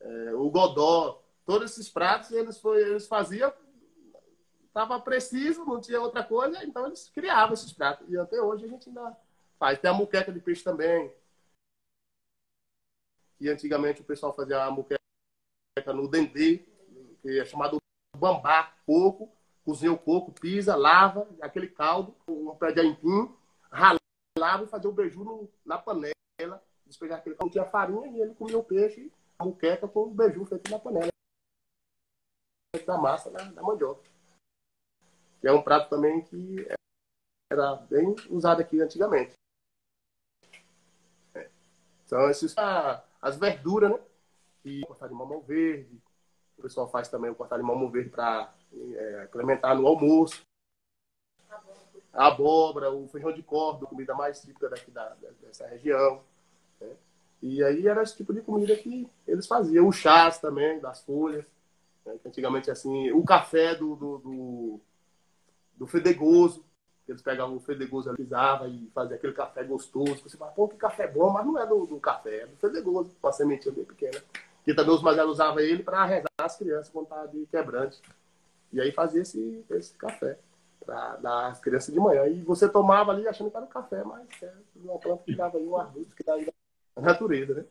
É, 0.00 0.34
o 0.34 0.48
godó, 0.50 1.22
todos 1.44 1.72
esses 1.72 1.88
pratos 1.88 2.30
eles, 2.30 2.62
eles 2.64 3.06
faziam 3.06 3.52
estava 4.70 5.00
preciso, 5.00 5.64
não 5.64 5.80
tinha 5.80 6.00
outra 6.00 6.24
coisa, 6.24 6.64
então 6.64 6.86
eles 6.86 7.10
criavam 7.10 7.54
esses 7.54 7.72
pratos. 7.72 8.08
E 8.08 8.16
até 8.16 8.40
hoje 8.40 8.64
a 8.64 8.68
gente 8.68 8.88
ainda 8.88 9.16
faz. 9.58 9.78
Tem 9.78 9.90
a 9.90 9.94
muqueca 9.94 10.32
de 10.32 10.40
peixe 10.40 10.62
também. 10.62 11.12
E 13.40 13.48
antigamente 13.48 14.00
o 14.00 14.04
pessoal 14.04 14.32
fazia 14.34 14.62
a 14.64 14.70
muqueca 14.70 15.00
no 15.92 16.08
dendê, 16.08 16.58
que 17.20 17.40
é 17.40 17.44
chamado 17.44 17.79
bambá, 18.20 18.74
coco, 18.86 19.30
cozinha 19.64 19.92
o 19.92 19.98
coco, 19.98 20.32
pisa, 20.32 20.76
lava, 20.76 21.28
aquele 21.40 21.68
caldo, 21.68 22.14
um 22.28 22.54
pé 22.54 22.72
de 22.72 22.80
aipim, 22.80 23.34
ralava 23.70 24.64
e 24.64 24.68
fazia 24.68 24.90
o 24.90 24.92
beiju 24.92 25.24
no, 25.24 25.48
na 25.64 25.78
panela, 25.78 26.62
despejar 26.86 27.18
aquele 27.18 27.34
caldo, 27.34 27.52
tinha 27.52 27.64
farinha 27.64 28.06
e 28.08 28.20
ele 28.20 28.34
comia 28.34 28.58
o 28.58 28.64
peixe, 28.64 29.10
a 29.38 29.44
muqueca 29.44 29.88
com 29.88 30.04
o 30.04 30.10
beiju 30.10 30.44
feito 30.44 30.70
na 30.70 30.78
panela, 30.78 31.08
da 32.86 32.98
massa 32.98 33.30
da, 33.30 33.42
da 33.44 33.62
mandioca 33.62 34.02
que 35.40 35.48
é 35.48 35.52
um 35.52 35.62
prato 35.62 35.88
também 35.88 36.22
que 36.22 36.66
era 37.50 37.76
bem 37.76 38.14
usado 38.28 38.60
aqui 38.60 38.80
antigamente. 38.80 39.32
É. 41.34 41.50
Então, 42.04 42.28
esses, 42.28 42.54
as 43.20 43.38
verduras, 43.38 43.90
né? 43.90 43.98
E 44.64 44.82
cortar 44.82 45.08
de 45.08 45.14
mamão 45.14 45.40
verde. 45.40 46.00
O 46.60 46.62
pessoal 46.62 46.88
faz 46.88 47.08
também 47.08 47.30
o 47.30 47.34
cortar 47.34 47.56
de 47.56 47.62
mamão 47.62 47.90
verde 47.90 48.10
para 48.10 48.52
é, 48.72 49.24
implementar 49.24 49.76
no 49.76 49.86
almoço. 49.86 50.42
A 52.12 52.26
abóbora, 52.26 52.90
o 52.90 53.08
feijão 53.08 53.32
de 53.32 53.42
corda, 53.42 53.86
comida 53.86 54.14
mais 54.14 54.40
típica 54.40 54.68
daqui 54.68 54.90
da, 54.90 55.16
dessa 55.40 55.66
região. 55.66 56.22
Né? 56.80 56.90
E 57.42 57.64
aí 57.64 57.86
era 57.86 58.02
esse 58.02 58.16
tipo 58.16 58.32
de 58.34 58.42
comida 58.42 58.76
que 58.76 59.08
eles 59.26 59.46
faziam. 59.46 59.88
O 59.88 59.92
chás 59.92 60.38
também, 60.38 60.78
das 60.80 61.02
folhas. 61.02 61.46
Né? 62.04 62.16
Antigamente, 62.26 62.70
assim, 62.70 63.10
o 63.12 63.24
café 63.24 63.74
do, 63.74 63.96
do, 63.96 64.18
do 64.18 64.80
do 65.80 65.86
fedegoso. 65.86 66.62
Eles 67.08 67.22
pegavam 67.22 67.56
o 67.56 67.60
fedegoso, 67.60 68.14
pisavam 68.14 68.68
e 68.68 68.88
faziam 68.94 69.16
aquele 69.16 69.32
café 69.32 69.64
gostoso. 69.64 70.22
Você 70.22 70.36
fala, 70.36 70.52
pô, 70.52 70.68
que 70.68 70.76
café 70.76 71.08
bom, 71.08 71.30
mas 71.30 71.44
não 71.44 71.58
é 71.58 71.66
do, 71.66 71.86
do 71.86 71.98
café, 71.98 72.42
é 72.42 72.46
do 72.46 72.56
fedegoso, 72.56 73.10
com 73.20 73.26
a 73.26 73.32
sementinha 73.32 73.74
bem 73.74 73.84
pequena. 73.84 74.22
Que 74.70 74.76
também 74.76 74.94
os 74.94 75.02
mais 75.02 75.18
usavam 75.18 75.58
ele 75.58 75.82
para 75.82 76.04
rezar 76.04 76.30
as 76.38 76.56
crianças 76.56 76.88
quando 76.88 77.06
estava 77.06 77.26
de 77.26 77.44
quebrante. 77.46 78.00
E 78.72 78.80
aí 78.80 78.92
fazia 78.92 79.22
esse, 79.22 79.64
esse 79.68 79.94
café 79.94 80.38
para 80.86 81.16
dar 81.16 81.48
às 81.48 81.58
crianças 81.58 81.92
de 81.92 81.98
manhã. 81.98 82.24
E 82.28 82.40
você 82.42 82.68
tomava 82.68 83.10
ali 83.10 83.26
achando 83.26 83.50
que 83.50 83.56
era 83.56 83.66
um 83.66 83.68
café, 83.68 84.04
mas 84.04 84.28
é 84.40 84.52
uma 84.76 84.96
planta 85.00 85.24
que 85.24 85.34
dava 85.34 85.58
aí 85.58 85.66
um 85.66 85.76
arbusto 85.76 86.14
que 86.14 86.22
dá 86.22 86.34
aí 86.34 86.46
na 86.94 87.02
natureza, 87.02 87.54
né? 87.54 87.64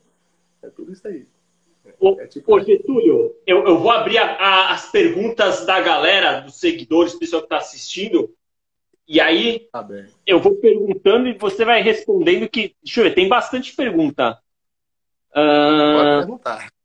É 0.61 0.69
tudo 0.69 0.91
isso 0.91 1.07
aí. 1.07 1.25
Ô, 2.01 2.19
é 2.19 2.27
tipo... 2.27 2.53
ô 2.53 2.59
Getúlio, 2.59 3.33
eu, 3.47 3.65
eu 3.65 3.79
vou 3.79 3.91
abrir 3.91 4.17
a, 4.17 4.35
a, 4.35 4.73
as 4.73 4.91
perguntas 4.91 5.65
da 5.65 5.79
galera, 5.79 6.41
dos 6.41 6.59
seguidores, 6.59 7.13
do 7.13 7.19
pessoal 7.19 7.41
que 7.41 7.45
está 7.45 7.59
assistindo. 7.59 8.35
E 9.07 9.21
aí, 9.21 9.69
tá 9.71 9.87
eu 10.25 10.41
vou 10.41 10.57
perguntando 10.57 11.29
e 11.29 11.37
você 11.37 11.63
vai 11.63 11.81
respondendo 11.81 12.49
que... 12.49 12.75
Deixa 12.83 12.99
eu 12.99 13.05
ver, 13.05 13.15
tem 13.15 13.29
bastante 13.29 13.73
pergunta. 13.73 14.37
Uh... 15.31 15.95
Pode 15.95 16.25
perguntar. 16.25 16.78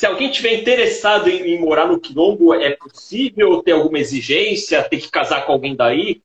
Se 0.00 0.06
alguém 0.06 0.30
tiver 0.30 0.54
interessado 0.54 1.28
em, 1.28 1.42
em, 1.42 1.60
morar 1.60 1.86
no 1.86 2.00
Quilombo, 2.00 2.54
é 2.54 2.74
possível 2.74 3.62
ter 3.62 3.72
alguma 3.72 3.98
exigência? 3.98 4.88
Ter 4.88 4.98
que 4.98 5.10
casar 5.10 5.44
com 5.44 5.52
alguém 5.52 5.76
daí? 5.76 6.24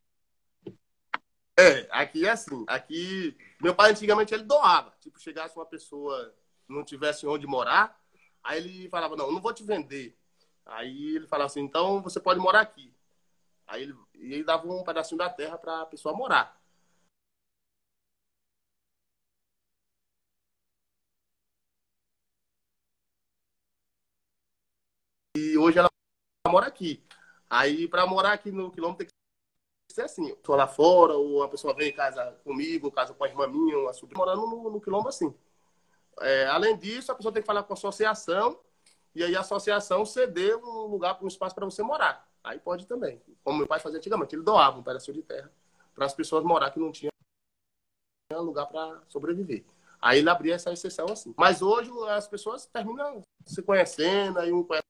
É, 1.59 1.85
aqui 1.91 2.25
é 2.25 2.29
assim. 2.29 2.63
Aqui, 2.67 3.35
meu 3.61 3.75
pai 3.75 3.91
antigamente 3.91 4.33
ele 4.33 4.43
doava. 4.43 4.93
Tipo, 5.01 5.19
chegasse 5.19 5.57
uma 5.57 5.65
pessoa 5.65 6.33
não 6.69 6.85
tivesse 6.85 7.27
onde 7.27 7.45
morar, 7.45 7.99
aí 8.41 8.59
ele 8.59 8.87
falava, 8.87 9.17
não, 9.17 9.29
não 9.29 9.41
vou 9.41 9.53
te 9.53 9.61
vender. 9.61 10.17
Aí 10.65 11.17
ele 11.17 11.27
falava 11.27 11.47
assim, 11.47 11.59
então 11.59 12.01
você 12.01 12.17
pode 12.17 12.39
morar 12.39 12.61
aqui. 12.61 12.95
Aí 13.67 13.83
ele, 13.83 13.95
ele 14.13 14.45
dava 14.45 14.65
um 14.71 14.85
pedacinho 14.85 15.17
da 15.17 15.29
terra 15.29 15.57
para 15.57 15.81
a 15.81 15.85
pessoa 15.85 16.15
morar. 16.15 16.57
E 25.35 25.54
hoje 25.65 25.79
ela 25.79 25.89
mora 26.47 26.67
aqui. 26.67 27.03
Aí, 27.49 27.87
para 27.87 28.05
morar 28.05 28.33
aqui 28.33 28.51
no 28.51 28.71
quilômetro, 28.71 28.99
tem 28.99 29.07
que 29.07 29.93
ser 29.93 30.03
assim. 30.03 30.29
Estou 30.29 30.55
lá 30.55 30.67
fora, 30.67 31.13
ou 31.13 31.43
a 31.43 31.49
pessoa 31.49 31.73
vem 31.73 31.89
em 31.89 31.93
casa 31.93 32.23
comigo, 32.43 32.91
casa 32.91 33.13
com 33.13 33.23
a 33.23 33.27
irmã 33.27 33.47
minha, 33.47 33.77
uma 33.77 33.93
sobrinha, 33.93 34.17
morando 34.17 34.47
no, 34.47 34.69
no 34.69 34.81
quilômetro 34.81 35.09
assim. 35.09 35.33
É, 36.21 36.47
além 36.47 36.77
disso, 36.77 37.11
a 37.11 37.15
pessoa 37.15 37.33
tem 37.33 37.41
que 37.41 37.47
falar 37.47 37.63
com 37.63 37.73
a 37.73 37.75
associação, 37.75 38.59
e 39.13 39.23
aí 39.23 39.35
a 39.35 39.41
associação 39.41 40.05
ceder 40.05 40.57
um 40.57 40.85
lugar, 40.85 41.17
um 41.21 41.27
espaço 41.27 41.55
para 41.55 41.65
você 41.65 41.81
morar. 41.81 42.27
Aí 42.43 42.59
pode 42.59 42.85
também. 42.85 43.21
Como 43.43 43.57
meu 43.57 43.67
pai 43.67 43.79
fazia 43.79 43.97
antigamente, 43.97 44.35
ele 44.35 44.43
doava 44.43 44.79
um 44.79 44.83
pedacinho 44.83 45.15
de 45.15 45.23
terra 45.23 45.51
para 45.93 46.05
as 46.05 46.13
pessoas 46.13 46.43
morar 46.43 46.71
que 46.71 46.79
não 46.79 46.91
tinham 46.91 47.11
lugar 48.31 48.65
para 48.67 49.01
sobreviver. 49.07 49.63
Aí 50.01 50.19
ele 50.19 50.29
abria 50.29 50.55
essa 50.55 50.71
exceção 50.71 51.07
assim. 51.09 51.33
Mas 51.37 51.61
hoje 51.61 51.89
as 52.09 52.27
pessoas 52.27 52.65
terminam 52.65 53.21
se 53.45 53.61
conhecendo, 53.61 54.39
aí 54.39 54.51
um 54.51 54.63
conhece 54.63 54.85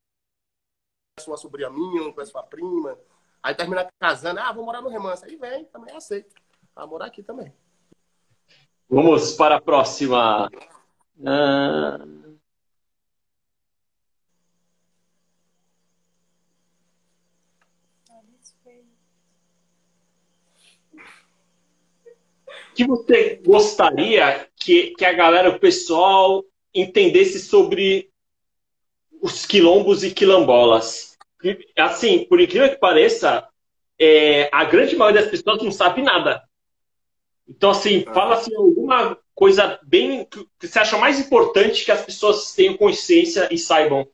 uma 1.28 1.38
sobrinha 1.38 1.70
minha, 1.70 2.04
um 2.04 2.12
conhece 2.12 2.34
uma 2.34 2.44
prima. 2.44 3.00
Aí 3.42 3.56
termina 3.56 3.88
casando, 4.00 4.40
ah, 4.40 4.52
vou 4.52 4.66
morar 4.66 4.82
no 4.82 4.90
Remanso. 4.90 5.24
Aí 5.24 5.38
vem, 5.38 5.64
também 5.66 5.96
aceito. 5.96 6.36
Vai 6.76 6.86
morar 6.86 7.06
aqui 7.06 7.24
também. 7.24 7.54
Vamos 8.90 9.34
para 9.34 9.56
a 9.56 9.62
próxima. 9.62 10.50
Uh... 11.18 12.26
que 22.74 22.86
você 22.86 23.42
gostaria 23.46 24.50
que, 24.58 24.92
que 24.98 25.06
a 25.06 25.14
galera, 25.14 25.50
o 25.50 25.58
pessoal, 25.58 26.44
entendesse 26.74 27.40
sobre 27.40 28.12
os 29.26 29.44
quilombos 29.44 30.04
e 30.04 30.12
quilombolas? 30.12 31.18
Assim, 31.76 32.26
por 32.26 32.40
incrível 32.40 32.70
que 32.70 32.76
pareça, 32.78 33.48
é, 34.00 34.48
a 34.54 34.64
grande 34.64 34.96
maioria 34.96 35.22
das 35.22 35.32
pessoas 35.32 35.64
não 35.64 35.72
sabe 35.72 36.04
nada. 36.04 36.48
Então, 37.48 37.72
assim, 37.72 38.04
fala 38.04 38.36
assim, 38.36 38.56
alguma 38.56 39.18
coisa 39.34 39.80
bem 39.84 40.26
que 40.26 40.48
você 40.60 40.78
acha 40.78 40.98
mais 41.00 41.20
importante 41.20 41.84
que 41.84 41.92
as 41.92 42.06
pessoas 42.06 42.54
tenham 42.54 42.78
consciência 42.78 43.52
e 43.52 43.58
saibam 43.58 44.08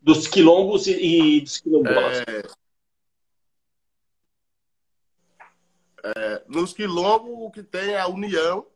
dos 0.00 0.28
quilombos 0.28 0.86
e, 0.86 0.92
e 0.92 1.40
dos 1.40 1.58
quilombolas. 1.58 2.20
É... 2.20 2.62
É, 6.04 6.42
nos 6.46 6.72
quilombos, 6.72 7.32
o 7.32 7.50
que 7.50 7.62
tem 7.62 7.90
é 7.90 8.00
a 8.00 8.08
união, 8.08 8.66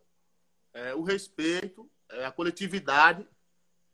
é, 0.72 0.94
o 0.94 1.02
respeito, 1.02 1.88
é, 2.10 2.24
a 2.24 2.32
coletividade. 2.32 3.26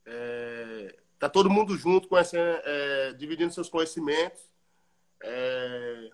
Está 0.05 1.02
é, 1.23 1.29
todo 1.29 1.51
mundo 1.51 1.77
junto, 1.77 2.09
conhecendo, 2.09 2.61
é, 2.65 3.13
dividindo 3.15 3.53
seus 3.53 3.69
conhecimentos. 3.69 4.43
É, 5.23 6.11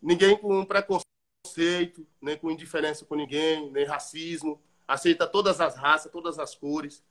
ninguém 0.00 0.36
com 0.36 0.64
preconceito, 0.64 2.06
nem 2.20 2.36
com 2.36 2.50
indiferença 2.50 3.04
com 3.04 3.14
ninguém, 3.14 3.70
nem 3.70 3.84
racismo. 3.84 4.60
Aceita 4.88 5.26
todas 5.26 5.60
as 5.60 5.76
raças, 5.76 6.10
todas 6.10 6.38
as 6.38 6.54
cores. 6.54 7.04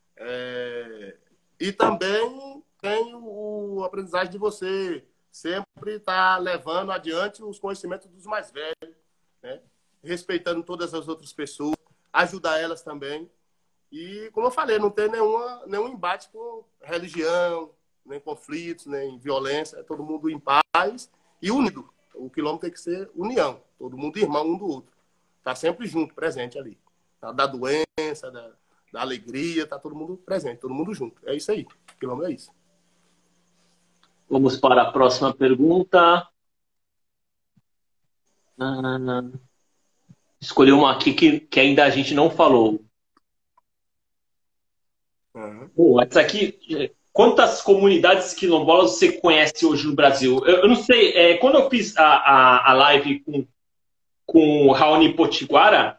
e 1.60 1.72
também 1.72 2.64
tem 2.82 3.14
o, 3.16 3.78
o 3.78 3.84
aprendizagem 3.84 4.32
de 4.32 4.38
você 4.38 5.06
sempre 5.32 5.96
estar 5.96 6.36
tá 6.36 6.38
levando 6.38 6.92
adiante 6.92 7.44
os 7.44 7.60
conhecimentos 7.60 8.08
dos 8.08 8.26
mais 8.26 8.52
velhos 8.52 8.96
né? 9.46 9.62
respeitando 10.04 10.64
todas 10.64 10.94
as 10.94 11.08
outras 11.08 11.32
pessoas, 11.32 11.76
ajudar 12.12 12.60
elas 12.60 12.82
também. 12.82 13.30
E, 13.92 14.30
como 14.34 14.48
eu 14.48 14.52
falei, 14.52 14.78
não 14.80 14.90
tem 14.90 15.10
nenhuma, 15.10 15.66
nenhum 15.68 15.88
embate 15.88 16.30
com 16.30 16.64
religião, 16.82 17.72
nem 18.06 18.20
conflitos, 18.20 18.86
nem 18.86 19.18
violência, 19.18 19.78
é 19.78 19.84
todo 19.84 20.04
mundo 20.04 20.30
em 20.30 20.40
paz 20.40 21.10
e 21.42 21.52
unido. 21.52 21.90
O 22.14 22.30
quilômetro 22.30 22.68
tem 22.68 22.72
que 22.72 22.80
ser 22.80 23.10
união, 23.16 23.62
todo 23.78 23.98
mundo 23.98 24.18
irmão 24.18 24.48
um 24.48 24.58
do 24.58 24.68
outro. 24.68 24.94
Tá 25.44 25.56
sempre 25.56 25.86
junto, 25.86 26.14
presente 26.14 26.58
ali. 26.58 26.78
Tá? 27.20 27.32
Da 27.32 27.46
doença, 27.46 28.32
da, 28.32 28.52
da 28.92 29.02
alegria, 29.02 29.68
tá 29.68 29.78
todo 29.78 29.96
mundo 29.96 30.18
presente, 30.18 30.60
todo 30.60 30.74
mundo 30.74 30.94
junto. 30.94 31.22
É 31.28 31.36
isso 31.36 31.52
aí. 31.52 31.64
O 31.64 32.00
quilômetro 32.00 32.32
é 32.32 32.36
isso. 32.36 32.52
Vamos 34.30 34.58
para 34.58 34.82
a 34.82 34.92
próxima 34.92 35.34
pergunta. 35.34 36.28
Ah, 38.58 39.22
uma 40.72 40.92
aqui 40.94 41.14
que, 41.14 41.40
que 41.42 41.60
ainda 41.60 41.84
a 41.84 41.90
gente 41.90 42.14
não 42.14 42.30
falou. 42.30 42.85
Uhum. 45.36 46.02
Essa 46.02 46.22
aqui. 46.22 46.58
Quantas 47.12 47.62
comunidades 47.62 48.34
quilombolas 48.34 48.92
você 48.92 49.14
conhece 49.14 49.66
hoje 49.66 49.88
no 49.88 49.96
Brasil? 49.96 50.42
Eu, 50.46 50.58
eu 50.64 50.68
não 50.68 50.76
sei, 50.76 51.14
é, 51.14 51.38
quando 51.38 51.56
eu 51.56 51.70
fiz 51.70 51.96
a, 51.98 52.04
a, 52.04 52.72
a 52.72 52.74
live 52.74 53.20
com, 53.22 53.48
com 54.26 54.68
o 54.68 54.72
Raoni 54.72 55.14
Potiguara, 55.14 55.98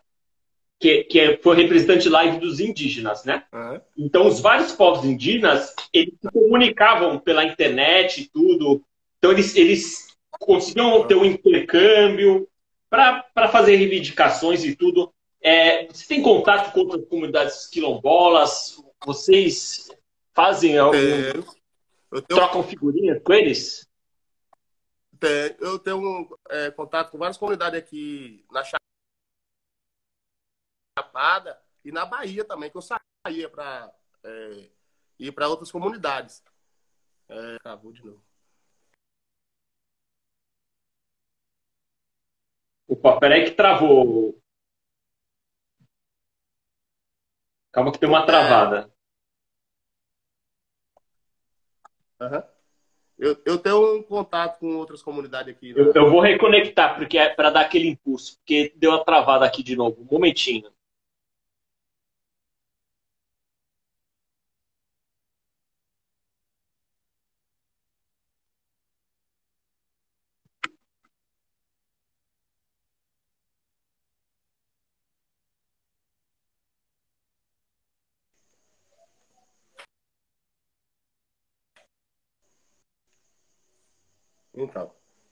que, 0.79 1.05
que 1.05 1.39
foi 1.43 1.57
representante 1.57 2.09
live 2.09 2.39
dos 2.39 2.61
indígenas, 2.61 3.25
né? 3.25 3.45
Uhum. 3.53 3.81
Então, 3.97 4.27
os 4.27 4.41
vários 4.41 4.73
povos 4.73 5.07
indígenas, 5.07 5.75
eles 5.93 6.15
se 6.21 6.31
comunicavam 6.31 7.19
pela 7.19 7.45
internet 7.45 8.23
e 8.23 8.29
tudo. 8.29 8.83
Então, 9.19 9.33
eles, 9.33 9.57
eles 9.57 10.17
conseguiam 10.39 11.07
ter 11.07 11.15
um 11.15 11.25
intercâmbio 11.25 12.47
para 12.91 13.49
fazer 13.49 13.77
reivindicações 13.77 14.65
e 14.65 14.77
tudo. 14.77 15.13
É, 15.43 15.87
você 15.87 16.07
tem 16.07 16.23
contato 16.23 16.73
com 16.73 16.81
outras 16.81 17.07
comunidades 17.09 17.67
quilombolas? 17.69 18.77
Vocês 19.07 19.89
fazem 20.35 20.77
algum. 20.77 20.97
É, 20.97 21.33
tenho... 21.33 22.27
trocam 22.27 22.65
figurinhas 22.65 23.23
com 23.23 23.33
eles? 23.33 23.89
eu 25.61 25.79
tenho 25.79 26.39
é, 26.51 26.71
contato 26.73 27.11
com 27.11 27.19
várias 27.19 27.39
comunidades 27.39 27.79
aqui 27.79 28.45
na 28.51 28.63
Chapada 30.99 31.59
e 31.85 31.91
na 31.93 32.05
Bahia 32.05 32.45
também, 32.45 32.71
que 32.71 32.77
eu 32.77 32.83
saía 32.83 33.49
para 33.49 33.95
é, 34.25 34.71
ir 35.21 35.33
para 35.33 35.49
outras 35.49 35.71
comunidades. 35.71 36.45
É, 37.29 37.57
acabou 37.57 37.93
de 37.93 38.05
novo. 38.05 38.23
Opa, 42.89 43.19
peraí 43.21 43.45
que 43.45 43.53
travou. 43.53 44.39
Calma 47.73 47.93
que 47.93 47.99
tem 47.99 48.09
uma 48.09 48.27
travada. 48.27 48.96
Eu, 53.19 53.37
eu 53.47 53.59
tenho 53.59 53.97
um 53.97 54.03
contato 54.03 54.59
com 54.59 54.77
outras 54.77 55.03
comunidades 55.03 55.55
aqui. 55.55 55.73
Né? 55.73 55.81
Eu, 55.81 55.93
eu, 55.95 56.11
vou 56.11 56.21
reconectar, 56.21 56.97
porque 56.97 57.17
é 57.17 57.29
para 57.29 57.51
dar 57.51 57.61
aquele 57.63 57.89
impulso, 57.89 58.37
porque 58.39 58.73
deu 58.77 58.91
uma 58.91 59.05
travada 59.05 59.47
aqui 59.47 59.63
de 59.63 59.75
novo. 59.75 60.03
Um 60.03 60.15
momentinho. 60.15 60.71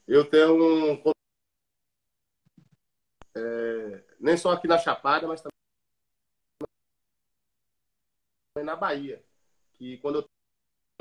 Eu 0.06 0.28
tenho 0.28 0.54
um. 0.54 1.02
É, 3.36 4.04
nem 4.20 4.36
só 4.36 4.52
aqui 4.52 4.68
na 4.68 4.78
Chapada, 4.78 5.26
mas 5.26 5.40
também 5.40 5.52
na 8.64 8.76
Bahia. 8.76 9.22
Que 9.74 9.98
quando 9.98 10.20
eu 10.20 10.28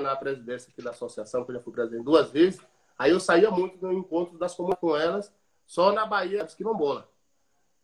na 0.02 0.16
presidência 0.16 0.70
aqui 0.70 0.82
da 0.82 0.90
associação, 0.90 1.44
que 1.44 1.52
eu 1.52 1.56
já 1.56 1.62
fui 1.62 1.72
presidente 1.72 2.04
duas 2.04 2.30
vezes, 2.30 2.60
aí 2.98 3.12
eu 3.12 3.20
saía 3.20 3.50
muito 3.50 3.80
no 3.80 3.92
encontro 3.92 4.36
das 4.36 4.54
comunidades 4.54 4.80
com 4.80 4.96
elas, 4.96 5.32
só 5.66 5.92
na 5.92 6.04
Bahia, 6.04 6.44
quilombola. 6.46 7.08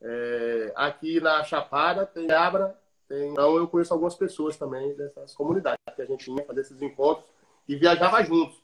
É, 0.01 0.73
aqui 0.75 1.21
na 1.21 1.45
Chapada 1.45 2.05
tem 2.07 2.31
Abra, 2.33 2.77
tem, 3.09 3.31
então 3.31 3.57
eu 3.57 3.69
conheço 3.69 3.93
algumas 3.93 4.15
pessoas 4.15 4.57
também 4.57 4.95
dessas 4.97 5.35
comunidades 5.35 5.79
que 5.95 6.03
a 6.03 6.07
gente 6.07 6.31
ia 6.31 6.45
fazer 6.45 6.63
esses 6.63 6.83
encontros 6.83 7.27
e 7.69 7.77
viajava 7.77 8.23
juntos 8.25 8.60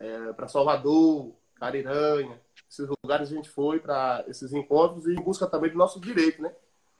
é, 0.00 0.32
para 0.32 0.48
Salvador, 0.48 1.34
Cariranha, 1.54 2.40
esses 2.68 2.88
lugares 3.04 3.30
a 3.30 3.34
gente 3.34 3.50
foi 3.50 3.78
para 3.78 4.24
esses 4.26 4.52
encontros 4.52 5.06
e 5.06 5.12
em 5.12 5.22
busca 5.22 5.46
também 5.46 5.70
do 5.70 5.76
nosso 5.76 6.00
direito, 6.00 6.40
né? 6.40 6.52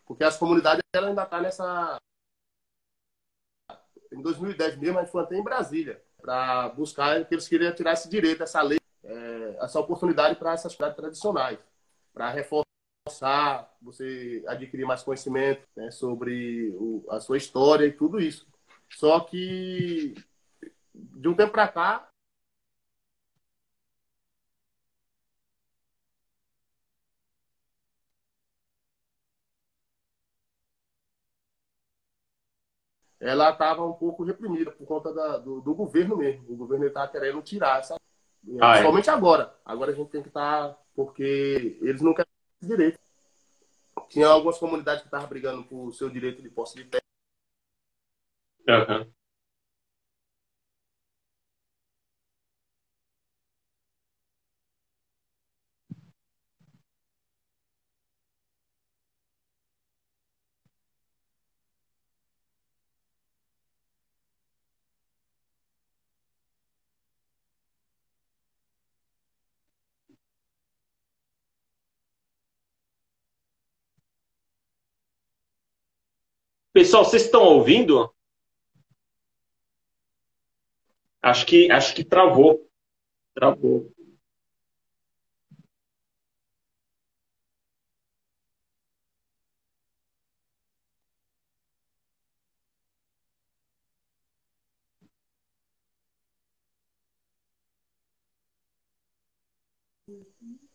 Porque 0.07 0.23
as 0.23 0.37
comunidades 0.37 0.83
ela 0.93 1.09
ainda 1.09 1.25
tá 1.25 1.41
nessa 1.41 1.97
em 4.13 4.21
2010 4.21 4.77
mesmo 4.77 4.99
a 4.99 5.03
gente 5.03 5.13
foi 5.13 5.23
até 5.23 5.37
em 5.37 5.43
Brasília 5.43 6.03
para 6.21 6.69
buscar 6.71 7.25
que 7.25 7.35
eles 7.35 7.49
queriam 7.49 7.75
tirar 7.75 7.95
esse 7.95 8.09
direito, 8.09 8.43
essa 8.43 8.61
lei, 8.61 8.79
é, 9.03 9.57
essa 9.61 9.81
oportunidade 9.81 10.39
para 10.39 10.53
essas 10.53 10.73
cidades 10.73 10.97
tradicionais, 10.97 11.59
para 12.13 12.29
reforçar, 12.29 13.73
você 13.81 14.45
adquirir 14.47 14.85
mais 14.85 15.03
conhecimento 15.03 15.63
né, 15.75 15.91
sobre 15.91 16.71
o, 16.77 17.07
a 17.09 17.21
sua 17.21 17.39
história 17.39 17.87
e 17.87 17.93
tudo 17.93 18.21
isso. 18.21 18.47
Só 18.91 19.21
que 19.21 20.15
de 20.93 21.29
um 21.29 21.35
tempo 21.35 21.53
para 21.53 21.69
cá 21.69 22.10
ela 33.21 33.51
estava 33.51 33.85
um 33.85 33.93
pouco 33.93 34.25
reprimida 34.25 34.71
por 34.71 34.87
conta 34.87 35.13
da, 35.13 35.37
do, 35.37 35.61
do, 35.61 35.75
governo 35.75 36.17
mesmo. 36.17 36.45
O 36.49 36.57
governo 36.57 36.87
está 36.87 37.07
querendo 37.07 37.43
tirar 37.43 37.81
essa. 37.81 37.97
Ah, 38.59 38.71
principalmente 38.71 39.11
é? 39.11 39.13
agora. 39.13 39.55
Agora 39.65 39.93
a 39.93 39.95
gente 39.95 40.11
tem 40.11 40.23
que 40.23 40.29
estar. 40.29 40.71
Tá, 40.71 40.79
porque 40.95 41.79
eles 41.83 42.01
não 42.01 42.15
querem 42.15 42.31
direito. 42.63 42.99
Tinha 44.09 44.27
algumas 44.27 44.59
comunidades 44.59 45.03
que 45.03 45.09
estavam 45.09 45.29
brigando 45.29 45.63
por 45.65 45.93
seu 45.93 46.09
direito 46.09 46.43
de 46.43 46.49
posse 46.49 46.77
de 46.77 46.85
terra. 46.85 47.03
Uhum. 48.69 49.13
Pessoal, 76.91 77.05
vocês 77.05 77.23
estão 77.23 77.45
ouvindo? 77.45 78.13
Acho 81.23 81.47
que, 81.47 81.71
acho 81.71 81.95
que 81.95 82.03
travou. 82.03 82.69
Travou. 83.33 83.93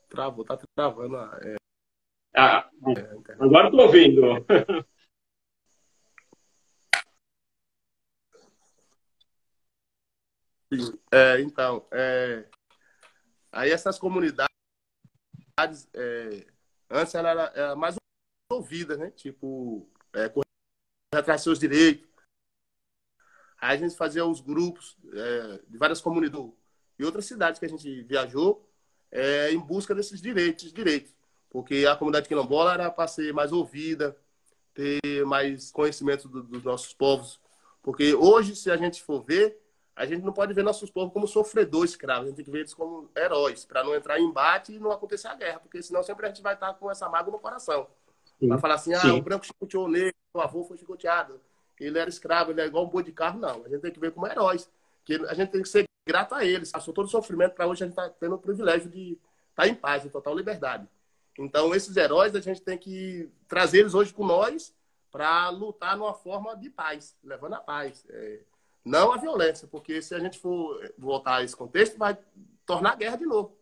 Travou, 0.07 0.45
tá 0.45 0.57
travando. 0.73 1.17
É... 1.17 1.55
Ah, 2.37 2.69
agora 3.37 3.67
estou 3.67 3.81
ouvindo. 3.81 4.21
É, 11.11 11.41
então, 11.41 11.85
é, 11.91 12.45
aí 13.51 13.71
essas 13.71 13.97
comunidades, 13.99 14.49
é, 15.93 16.47
antes 16.89 17.15
ela 17.15 17.29
era, 17.29 17.53
era, 17.55 17.75
mais 17.75 17.95
ouvida, 18.51 18.97
né? 18.97 19.11
Tipo, 19.11 19.87
é, 20.13 20.29
correr 20.29 20.45
atrás 21.13 21.41
seus 21.41 21.59
direitos. 21.59 22.07
Aí 23.57 23.77
a 23.77 23.79
gente 23.79 23.95
fazia 23.95 24.25
os 24.25 24.41
grupos 24.41 24.97
é, 25.13 25.61
de 25.67 25.77
várias 25.77 26.01
comunidades 26.01 26.53
e 26.97 27.03
outras 27.03 27.25
cidades 27.25 27.59
que 27.59 27.65
a 27.65 27.69
gente 27.69 28.03
viajou 28.03 28.69
é, 29.11 29.51
em 29.51 29.59
busca 29.59 29.95
desses 29.95 30.21
direitos, 30.21 30.71
direitos. 30.71 31.13
Porque 31.49 31.85
a 31.85 31.95
comunidade 31.95 32.27
quilombola 32.27 32.73
era 32.73 32.91
para 32.91 33.07
ser 33.07 33.33
mais 33.33 33.51
ouvida, 33.51 34.15
ter 34.73 35.25
mais 35.25 35.71
conhecimento 35.71 36.27
do, 36.27 36.43
dos 36.43 36.63
nossos 36.63 36.93
povos. 36.93 37.39
Porque 37.81 38.13
hoje, 38.13 38.55
se 38.55 38.69
a 38.69 38.77
gente 38.77 39.01
for 39.01 39.23
ver, 39.23 39.57
a 39.95 40.05
gente 40.05 40.23
não 40.23 40.33
pode 40.33 40.53
ver 40.53 40.63
nossos 40.63 40.89
povos 40.89 41.13
como 41.13 41.27
sofredores 41.27 41.91
escravos, 41.91 42.25
a 42.25 42.27
gente 42.27 42.35
tem 42.35 42.45
que 42.45 42.51
ver 42.51 42.59
eles 42.59 42.73
como 42.73 43.09
heróis, 43.15 43.63
para 43.63 43.83
não 43.83 43.95
entrar 43.95 44.19
em 44.19 44.25
embate 44.25 44.73
e 44.73 44.79
não 44.79 44.91
acontecer 44.91 45.27
a 45.27 45.35
guerra, 45.35 45.59
porque 45.59 45.81
senão 45.81 46.03
sempre 46.03 46.25
a 46.25 46.29
gente 46.29 46.41
vai 46.41 46.53
estar 46.53 46.73
com 46.73 46.91
essa 46.91 47.07
mágoa 47.07 47.31
no 47.31 47.39
coração. 47.39 47.87
Sim. 48.39 48.49
Vai 48.49 48.59
falar 48.59 48.75
assim, 48.75 48.93
ah, 48.93 48.99
Sim. 48.99 49.11
o 49.11 49.21
branco 49.21 49.45
chicoteou 49.45 49.85
o 49.85 49.87
negro, 49.87 50.15
o 50.33 50.41
avô 50.41 50.63
foi 50.65 50.77
chicoteado, 50.77 51.39
ele 51.79 51.97
era 51.97 52.09
escravo, 52.09 52.51
ele 52.51 52.61
é 52.61 52.65
igual 52.65 52.85
um 52.85 52.89
boi 52.89 53.03
de 53.03 53.11
carro, 53.11 53.39
não. 53.39 53.63
A 53.65 53.69
gente 53.69 53.81
tem 53.81 53.91
que 53.91 53.99
ver 53.99 54.11
como 54.11 54.27
heróis, 54.27 54.69
que 55.03 55.15
a 55.15 55.33
gente 55.33 55.51
tem 55.51 55.61
que 55.61 55.69
ser 55.69 55.85
grato 56.07 56.35
a 56.35 56.43
eles. 56.43 56.71
Passou 56.71 56.93
todo 56.93 57.05
o 57.05 57.09
sofrimento 57.09 57.53
para 57.53 57.67
hoje 57.67 57.83
a 57.83 57.87
gente 57.87 57.97
está 57.97 58.09
tendo 58.09 58.35
o 58.35 58.39
privilégio 58.39 58.89
de 58.89 59.13
estar 59.49 59.63
tá 59.63 59.67
em 59.67 59.75
paz, 59.75 60.05
em 60.05 60.09
total 60.09 60.35
liberdade. 60.35 60.87
Então, 61.37 61.75
esses 61.75 61.95
heróis 61.97 62.35
a 62.35 62.39
gente 62.39 62.61
tem 62.61 62.77
que 62.77 63.29
trazer 63.47 63.79
eles 63.79 63.93
hoje 63.93 64.13
com 64.13 64.25
nós 64.25 64.73
para 65.11 65.49
lutar 65.49 65.97
numa 65.97 66.13
forma 66.13 66.55
de 66.55 66.69
paz, 66.69 67.15
levando 67.23 67.53
a 67.53 67.59
paz. 67.59 68.05
É, 68.09 68.39
não 68.85 69.11
a 69.11 69.17
violência, 69.17 69.67
porque 69.67 69.99
se 69.99 70.13
a 70.13 70.19
gente 70.19 70.37
for 70.37 70.79
voltar 70.95 71.37
a 71.37 71.43
esse 71.43 71.55
contexto, 71.55 71.97
vai 71.97 72.15
tornar 72.65 72.91
a 72.91 72.95
guerra 72.95 73.17
de 73.17 73.25
novo. 73.25 73.57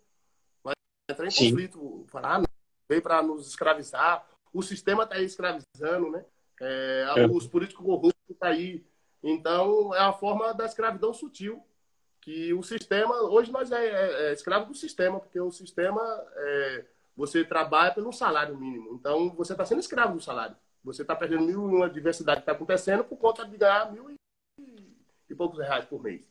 Vai 0.62 0.74
entrar 1.10 1.26
em 1.26 1.32
Sim. 1.32 1.50
conflito. 1.52 2.06
Falar, 2.10 2.36
ah, 2.36 2.38
não, 2.40 2.48
veio 2.90 3.02
para 3.02 3.24
nos 3.24 3.48
escravizar. 3.48 4.28
O 4.54 4.62
sistema 4.62 5.04
está 5.04 5.16
aí 5.16 5.24
escravizando, 5.24 6.12
né? 6.12 6.26
É, 6.62 7.06
é. 7.18 7.26
Os 7.28 7.48
políticos 7.48 7.86
corruptos 7.86 8.14
estão 8.30 8.50
tá 8.50 8.54
aí. 8.54 8.86
Então, 9.24 9.96
é 9.96 10.00
a 10.00 10.12
forma 10.12 10.54
da 10.54 10.66
escravidão 10.66 11.14
sutil. 11.14 11.66
Que 12.20 12.54
o 12.54 12.64
sistema, 12.64 13.16
hoje 13.24 13.52
nós 13.52 13.72
é, 13.72 13.86
é, 13.86 14.30
é 14.30 14.34
escravo 14.34 14.68
do 14.68 14.76
sistema, 14.76 15.20
porque 15.20 15.40
o 15.40 15.52
sistema, 15.52 16.02
é, 16.36 16.86
você 17.18 17.44
trabalha 17.44 17.94
pelo 17.94 18.14
salário 18.14 18.58
mínimo. 18.58 18.94
Então, 18.94 19.30
você 19.32 19.54
está 19.54 19.66
sendo 19.66 19.80
escravo 19.80 20.16
do 20.16 20.22
salário. 20.22 20.56
Você 20.84 21.02
está 21.02 21.16
perdendo 21.16 21.44
mil 21.44 21.70
e 21.70 21.76
uma 21.76 21.90
diversidade 21.90 22.38
que 22.38 22.44
está 22.44 22.52
acontecendo 22.54 23.04
por 23.04 23.18
conta 23.18 23.46
de 23.46 23.58
ganhar 23.58 23.92
mil 23.92 24.10
e 24.10 24.16
e 25.30 25.36
poucos 25.36 25.60
reais 25.60 25.86
por 25.86 26.02
mês. 26.02 26.22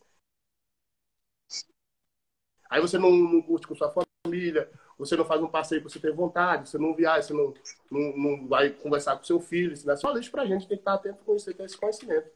Aí 2.70 2.80
você 2.80 2.98
não, 2.98 3.10
não 3.10 3.42
curte 3.42 3.66
com 3.66 3.74
sua 3.74 3.92
família, 4.24 4.70
você 4.96 5.14
não 5.14 5.24
faz 5.24 5.42
um 5.42 5.48
passeio 5.48 5.82
que 5.82 5.90
você 5.90 6.00
tem 6.00 6.10
vontade, 6.10 6.68
você 6.68 6.78
não 6.78 6.94
viaja, 6.94 7.22
você 7.22 7.34
não, 7.34 7.54
não, 7.90 8.16
não 8.16 8.48
vai 8.48 8.70
conversar 8.70 9.16
com 9.16 9.24
seu 9.24 9.40
filho. 9.40 9.72
Isso 9.72 9.86
não 9.86 9.92
é 9.92 9.96
só 9.96 10.10
lixo 10.10 10.30
pra 10.30 10.46
gente, 10.46 10.66
tem 10.66 10.78
que 10.78 10.80
estar 10.80 10.94
atento 10.94 11.22
com 11.24 11.36
isso, 11.36 11.52
ter 11.52 11.64
esse 11.64 11.76
conhecimento. 11.76 12.30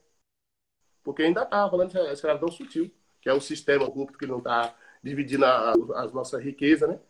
Porque 1.03 1.23
ainda 1.23 1.43
está 1.43 1.71
falando 1.71 1.91
de 1.91 1.99
escravidão 2.13 2.51
sutil, 2.51 2.91
que 3.21 3.29
é 3.29 3.33
o 3.33 3.41
sistema 3.41 3.87
corrupto 3.87 4.19
que 4.19 4.27
não 4.27 4.39
está 4.39 4.77
dividindo 5.03 5.45
a, 5.45 5.73
as 6.03 6.13
nossas 6.13 6.43
riquezas, 6.43 6.89
né? 6.89 7.01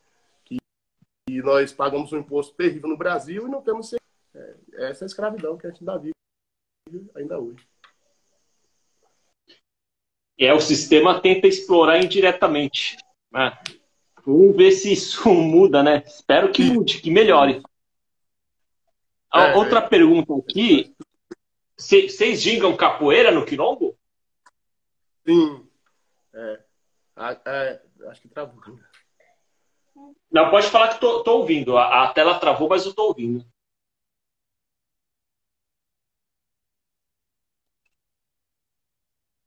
Que, 0.45 0.59
e 1.29 1.43
nós 1.43 1.73
pagamos 1.73 2.13
um 2.13 2.19
imposto 2.19 2.55
terrível 2.55 2.89
no 2.89 2.97
Brasil 2.97 3.49
e 3.49 3.51
não 3.51 3.63
temos. 3.63 3.93
É, 3.93 4.57
essa 4.75 5.05
é 5.05 5.07
escravidão 5.07 5.57
que 5.57 5.67
a 5.67 5.71
gente 5.71 5.81
ainda 5.81 5.99
vive 5.99 6.15
ainda 7.17 7.41
hoje 7.41 7.67
é 10.39 10.53
o 10.53 10.61
sistema 10.61 11.21
tenta 11.21 11.47
explorar 11.47 12.03
indiretamente. 12.03 12.97
Né? 13.31 13.57
Vamos 14.25 14.57
ver 14.57 14.73
se 14.73 14.93
isso 14.93 15.29
muda, 15.33 15.83
né? 15.83 16.03
Espero 16.07 16.53
que 16.53 16.63
mude, 16.63 17.01
que 17.01 17.11
melhore. 17.11 17.63
É, 19.33 19.55
Outra 19.55 19.81
é. 19.81 19.89
pergunta 19.89 20.33
aqui. 20.35 20.95
Vocês 21.77 22.41
gingam 22.41 22.77
capoeira 22.77 23.31
no 23.31 23.45
quilombo? 23.45 23.97
Sim. 25.27 25.69
É. 26.35 26.63
é 27.45 27.83
acho 28.09 28.23
que 28.23 28.29
travou. 28.29 28.63
Não, 30.31 30.51
pode 30.51 30.69
falar 30.69 30.95
que 30.95 31.01
tô, 31.01 31.23
tô 31.23 31.39
ouvindo. 31.39 31.77
A, 31.77 32.05
a, 32.05 32.13
tela 32.13 32.39
travou, 32.39 32.69
mas 32.69 32.85
eu 32.87 32.95
tô 32.95 33.09
ouvindo. 33.09 33.45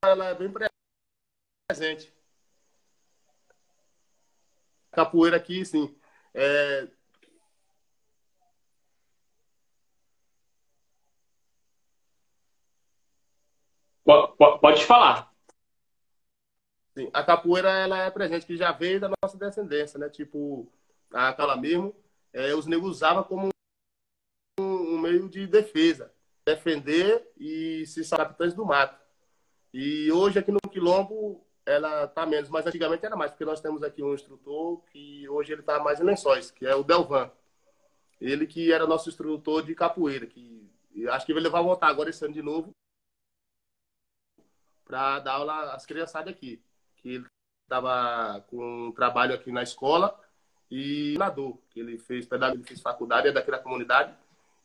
Ela 0.03 0.29
é 0.29 0.35
bem 0.35 0.51
presente. 1.69 2.11
capoeira 4.91 5.37
aqui, 5.37 5.63
sim. 5.63 5.95
É... 6.33 6.87
Pode 14.03 14.83
falar. 14.85 15.31
Sim, 16.97 17.09
a 17.13 17.23
capoeira 17.23 17.69
ela 17.69 17.99
é 17.99 18.09
presente 18.09 18.47
que 18.47 18.57
já 18.57 18.71
veio 18.71 18.99
da 18.99 19.11
nossa 19.21 19.37
descendência, 19.37 19.99
né? 19.99 20.09
Tipo, 20.09 20.67
a 21.13 21.31
cala 21.33 21.55
mesmo, 21.55 21.95
é, 22.33 22.55
os 22.55 22.65
negros 22.65 22.97
usavam 22.97 23.23
como 23.23 23.49
um, 24.59 24.97
meio 24.97 25.29
de 25.29 25.45
defesa, 25.45 26.11
defender 26.43 27.31
e 27.37 27.85
se 27.85 28.03
capitães 28.09 28.55
do 28.55 28.65
mato. 28.65 28.99
E 29.71 30.11
hoje 30.11 30.39
aqui 30.39 30.51
no 30.51 30.59
Quilombo 30.59 31.47
ela 31.69 32.07
tá 32.07 32.25
menos, 32.25 32.49
mas 32.49 32.65
antigamente 32.65 33.05
era 33.05 33.15
mais, 33.15 33.29
porque 33.31 33.45
nós 33.45 33.61
temos 33.61 33.83
aqui 33.83 34.01
um 34.01 34.13
instrutor 34.13 34.81
que 34.91 35.29
hoje 35.29 35.53
ele 35.53 35.61
tá 35.61 35.79
mais 35.79 35.99
em 35.99 36.03
lençóis, 36.03 36.49
que 36.49 36.65
é 36.65 36.75
o 36.75 36.83
Delvan. 36.83 37.31
Ele 38.19 38.47
que 38.47 38.73
era 38.73 38.87
nosso 38.87 39.07
instrutor 39.07 39.63
de 39.63 39.75
capoeira, 39.75 40.25
que 40.25 40.67
acho 41.09 41.25
que 41.25 41.31
ele 41.31 41.47
vai 41.47 41.61
voltar 41.61 41.87
agora 41.87 42.09
esse 42.09 42.25
ano 42.25 42.33
de 42.33 42.41
novo 42.41 42.71
para 44.83 45.19
dar 45.19 45.33
aula 45.33 45.73
às 45.73 45.85
criançadas 45.85 46.33
aqui. 46.33 46.59
Que 46.97 47.15
ele 47.15 47.25
estava 47.63 48.41
com 48.49 48.87
um 48.87 48.91
trabalho 48.91 49.35
aqui 49.35 49.51
na 49.51 49.61
escola 49.61 50.19
e 50.71 51.15
nadou, 51.19 51.61
que 51.69 51.79
ele 51.79 51.99
fez 51.99 52.25
pedagogia, 52.25 52.65
fez 52.65 52.81
faculdade, 52.81 53.27
é 53.27 53.31
daqui 53.31 53.51
da 53.51 53.59
comunidade, 53.59 54.15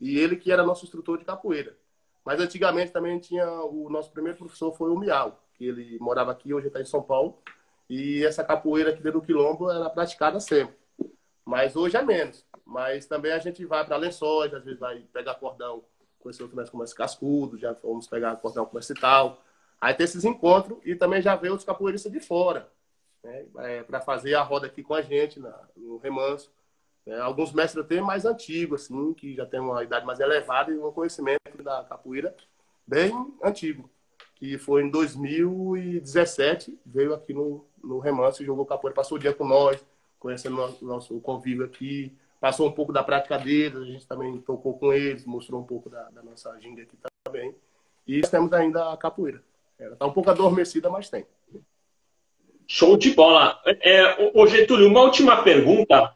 e 0.00 0.18
ele 0.18 0.36
que 0.36 0.50
era 0.50 0.64
nosso 0.64 0.84
instrutor 0.84 1.18
de 1.18 1.24
capoeira. 1.26 1.76
Mas 2.24 2.40
antigamente 2.40 2.92
também 2.92 3.18
tinha 3.18 3.46
o 3.46 3.90
nosso 3.90 4.10
primeiro 4.10 4.38
professor 4.38 4.72
foi 4.72 4.90
o 4.90 4.96
Miau, 4.96 5.43
que 5.54 5.66
ele 5.66 5.98
morava 5.98 6.32
aqui, 6.32 6.52
hoje 6.52 6.66
está 6.68 6.80
em 6.80 6.84
São 6.84 7.02
Paulo, 7.02 7.38
e 7.88 8.24
essa 8.24 8.44
capoeira 8.44 8.90
aqui 8.90 9.02
dentro 9.02 9.20
do 9.20 9.26
quilombo 9.26 9.70
era 9.70 9.88
praticada 9.90 10.40
sempre. 10.40 10.74
Mas 11.44 11.76
hoje 11.76 11.96
é 11.96 12.02
menos. 12.02 12.44
Mas 12.64 13.06
também 13.06 13.32
a 13.32 13.38
gente 13.38 13.64
vai 13.64 13.84
para 13.84 13.96
lençóis, 13.96 14.54
às 14.54 14.64
vezes 14.64 14.80
vai 14.80 15.00
pegar 15.12 15.34
cordão, 15.34 15.84
conhecer 16.18 16.42
outro 16.42 16.56
mais 16.56 16.70
comércio 16.70 16.96
cascudo, 16.96 17.58
já 17.58 17.72
vamos 17.82 18.06
pegar 18.06 18.36
cordão 18.36 18.64
comércio 18.64 18.94
e 18.96 19.00
tal. 19.00 19.42
Aí 19.80 19.92
tem 19.92 20.04
esses 20.04 20.24
encontros 20.24 20.78
e 20.84 20.94
também 20.94 21.20
já 21.20 21.36
vê 21.36 21.50
outros 21.50 21.66
capoeiristas 21.66 22.10
de 22.10 22.20
fora, 22.20 22.68
né? 23.22 23.44
É, 23.58 23.82
para 23.82 24.00
fazer 24.00 24.34
a 24.34 24.42
roda 24.42 24.66
aqui 24.66 24.82
com 24.82 24.94
a 24.94 25.02
gente 25.02 25.38
na, 25.38 25.54
no 25.76 25.98
remanso. 25.98 26.50
É, 27.06 27.18
alguns 27.18 27.52
mestres 27.52 27.84
até 27.84 28.00
mais 28.00 28.24
antigos, 28.24 28.84
assim, 28.84 29.12
que 29.12 29.34
já 29.34 29.44
tem 29.44 29.60
uma 29.60 29.84
idade 29.84 30.06
mais 30.06 30.20
elevada 30.20 30.72
e 30.72 30.78
um 30.78 30.90
conhecimento 30.90 31.62
da 31.62 31.84
capoeira 31.84 32.34
bem 32.86 33.12
antigo 33.42 33.90
que 34.34 34.58
foi 34.58 34.82
em 34.82 34.90
2017, 34.90 36.78
veio 36.84 37.14
aqui 37.14 37.32
no, 37.32 37.64
no 37.82 37.98
Remanso, 37.98 38.44
jogou 38.44 38.66
capoeira, 38.66 38.94
passou 38.94 39.16
o 39.16 39.20
dia 39.20 39.32
com 39.32 39.46
nós, 39.46 39.84
conhecendo 40.18 40.56
nosso, 40.56 40.84
nosso 40.84 41.20
convívio 41.20 41.64
aqui, 41.64 42.16
passou 42.40 42.68
um 42.68 42.72
pouco 42.72 42.92
da 42.92 43.02
prática 43.02 43.38
deles, 43.38 43.76
a 43.76 43.84
gente 43.84 44.06
também 44.06 44.38
tocou 44.40 44.78
com 44.78 44.92
eles, 44.92 45.24
mostrou 45.24 45.60
um 45.60 45.64
pouco 45.64 45.88
da, 45.88 46.10
da 46.10 46.22
nossa 46.22 46.58
ginga 46.60 46.82
aqui 46.82 46.96
também. 47.24 47.54
E 48.06 48.20
temos 48.20 48.52
ainda 48.52 48.92
a 48.92 48.96
capoeira. 48.96 49.42
Ela 49.78 49.94
está 49.94 50.06
um 50.06 50.12
pouco 50.12 50.30
adormecida, 50.30 50.90
mas 50.90 51.08
tem. 51.08 51.26
Show 52.66 52.96
de 52.96 53.10
bola. 53.12 53.60
É, 53.64 54.30
ô, 54.34 54.46
Getúlio, 54.46 54.88
uma 54.88 55.00
última 55.00 55.42
pergunta 55.42 56.14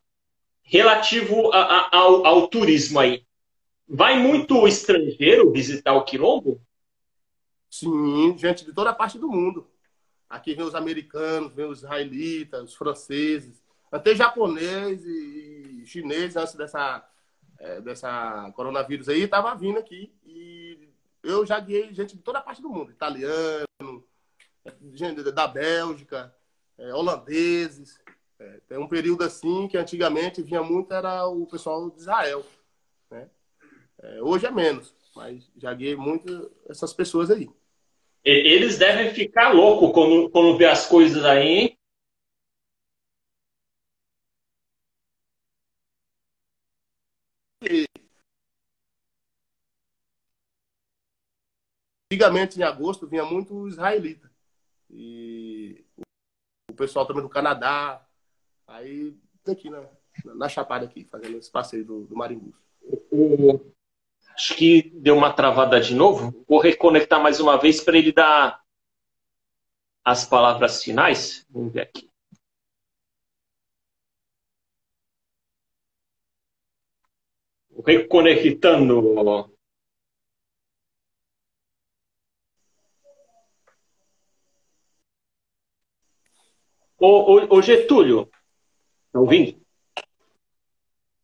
relativo 0.63 1.51
a, 1.53 1.61
a, 1.61 1.97
ao, 1.97 2.27
ao 2.27 2.49
turismo 2.49 3.01
aí. 3.01 3.25
Vai 3.89 4.19
muito 4.19 4.67
estrangeiro 4.69 5.51
visitar 5.51 5.95
o 5.95 6.05
Quilombo? 6.05 6.61
Sim, 7.71 8.37
gente 8.37 8.65
de 8.65 8.73
toda 8.73 8.95
parte 8.95 9.19
do 9.19 9.29
mundo. 9.29 9.69
Aqui 10.29 10.55
vem 10.55 10.65
os 10.65 10.75
americanos, 10.75 11.53
vem 11.55 11.67
os 11.67 11.79
israelitas, 11.79 12.63
os 12.63 12.75
franceses, 12.75 13.63
até 13.91 14.15
japonês 14.15 15.05
e 15.05 15.85
chinês 15.87 16.37
antes 16.37 16.55
dessa, 16.55 17.07
é, 17.59 17.81
dessa 17.81 18.53
coronavírus 18.55 19.09
aí, 19.09 19.23
estava 19.23 19.55
vindo 19.55 19.79
aqui. 19.79 20.13
E 20.25 20.89
eu 21.23 21.47
já 21.47 21.59
guiei 21.59 21.93
gente 21.95 22.17
de 22.17 22.23
toda 22.23 22.41
parte 22.41 22.61
do 22.61 22.69
mundo, 22.69 22.91
italiano, 22.91 24.05
gente 24.93 25.23
da 25.33 25.47
Bélgica, 25.47 26.35
é, 26.77 26.95
holandeses. 26.95 27.99
É, 28.39 28.61
tem 28.69 28.79
um 28.79 28.87
período 28.87 29.25
assim 29.25 29.67
que 29.67 29.77
antigamente 29.77 30.43
vinha 30.43 30.63
muito, 30.63 30.93
era 30.93 31.27
o 31.27 31.47
pessoal 31.47 31.91
de 31.91 31.99
Israel. 31.99 32.45
Né? 33.11 33.29
É, 34.01 34.23
hoje 34.23 34.47
é 34.47 34.51
menos, 34.51 34.95
mas 35.19 35.51
já 35.57 35.75
guiei 35.75 35.97
muito 35.97 36.49
essas 36.69 36.95
pessoas 36.95 37.29
aí. 37.29 37.51
Eles 38.25 38.79
devem 38.79 39.13
ficar 39.13 39.53
loucos 39.53 39.93
quando, 39.93 40.31
quando 40.31 40.57
vê 40.57 40.67
as 40.67 40.87
coisas 40.87 41.25
aí, 41.25 41.49
hein? 41.49 41.79
Antigamente, 52.13 52.61
em 52.61 52.63
agosto, 52.63 53.09
vinha 53.09 53.25
muito 53.25 53.67
israelita. 53.67 54.31
E 54.89 55.85
o 56.71 56.75
pessoal 56.75 57.07
também 57.07 57.25
do 57.25 57.29
Canadá. 57.29 58.07
Aí, 58.69 59.17
aqui 59.45 59.69
na, 59.69 59.85
na 60.25 60.49
Chapada, 60.49 60.85
aqui, 60.85 61.05
fazendo 61.05 61.39
esse 61.39 61.51
passeio 61.51 61.85
do, 61.85 62.05
do 62.07 62.15
Marimbus. 62.15 62.55
Acho 64.39 64.55
que 64.55 64.89
deu 64.95 65.17
uma 65.17 65.33
travada 65.33 65.81
de 65.81 65.97
novo. 65.97 66.45
Vou 66.49 66.61
reconectar 66.61 67.21
mais 67.21 67.41
uma 67.41 67.59
vez 67.59 67.81
para 67.81 67.99
ele 67.99 68.13
dar 68.13 68.63
as 70.05 70.25
palavras 70.25 70.81
finais. 70.81 71.45
Vamos 71.51 71.73
ver 71.73 71.81
aqui. 71.81 72.09
Reconectando. 77.85 79.01
Ô, 86.97 87.09
ô, 87.09 87.57
ô 87.57 87.61
Getúlio, 87.61 88.31
tá 89.11 89.19
ouvindo? 89.19 89.61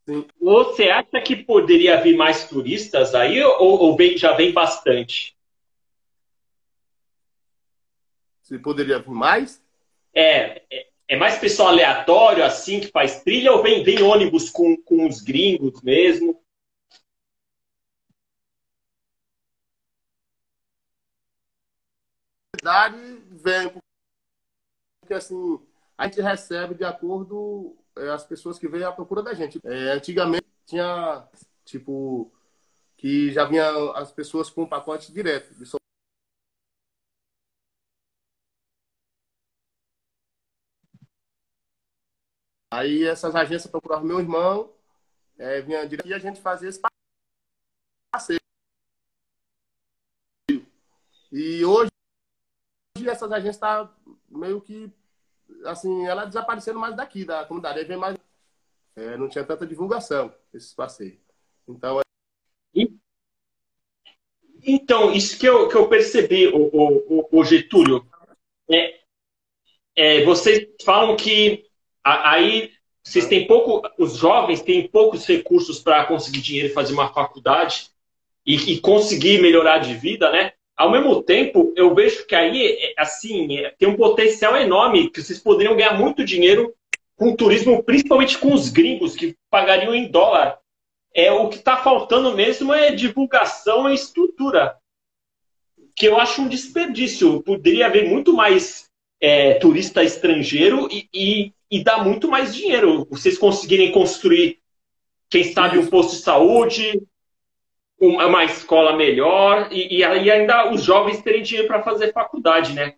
Sim. 0.06 0.26
Você 0.40 0.90
acha 0.90 1.20
que 1.22 1.34
poderia 1.34 2.00
vir 2.00 2.16
mais 2.16 2.46
turistas 2.48 3.14
aí 3.14 3.42
ou, 3.42 3.80
ou 3.80 3.96
vem, 3.96 4.18
já 4.18 4.34
vem 4.34 4.52
bastante? 4.52 5.34
Se 8.42 8.58
poderia 8.58 8.98
vir 8.98 9.10
mais? 9.10 9.62
É, 10.12 10.62
é, 10.70 10.88
é, 11.08 11.16
mais 11.16 11.38
pessoal 11.38 11.68
aleatório 11.68 12.44
assim 12.44 12.80
que 12.80 12.88
faz 12.88 13.22
trilha 13.22 13.52
ou 13.52 13.62
vem, 13.62 13.82
vem 13.82 14.02
ônibus 14.02 14.50
com, 14.50 14.76
com 14.76 15.06
os 15.08 15.20
gringos 15.22 15.82
mesmo? 15.82 16.38
verdade 22.64 23.22
vem 23.30 23.70
porque 25.00 25.14
assim 25.14 25.60
a 25.98 26.06
gente 26.06 26.20
recebe 26.20 26.74
de 26.74 26.84
acordo 26.84 27.76
é, 27.96 28.10
as 28.10 28.24
pessoas 28.24 28.58
que 28.58 28.68
vêm 28.68 28.84
à 28.84 28.92
procura 28.92 29.22
da 29.22 29.34
gente. 29.34 29.60
É, 29.64 29.92
antigamente 29.92 30.46
tinha, 30.66 31.28
tipo, 31.64 32.32
que 32.96 33.32
já 33.32 33.44
vinha 33.44 33.68
as 33.92 34.12
pessoas 34.12 34.50
com 34.50 34.66
pacote 34.66 35.12
direto. 35.12 35.54
De 35.54 35.64
Aí 42.72 43.04
essas 43.04 43.36
agências 43.36 43.70
procuravam 43.70 44.04
meu 44.04 44.18
irmão, 44.18 44.72
é, 45.38 45.60
vinha 45.60 45.86
direto 45.86 46.08
e 46.08 46.14
a 46.14 46.18
gente 46.18 46.40
fazia 46.40 46.68
esse 46.68 46.80
passeio. 48.10 48.40
E 51.30 51.64
hoje 51.64 51.90
essas 53.06 53.30
agências 53.30 53.56
estão 53.56 53.86
tá 53.86 53.94
meio 54.28 54.60
que 54.60 54.92
assim, 55.64 56.06
ela 56.06 56.24
desaparecendo 56.24 56.78
mais 56.78 56.96
daqui, 56.96 57.24
da 57.24 57.44
comunidade. 57.44 57.78
Aí 57.78 57.84
vem 57.84 57.96
mais. 57.96 58.16
É, 58.96 59.16
não 59.16 59.28
tinha 59.28 59.44
tanta 59.44 59.66
divulgação 59.66 60.32
esses 60.52 60.72
passeios. 60.72 61.18
Então. 61.68 62.00
É... 62.00 62.04
Então, 64.66 65.12
isso 65.12 65.38
que 65.38 65.46
eu, 65.46 65.68
que 65.68 65.76
eu 65.76 65.88
percebi, 65.88 66.48
o, 66.48 66.70
o, 66.72 67.28
o 67.30 67.44
Getúlio, 67.44 68.06
é, 68.70 69.00
é, 69.94 70.24
vocês 70.24 70.66
falam 70.82 71.16
que 71.16 71.66
aí 72.02 72.72
vocês 73.02 73.26
têm 73.26 73.46
pouco, 73.46 73.86
os 73.98 74.16
jovens 74.16 74.62
têm 74.62 74.88
poucos 74.88 75.26
recursos 75.26 75.78
para 75.78 76.06
conseguir 76.06 76.40
dinheiro 76.40 76.68
e 76.68 76.72
fazer 76.72 76.94
uma 76.94 77.12
faculdade 77.12 77.90
e, 78.46 78.72
e, 78.72 78.80
conseguir 78.80 79.40
melhorar 79.42 79.78
de 79.78 79.94
vida, 79.94 80.30
né? 80.32 80.52
Ao 80.76 80.90
mesmo 80.90 81.22
tempo, 81.22 81.72
eu 81.76 81.94
vejo 81.94 82.26
que 82.26 82.34
aí, 82.34 82.66
é, 82.66 82.94
assim, 82.98 83.58
é, 83.58 83.70
tem 83.78 83.88
um 83.88 83.96
potencial 83.96 84.56
enorme, 84.56 85.08
que 85.08 85.22
vocês 85.22 85.38
poderiam 85.38 85.76
ganhar 85.76 85.96
muito 85.96 86.24
dinheiro 86.24 86.74
com 87.16 87.36
turismo, 87.36 87.82
principalmente 87.82 88.38
com 88.38 88.52
os 88.52 88.68
gringos, 88.68 89.14
que 89.14 89.36
pagariam 89.48 89.94
em 89.94 90.10
dólar. 90.10 90.58
É, 91.14 91.30
o 91.30 91.48
que 91.48 91.56
está 91.56 91.76
faltando 91.76 92.34
mesmo 92.34 92.74
é 92.74 92.90
divulgação 92.90 93.88
e 93.88 93.94
estrutura, 93.94 94.76
que 95.94 96.06
eu 96.06 96.18
acho 96.18 96.42
um 96.42 96.48
desperdício. 96.48 97.40
Poderia 97.42 97.86
haver 97.86 98.08
muito 98.08 98.32
mais 98.32 98.90
é, 99.20 99.54
turista 99.54 100.02
estrangeiro 100.02 100.88
e, 100.90 101.08
e, 101.14 101.52
e 101.70 101.84
dá 101.84 102.02
muito 102.02 102.28
mais 102.28 102.52
dinheiro. 102.52 103.06
Vocês 103.08 103.38
conseguirem 103.38 103.92
construir, 103.92 104.58
quem 105.30 105.44
sabe, 105.44 105.78
um 105.78 105.86
posto 105.86 106.16
de 106.16 106.22
saúde, 106.22 107.00
uma, 108.06 108.44
escola 108.44 108.96
melhor, 108.96 109.68
e, 109.72 109.98
e 109.98 110.30
ainda 110.30 110.72
os 110.72 110.82
jovens 110.82 111.22
terem 111.22 111.42
dinheiro 111.42 111.68
para 111.68 111.82
fazer 111.82 112.12
faculdade, 112.12 112.72
né? 112.72 112.96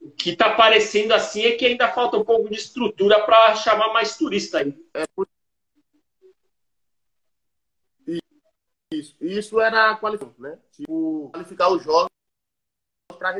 O 0.00 0.10
que 0.10 0.30
está 0.30 0.54
parecendo 0.54 1.12
assim 1.12 1.42
é 1.42 1.52
que 1.52 1.66
ainda 1.66 1.88
falta 1.88 2.16
um 2.16 2.24
pouco 2.24 2.48
de 2.48 2.56
estrutura 2.56 3.24
para 3.24 3.56
chamar 3.56 3.92
mais 3.92 4.16
turista 4.16 4.58
aí. 4.58 4.74
É 4.94 5.04
Isso, 8.90 9.16
isso 9.20 9.60
era 9.60 9.96
qualificação, 9.96 10.42
né? 10.42 10.58
Tipo, 10.72 11.28
qualificar 11.30 11.68
os 11.70 11.84
jovens 11.84 12.08
para 13.18 13.38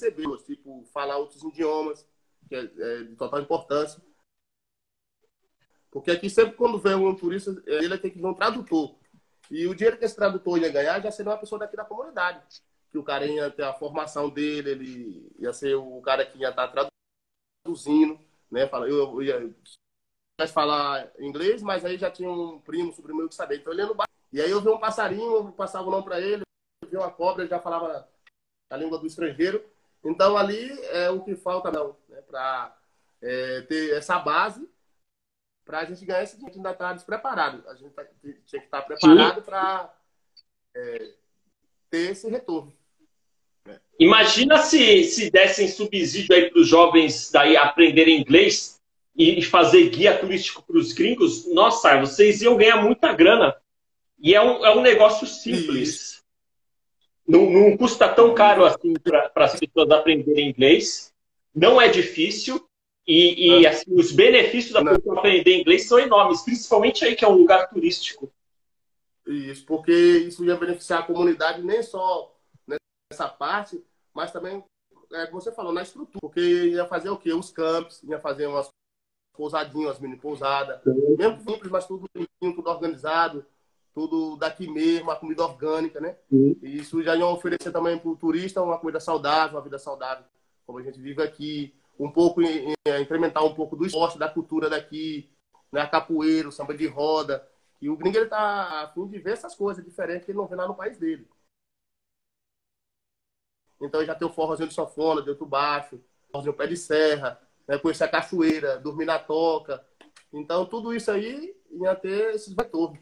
receber, 0.00 0.38
tipo, 0.46 0.84
falar 0.92 1.18
outros 1.18 1.42
idiomas, 1.42 2.08
que 2.48 2.54
é, 2.54 2.60
é, 2.60 3.02
de 3.02 3.14
total 3.16 3.40
importância. 3.40 4.02
Porque 5.90 6.10
aqui 6.10 6.30
sempre 6.30 6.56
quando 6.56 6.78
vem 6.78 6.94
um 6.94 7.14
turista, 7.14 7.62
ele 7.66 7.98
tem 7.98 8.10
que 8.10 8.18
vir 8.18 8.26
um 8.26 8.34
tradutor. 8.34 8.96
E 9.50 9.66
o 9.66 9.74
dinheiro 9.74 9.98
que 9.98 10.04
esse 10.04 10.16
tradutor 10.16 10.58
ia 10.58 10.70
ganhar 10.70 11.00
já 11.00 11.10
seria 11.10 11.32
uma 11.32 11.38
pessoa 11.38 11.58
daqui 11.58 11.76
da 11.76 11.84
comunidade. 11.84 12.62
Que 12.90 12.98
o 12.98 13.02
cara 13.02 13.26
ia 13.26 13.50
ter 13.50 13.64
a 13.64 13.74
formação 13.74 14.28
dele, 14.30 14.70
ele 14.70 15.32
ia 15.38 15.52
ser 15.52 15.74
o 15.74 16.00
cara 16.00 16.24
que 16.24 16.38
ia 16.38 16.50
estar 16.50 16.68
traduzindo, 17.64 18.18
né? 18.50 18.68
Eu, 18.72 19.20
eu 19.20 19.22
ia 19.22 19.54
falar 20.48 21.10
inglês, 21.18 21.62
mas 21.62 21.84
aí 21.84 21.96
já 21.96 22.10
tinha 22.10 22.30
um 22.30 22.60
primo, 22.60 22.92
sobrinho 22.92 23.18
meu 23.18 23.28
que 23.28 23.34
sabia. 23.34 23.56
Então 23.56 23.72
ele 23.72 23.82
ia 23.82 23.88
no 23.88 23.94
bar. 23.94 24.08
E 24.32 24.40
aí 24.40 24.50
eu 24.50 24.60
vi 24.60 24.68
um 24.68 24.78
passarinho, 24.78 25.36
eu 25.36 25.52
passava 25.52 25.86
o 25.86 25.90
nome 25.90 26.04
para 26.04 26.20
ele, 26.20 26.42
eu 26.82 26.88
vi 26.88 26.96
uma 26.96 27.10
cobra, 27.10 27.42
ele 27.42 27.50
já 27.50 27.60
falava 27.60 28.08
a 28.70 28.76
língua 28.76 28.98
do 28.98 29.06
estrangeiro. 29.06 29.64
Então 30.04 30.36
ali 30.36 30.70
é 30.88 31.08
o 31.10 31.22
que 31.22 31.36
falta 31.36 31.70
não, 31.70 31.96
né, 32.08 32.20
para 32.22 32.76
é, 33.22 33.62
ter 33.62 33.96
essa 33.96 34.18
base 34.18 34.68
para 35.64 35.80
a 35.80 35.84
gente 35.84 36.04
ganhar 36.04 36.22
esse 36.22 36.36
dinheiro. 36.36 36.52
A 36.52 36.54
gente 36.54 36.58
ainda 36.58 36.72
está 36.72 36.92
despreparado. 36.92 37.68
A 37.68 37.74
gente 37.74 37.90
tá, 37.90 38.04
tinha 38.22 38.60
que 38.60 38.66
estar 38.66 38.82
tá 38.82 38.82
preparado 38.82 39.42
para 39.42 39.94
é, 40.74 41.10
ter 41.90 42.10
esse 42.10 42.28
retorno. 42.28 42.72
Imagina 43.98 44.58
se, 44.58 45.04
se 45.04 45.30
dessem 45.30 45.68
subsídio 45.68 46.34
aí 46.34 46.50
para 46.50 46.60
os 46.60 46.68
jovens 46.68 47.30
daí 47.30 47.56
aprenderem 47.56 48.20
inglês 48.20 48.80
e 49.16 49.40
fazer 49.42 49.88
guia 49.90 50.18
turístico 50.18 50.62
para 50.62 50.76
os 50.76 50.92
gringos. 50.92 51.46
Nossa, 51.52 51.98
vocês 52.00 52.42
iam 52.42 52.56
ganhar 52.56 52.82
muita 52.82 53.12
grana. 53.12 53.56
E 54.18 54.34
é 54.34 54.42
um, 54.42 54.66
é 54.66 54.76
um 54.76 54.82
negócio 54.82 55.26
simples. 55.26 56.22
Não, 57.26 57.48
não 57.48 57.76
custa 57.76 58.08
tão 58.08 58.34
caro 58.34 58.64
assim 58.64 58.94
para 58.94 59.30
as 59.36 59.58
pessoas 59.58 59.90
aprenderem 59.90 60.50
inglês. 60.50 61.12
Não 61.54 61.80
é 61.80 61.88
difícil. 61.88 62.63
E, 63.06 63.60
e 63.60 63.66
ah. 63.66 63.70
assim, 63.70 63.94
os 63.94 64.12
benefícios 64.12 64.72
da 64.72 64.84
pessoa 64.84 65.18
aprender 65.18 65.60
inglês 65.60 65.86
são 65.86 65.98
enormes, 65.98 66.42
principalmente 66.42 67.04
aí 67.04 67.14
que 67.14 67.24
é 67.24 67.28
um 67.28 67.36
lugar 67.36 67.68
turístico. 67.68 68.32
Isso, 69.26 69.64
porque 69.66 69.92
isso 69.92 70.44
ia 70.44 70.56
beneficiar 70.56 71.00
a 71.00 71.06
comunidade 71.06 71.62
nem 71.62 71.82
só 71.82 72.34
nessa 73.10 73.28
parte, 73.28 73.82
mas 74.12 74.32
também, 74.32 74.62
é, 75.12 75.26
como 75.26 75.40
você 75.40 75.52
falou, 75.52 75.72
na 75.72 75.82
estrutura. 75.82 76.18
Porque 76.20 76.40
ia 76.40 76.86
fazer 76.86 77.10
o 77.10 77.16
quê? 77.16 77.32
Os 77.32 77.50
campos, 77.50 78.02
ia 78.02 78.18
fazer 78.18 78.46
umas 78.46 78.68
pousadinhas, 79.32 79.90
umas 79.90 80.00
mini 80.00 80.16
pousadas. 80.16 80.80
Mesmo 80.84 81.38
simples, 81.40 81.70
mas 81.70 81.86
tudo 81.86 82.08
tudo 82.40 82.70
organizado 82.70 83.44
tudo 83.94 84.36
daqui 84.36 84.68
mesmo, 84.68 85.10
a 85.10 85.16
comida 85.16 85.44
orgânica, 85.44 86.00
né? 86.00 86.16
Sim. 86.28 86.56
E 86.60 86.78
isso 86.78 87.00
já 87.02 87.14
ia 87.14 87.26
oferecer 87.26 87.70
também 87.70 87.96
para 87.96 88.10
o 88.10 88.16
turista 88.16 88.60
uma 88.60 88.76
comida 88.76 88.98
saudável, 88.98 89.56
uma 89.56 89.62
vida 89.62 89.78
saudável, 89.78 90.24
como 90.66 90.80
a 90.80 90.82
gente 90.82 91.00
vive 91.00 91.22
aqui. 91.22 91.72
Um 91.98 92.10
pouco, 92.10 92.40
incrementar 93.00 93.44
um 93.44 93.54
pouco 93.54 93.76
do 93.76 93.86
esporte, 93.86 94.18
da 94.18 94.28
cultura 94.28 94.68
daqui, 94.68 95.30
né? 95.72 95.86
Capoeira, 95.86 96.50
samba 96.50 96.74
de 96.74 96.86
roda. 96.86 97.46
E 97.80 97.90
o 97.90 97.96
gringo, 97.96 98.16
ele 98.16 98.26
tá 98.26 98.82
a 98.82 98.92
fim 98.92 99.06
de 99.06 99.18
ver 99.18 99.32
essas 99.32 99.54
coisas 99.54 99.84
diferentes 99.84 100.24
que 100.24 100.30
ele 100.30 100.38
não 100.38 100.46
vê 100.46 100.56
lá 100.56 100.66
no 100.66 100.74
país 100.74 100.96
dele. 100.96 101.28
Então, 103.80 104.04
já 104.04 104.14
tem 104.14 104.26
o 104.26 104.32
forrozinho 104.32 104.68
de 104.68 104.74
sanfona, 104.74 105.22
de 105.22 105.30
outro 105.30 105.44
baixo, 105.44 106.00
forrozinho 106.30 106.54
pé 106.54 106.66
de 106.66 106.76
serra, 106.76 107.40
né? 107.68 107.78
conhecer 107.78 108.04
a 108.04 108.08
cachoeira, 108.08 108.78
dormir 108.78 109.04
na 109.04 109.18
toca. 109.18 109.84
Então, 110.32 110.64
tudo 110.66 110.94
isso 110.94 111.10
aí 111.10 111.54
ia 111.70 111.94
ter 111.94 112.34
esses 112.34 112.54
retornos. 112.56 113.00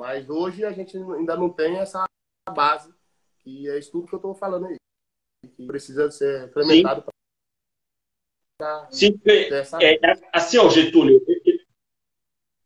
Mas 0.00 0.28
hoje 0.28 0.64
a 0.64 0.72
gente 0.72 0.96
ainda 0.96 1.36
não 1.36 1.48
tem 1.48 1.78
essa 1.78 2.04
base, 2.54 2.94
que 3.38 3.68
é 3.68 3.78
isso 3.78 3.92
tudo 3.92 4.06
que 4.06 4.14
eu 4.14 4.18
estou 4.18 4.34
falando 4.34 4.66
aí. 4.66 4.76
Que 5.56 5.66
precisa 5.66 6.10
ser 6.10 6.48
implementado 6.48 7.02
para. 7.02 7.15
Sim, 8.90 9.20
essa... 9.26 9.78
é, 9.82 9.94
é, 9.94 10.14
assim, 10.32 10.58
ó, 10.58 10.68
Getúlio, 10.70 11.20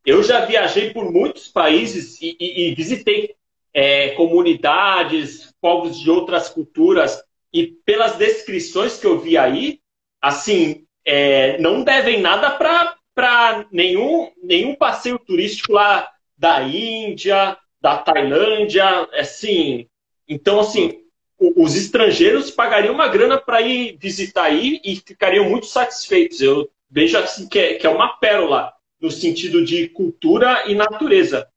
eu 0.07 0.23
já 0.23 0.45
viajei 0.45 0.93
por 0.93 1.11
muitos 1.11 1.49
países 1.49 2.21
e, 2.23 2.37
e, 2.39 2.69
e 2.69 2.75
visitei 2.75 3.35
é, 3.75 4.11
comunidades, 4.11 5.53
povos 5.61 5.99
de 5.99 6.11
outras 6.11 6.49
culturas, 6.49 7.23
e 7.53 7.67
pelas 7.85 8.17
descrições 8.17 8.99
que 8.99 9.07
eu 9.07 9.19
vi 9.19 9.37
aí, 9.37 9.81
assim, 10.23 10.87
é, 11.05 11.59
não 11.59 11.83
devem 11.83 12.21
nada 12.21 12.51
para 12.53 13.67
nenhum, 13.73 14.31
nenhum 14.43 14.75
passeio 14.75 15.19
turístico 15.19 15.73
lá 15.73 16.09
da 16.37 16.63
Índia, 16.63 17.59
da 17.81 17.99
Tailândia, 17.99 19.09
assim. 19.15 19.89
Então, 20.29 20.61
assim, 20.61 21.00
os 21.41 21.75
estrangeiros 21.75 22.51
pagariam 22.51 22.95
uma 22.95 23.09
grana 23.09 23.39
para 23.39 23.63
ir 23.63 23.97
visitar 23.99 24.45
aí 24.45 24.81
e 24.85 24.97
ficariam 24.97 25.49
muito 25.49 25.67
satisfeitos. 25.67 26.41
Eu 26.41 26.71
vejo 26.91 27.17
assim 27.17 27.49
que 27.49 27.59
é, 27.59 27.75
que 27.75 27.87
é 27.87 27.91
uma 27.91 28.09
pérola 28.19 28.73
no 29.01 29.11
sentido 29.11 29.65
de 29.65 29.89
cultura 29.89 30.65
e 30.67 30.75
natureza. 30.75 31.49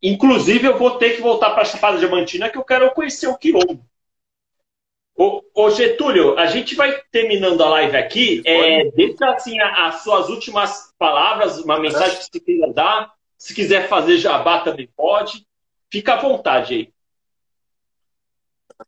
Inclusive, 0.00 0.68
eu 0.68 0.78
vou 0.78 0.98
ter 0.98 1.16
que 1.16 1.22
voltar 1.22 1.50
para 1.50 1.62
a 1.62 1.64
Chapada 1.64 1.98
Diamantina, 1.98 2.48
que 2.48 2.56
eu 2.56 2.64
quero 2.64 2.92
conhecer 2.92 3.26
o 3.26 3.36
quilombo. 3.36 3.84
Ô, 5.16 5.42
ô, 5.54 5.70
Getúlio, 5.70 6.38
a 6.38 6.46
gente 6.46 6.74
vai 6.74 7.00
terminando 7.10 7.62
a 7.62 7.70
live 7.70 7.96
aqui. 7.96 8.42
É, 8.44 8.90
deixa 8.90 9.30
assim, 9.30 9.58
as 9.58 10.02
suas 10.02 10.28
últimas 10.28 10.94
palavras, 10.98 11.58
uma 11.58 11.80
mensagem 11.80 12.18
que 12.18 12.24
você 12.24 12.38
queira 12.38 12.72
dar. 12.72 13.12
Se 13.36 13.54
quiser 13.54 13.88
fazer 13.88 14.18
jabá 14.18 14.60
também 14.60 14.88
pode. 14.94 15.46
Fica 15.90 16.14
à 16.14 16.20
vontade 16.20 16.74
aí. 16.74 16.92
É, 18.78 18.84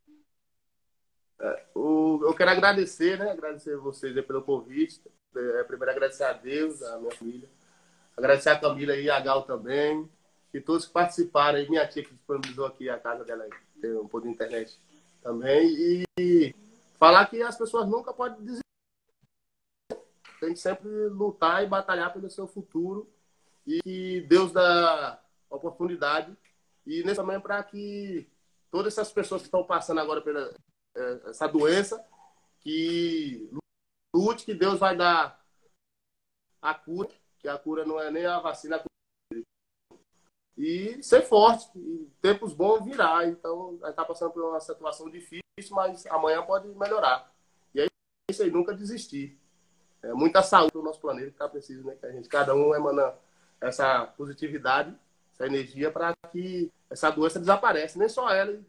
eu 1.40 2.34
quero 2.34 2.50
agradecer, 2.50 3.18
né? 3.18 3.30
Agradecer 3.30 3.76
vocês 3.76 4.14
pelo 4.24 4.42
convite. 4.42 5.00
É, 5.36 5.62
primeiro 5.64 5.92
agradecer 5.92 6.24
a 6.24 6.32
Deus, 6.32 6.82
a 6.82 6.98
minha 6.98 7.12
família. 7.12 7.48
Agradecer 8.16 8.50
a 8.50 8.58
Camila 8.58 8.96
e 8.96 9.08
a 9.08 9.20
Gal 9.20 9.42
também. 9.42 10.08
E 10.52 10.60
todos 10.60 10.86
que 10.86 10.92
participaram. 10.92 11.58
E 11.58 11.68
minha 11.68 11.86
tia 11.86 12.02
que 12.02 12.12
disponibilizou 12.12 12.66
aqui 12.66 12.88
a 12.88 12.98
casa 12.98 13.24
dela, 13.24 13.46
tem 13.80 13.92
um 13.92 14.08
pouco 14.08 14.26
de 14.26 14.32
internet 14.32 14.78
também. 15.22 16.04
E 16.18 16.54
falar 16.98 17.26
que 17.26 17.40
as 17.42 17.56
pessoas 17.56 17.88
nunca 17.88 18.12
podem 18.12 18.40
desistir. 18.42 18.62
Tem 20.40 20.52
que 20.52 20.58
sempre 20.58 20.88
lutar 21.08 21.64
e 21.64 21.66
batalhar 21.66 22.12
pelo 22.12 22.30
seu 22.30 22.46
futuro 22.46 23.08
e 23.66 23.80
que 23.82 24.20
Deus 24.22 24.52
dá 24.52 25.20
oportunidade. 25.50 26.36
E 26.86 27.02
nesse 27.02 27.16
também 27.16 27.40
para 27.40 27.62
que 27.62 28.26
todas 28.70 28.94
essas 28.94 29.12
pessoas 29.12 29.42
que 29.42 29.48
estão 29.48 29.64
passando 29.64 30.00
agora 30.00 30.20
pela 30.20 30.40
é, 30.40 30.54
essa 31.26 31.46
doença, 31.46 32.04
que 32.60 33.50
lute, 34.14 34.44
que 34.44 34.54
Deus 34.54 34.78
vai 34.78 34.96
dar 34.96 35.44
a 36.60 36.74
cura, 36.74 37.10
que 37.38 37.48
a 37.48 37.58
cura 37.58 37.84
não 37.84 38.00
é 38.00 38.10
nem 38.10 38.26
a 38.26 38.40
vacina. 38.40 38.82
E 40.56 41.00
ser 41.02 41.22
forte, 41.22 41.70
e 41.76 42.10
tempos 42.20 42.52
bons 42.52 42.84
virá. 42.84 43.24
Então, 43.26 43.78
a 43.82 43.90
está 43.90 44.04
passando 44.04 44.32
por 44.32 44.42
uma 44.42 44.58
situação 44.58 45.08
difícil, 45.08 45.42
mas 45.70 46.04
amanhã 46.06 46.44
pode 46.44 46.68
melhorar. 46.70 47.32
E 47.72 47.80
é 47.80 47.86
isso 48.28 48.42
aí, 48.42 48.50
nunca 48.50 48.74
desistir. 48.74 49.38
É 50.02 50.12
muita 50.12 50.42
saúde 50.42 50.74
no 50.74 50.82
nosso 50.82 51.00
planeta 51.00 51.26
que 51.26 51.32
está 51.32 51.48
preciso, 51.48 51.86
né? 51.86 51.94
Que 51.94 52.06
a 52.06 52.12
gente, 52.12 52.28
cada 52.28 52.54
um 52.54 52.74
emana 52.74 53.14
essa 53.60 54.06
positividade, 54.06 54.96
essa 55.32 55.46
energia 55.46 55.90
para 55.90 56.12
que 56.30 56.72
essa 56.90 57.10
doença 57.10 57.38
desapareça. 57.38 57.98
Nem 57.98 58.08
só 58.08 58.30
ela, 58.30 58.60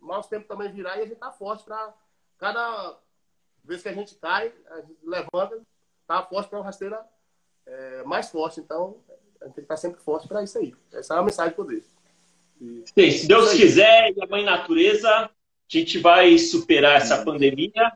mais 0.00 0.26
tempo 0.26 0.46
também 0.46 0.70
virar 0.70 0.98
e 0.98 1.02
a 1.02 1.06
gente 1.06 1.18
tá 1.18 1.30
forte 1.30 1.64
para 1.64 1.94
cada 2.38 2.98
vez 3.64 3.82
que 3.82 3.88
a 3.88 3.92
gente 3.92 4.14
cai, 4.14 4.52
a 4.70 4.80
gente 4.80 4.98
levanta, 5.04 5.60
tá 6.06 6.22
forte 6.22 6.48
para 6.48 6.58
uma 6.58 6.64
rasteira 6.64 7.04
é, 7.66 8.02
mais 8.04 8.30
forte. 8.30 8.60
Então, 8.60 8.96
a 9.40 9.46
gente 9.46 9.54
tem 9.54 9.54
que 9.54 9.60
estar 9.60 9.74
tá 9.74 9.80
sempre 9.80 10.00
forte 10.00 10.26
para 10.26 10.42
isso 10.42 10.58
aí. 10.58 10.74
Essa 10.92 11.14
é 11.14 11.18
a 11.18 11.22
mensagem 11.22 11.54
que 11.54 11.60
eu 11.60 11.64
deixo. 11.64 11.98
Sim, 12.60 13.10
se 13.10 13.28
Deus 13.28 13.52
quiser 13.52 14.12
e 14.16 14.22
a 14.22 14.26
mãe 14.26 14.44
natureza, 14.44 15.08
a 15.08 15.30
gente 15.68 15.98
vai 15.98 16.36
superar 16.38 16.96
essa 16.96 17.24
pandemia 17.24 17.92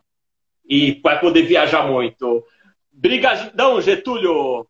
e 0.64 1.00
vai 1.00 1.18
poder 1.18 1.42
viajar 1.42 1.86
muito. 1.86 2.46
Obrigadão, 2.96 3.80
Getúlio. 3.80 4.66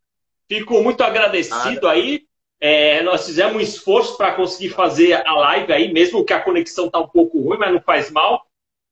Fico 0.48 0.82
muito 0.82 1.02
agradecido 1.02 1.88
aí. 1.88 2.26
É, 2.64 3.02
nós 3.02 3.26
fizemos 3.26 3.56
um 3.56 3.60
esforço 3.60 4.16
para 4.16 4.36
conseguir 4.36 4.68
fazer 4.68 5.14
a 5.26 5.34
live 5.34 5.72
aí, 5.72 5.92
mesmo 5.92 6.24
que 6.24 6.32
a 6.32 6.40
conexão 6.40 6.88
tá 6.88 7.00
um 7.00 7.08
pouco 7.08 7.40
ruim, 7.40 7.58
mas 7.58 7.72
não 7.72 7.80
faz 7.80 8.08
mal, 8.08 8.46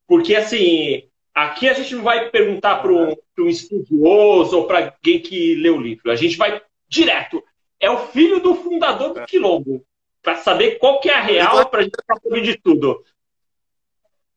porque 0.09 0.35
assim 0.35 1.09
aqui 1.33 1.69
a 1.69 1.73
gente 1.73 1.95
não 1.95 2.03
vai 2.03 2.29
perguntar 2.31 2.83
para 2.83 2.91
um, 2.91 3.15
um 3.39 3.47
estudioso 3.47 4.59
ou 4.59 4.67
para 4.67 4.87
alguém 4.87 5.21
que 5.21 5.55
lê 5.55 5.71
o 5.71 5.81
livro. 5.81 6.11
A 6.11 6.17
gente 6.17 6.37
vai 6.37 6.61
direto. 6.89 7.41
É 7.79 7.89
o 7.89 8.09
filho 8.09 8.41
do 8.41 8.57
fundador 8.57 9.15
do 9.15 9.25
Quilombo. 9.25 9.87
Para 10.21 10.39
saber 10.39 10.79
qual 10.81 10.99
que 10.99 11.09
é 11.09 11.15
a 11.15 11.23
real, 11.23 11.71
para 11.71 11.81
a 11.81 11.83
gente 11.85 11.97
saber 12.05 12.43
de 12.43 12.57
tudo. 12.59 13.05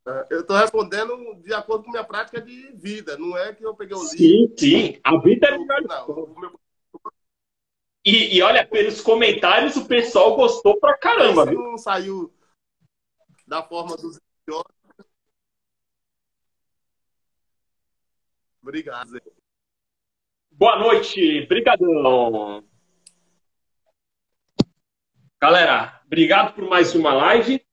É, 0.07 0.27
eu 0.29 0.41
estou 0.41 0.55
respondendo 0.55 1.17
de 1.41 1.55
acordo 1.55 1.85
com 1.85 1.91
minha 1.91 2.03
prática 2.03 2.39
de 2.39 2.71
vida. 2.75 3.17
Não 3.17 3.35
é 3.35 3.51
que 3.51 3.65
eu 3.65 3.73
peguei 3.73 3.97
o 3.97 4.03
livro. 4.03 4.17
Sim, 4.17 4.53
sim. 4.55 4.99
A 5.03 5.17
vida 5.17 5.47
é 5.47 5.57
melhor. 5.57 5.81
Não. 5.81 6.61
E, 8.05 8.37
e, 8.37 8.41
olha, 8.41 8.67
pelos 8.67 8.99
comentários, 8.99 9.77
o 9.77 9.87
pessoal 9.87 10.35
gostou 10.35 10.77
pra 10.77 10.97
caramba. 10.97 11.43
Esse 11.43 11.53
não 11.53 11.77
saiu 11.77 12.33
da 13.47 13.63
forma 13.63 13.95
dos 13.95 14.19
idiotas. 14.41 14.75
Obrigado. 18.61 19.21
Boa 20.51 20.79
noite, 20.79 21.45
brigadão. 21.47 22.63
Galera, 25.41 26.01
obrigado 26.05 26.55
por 26.55 26.67
mais 26.69 26.93
uma 26.95 27.13
live. 27.13 27.65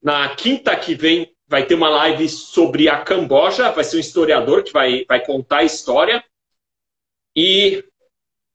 Na 0.00 0.34
quinta 0.34 0.76
que 0.76 0.94
vem 0.94 1.36
vai 1.46 1.66
ter 1.66 1.74
uma 1.74 1.88
live 1.88 2.28
sobre 2.28 2.88
a 2.88 3.04
Camboja. 3.04 3.70
Vai 3.70 3.84
ser 3.84 3.96
um 3.96 4.00
historiador 4.00 4.62
que 4.62 4.72
vai, 4.72 5.04
vai 5.04 5.24
contar 5.24 5.58
a 5.58 5.64
história. 5.64 6.24
E 7.36 7.84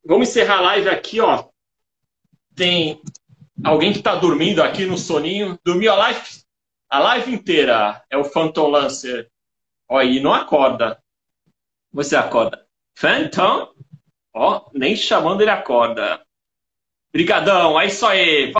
Vamos 0.07 0.29
encerrar 0.29 0.59
a 0.59 0.61
live 0.61 0.87
aqui, 0.87 1.19
ó. 1.19 1.49
Tem 2.55 3.01
alguém 3.61 3.91
que 3.91 3.97
está 3.97 4.15
dormindo 4.15 4.63
aqui 4.63 4.85
no 4.85 4.97
soninho. 4.97 5.59
Dormiu 5.65 5.91
a 5.91 5.95
live, 5.95 6.21
a 6.89 6.99
live 6.99 7.33
inteira. 7.33 8.01
É 8.09 8.15
o 8.15 8.23
Phantom 8.23 8.69
Lancer. 8.69 9.29
Ó, 9.89 10.01
e 10.01 10.21
não 10.21 10.33
acorda. 10.33 10.97
Você 11.91 12.15
acorda. 12.15 12.65
Phantom? 12.95 13.73
Ó, 14.33 14.69
nem 14.73 14.95
chamando 14.95 15.41
ele 15.41 15.51
acorda. 15.51 16.25
Brigadão, 17.11 17.79
é 17.79 17.87
isso 17.87 18.05
aí. 18.05 18.53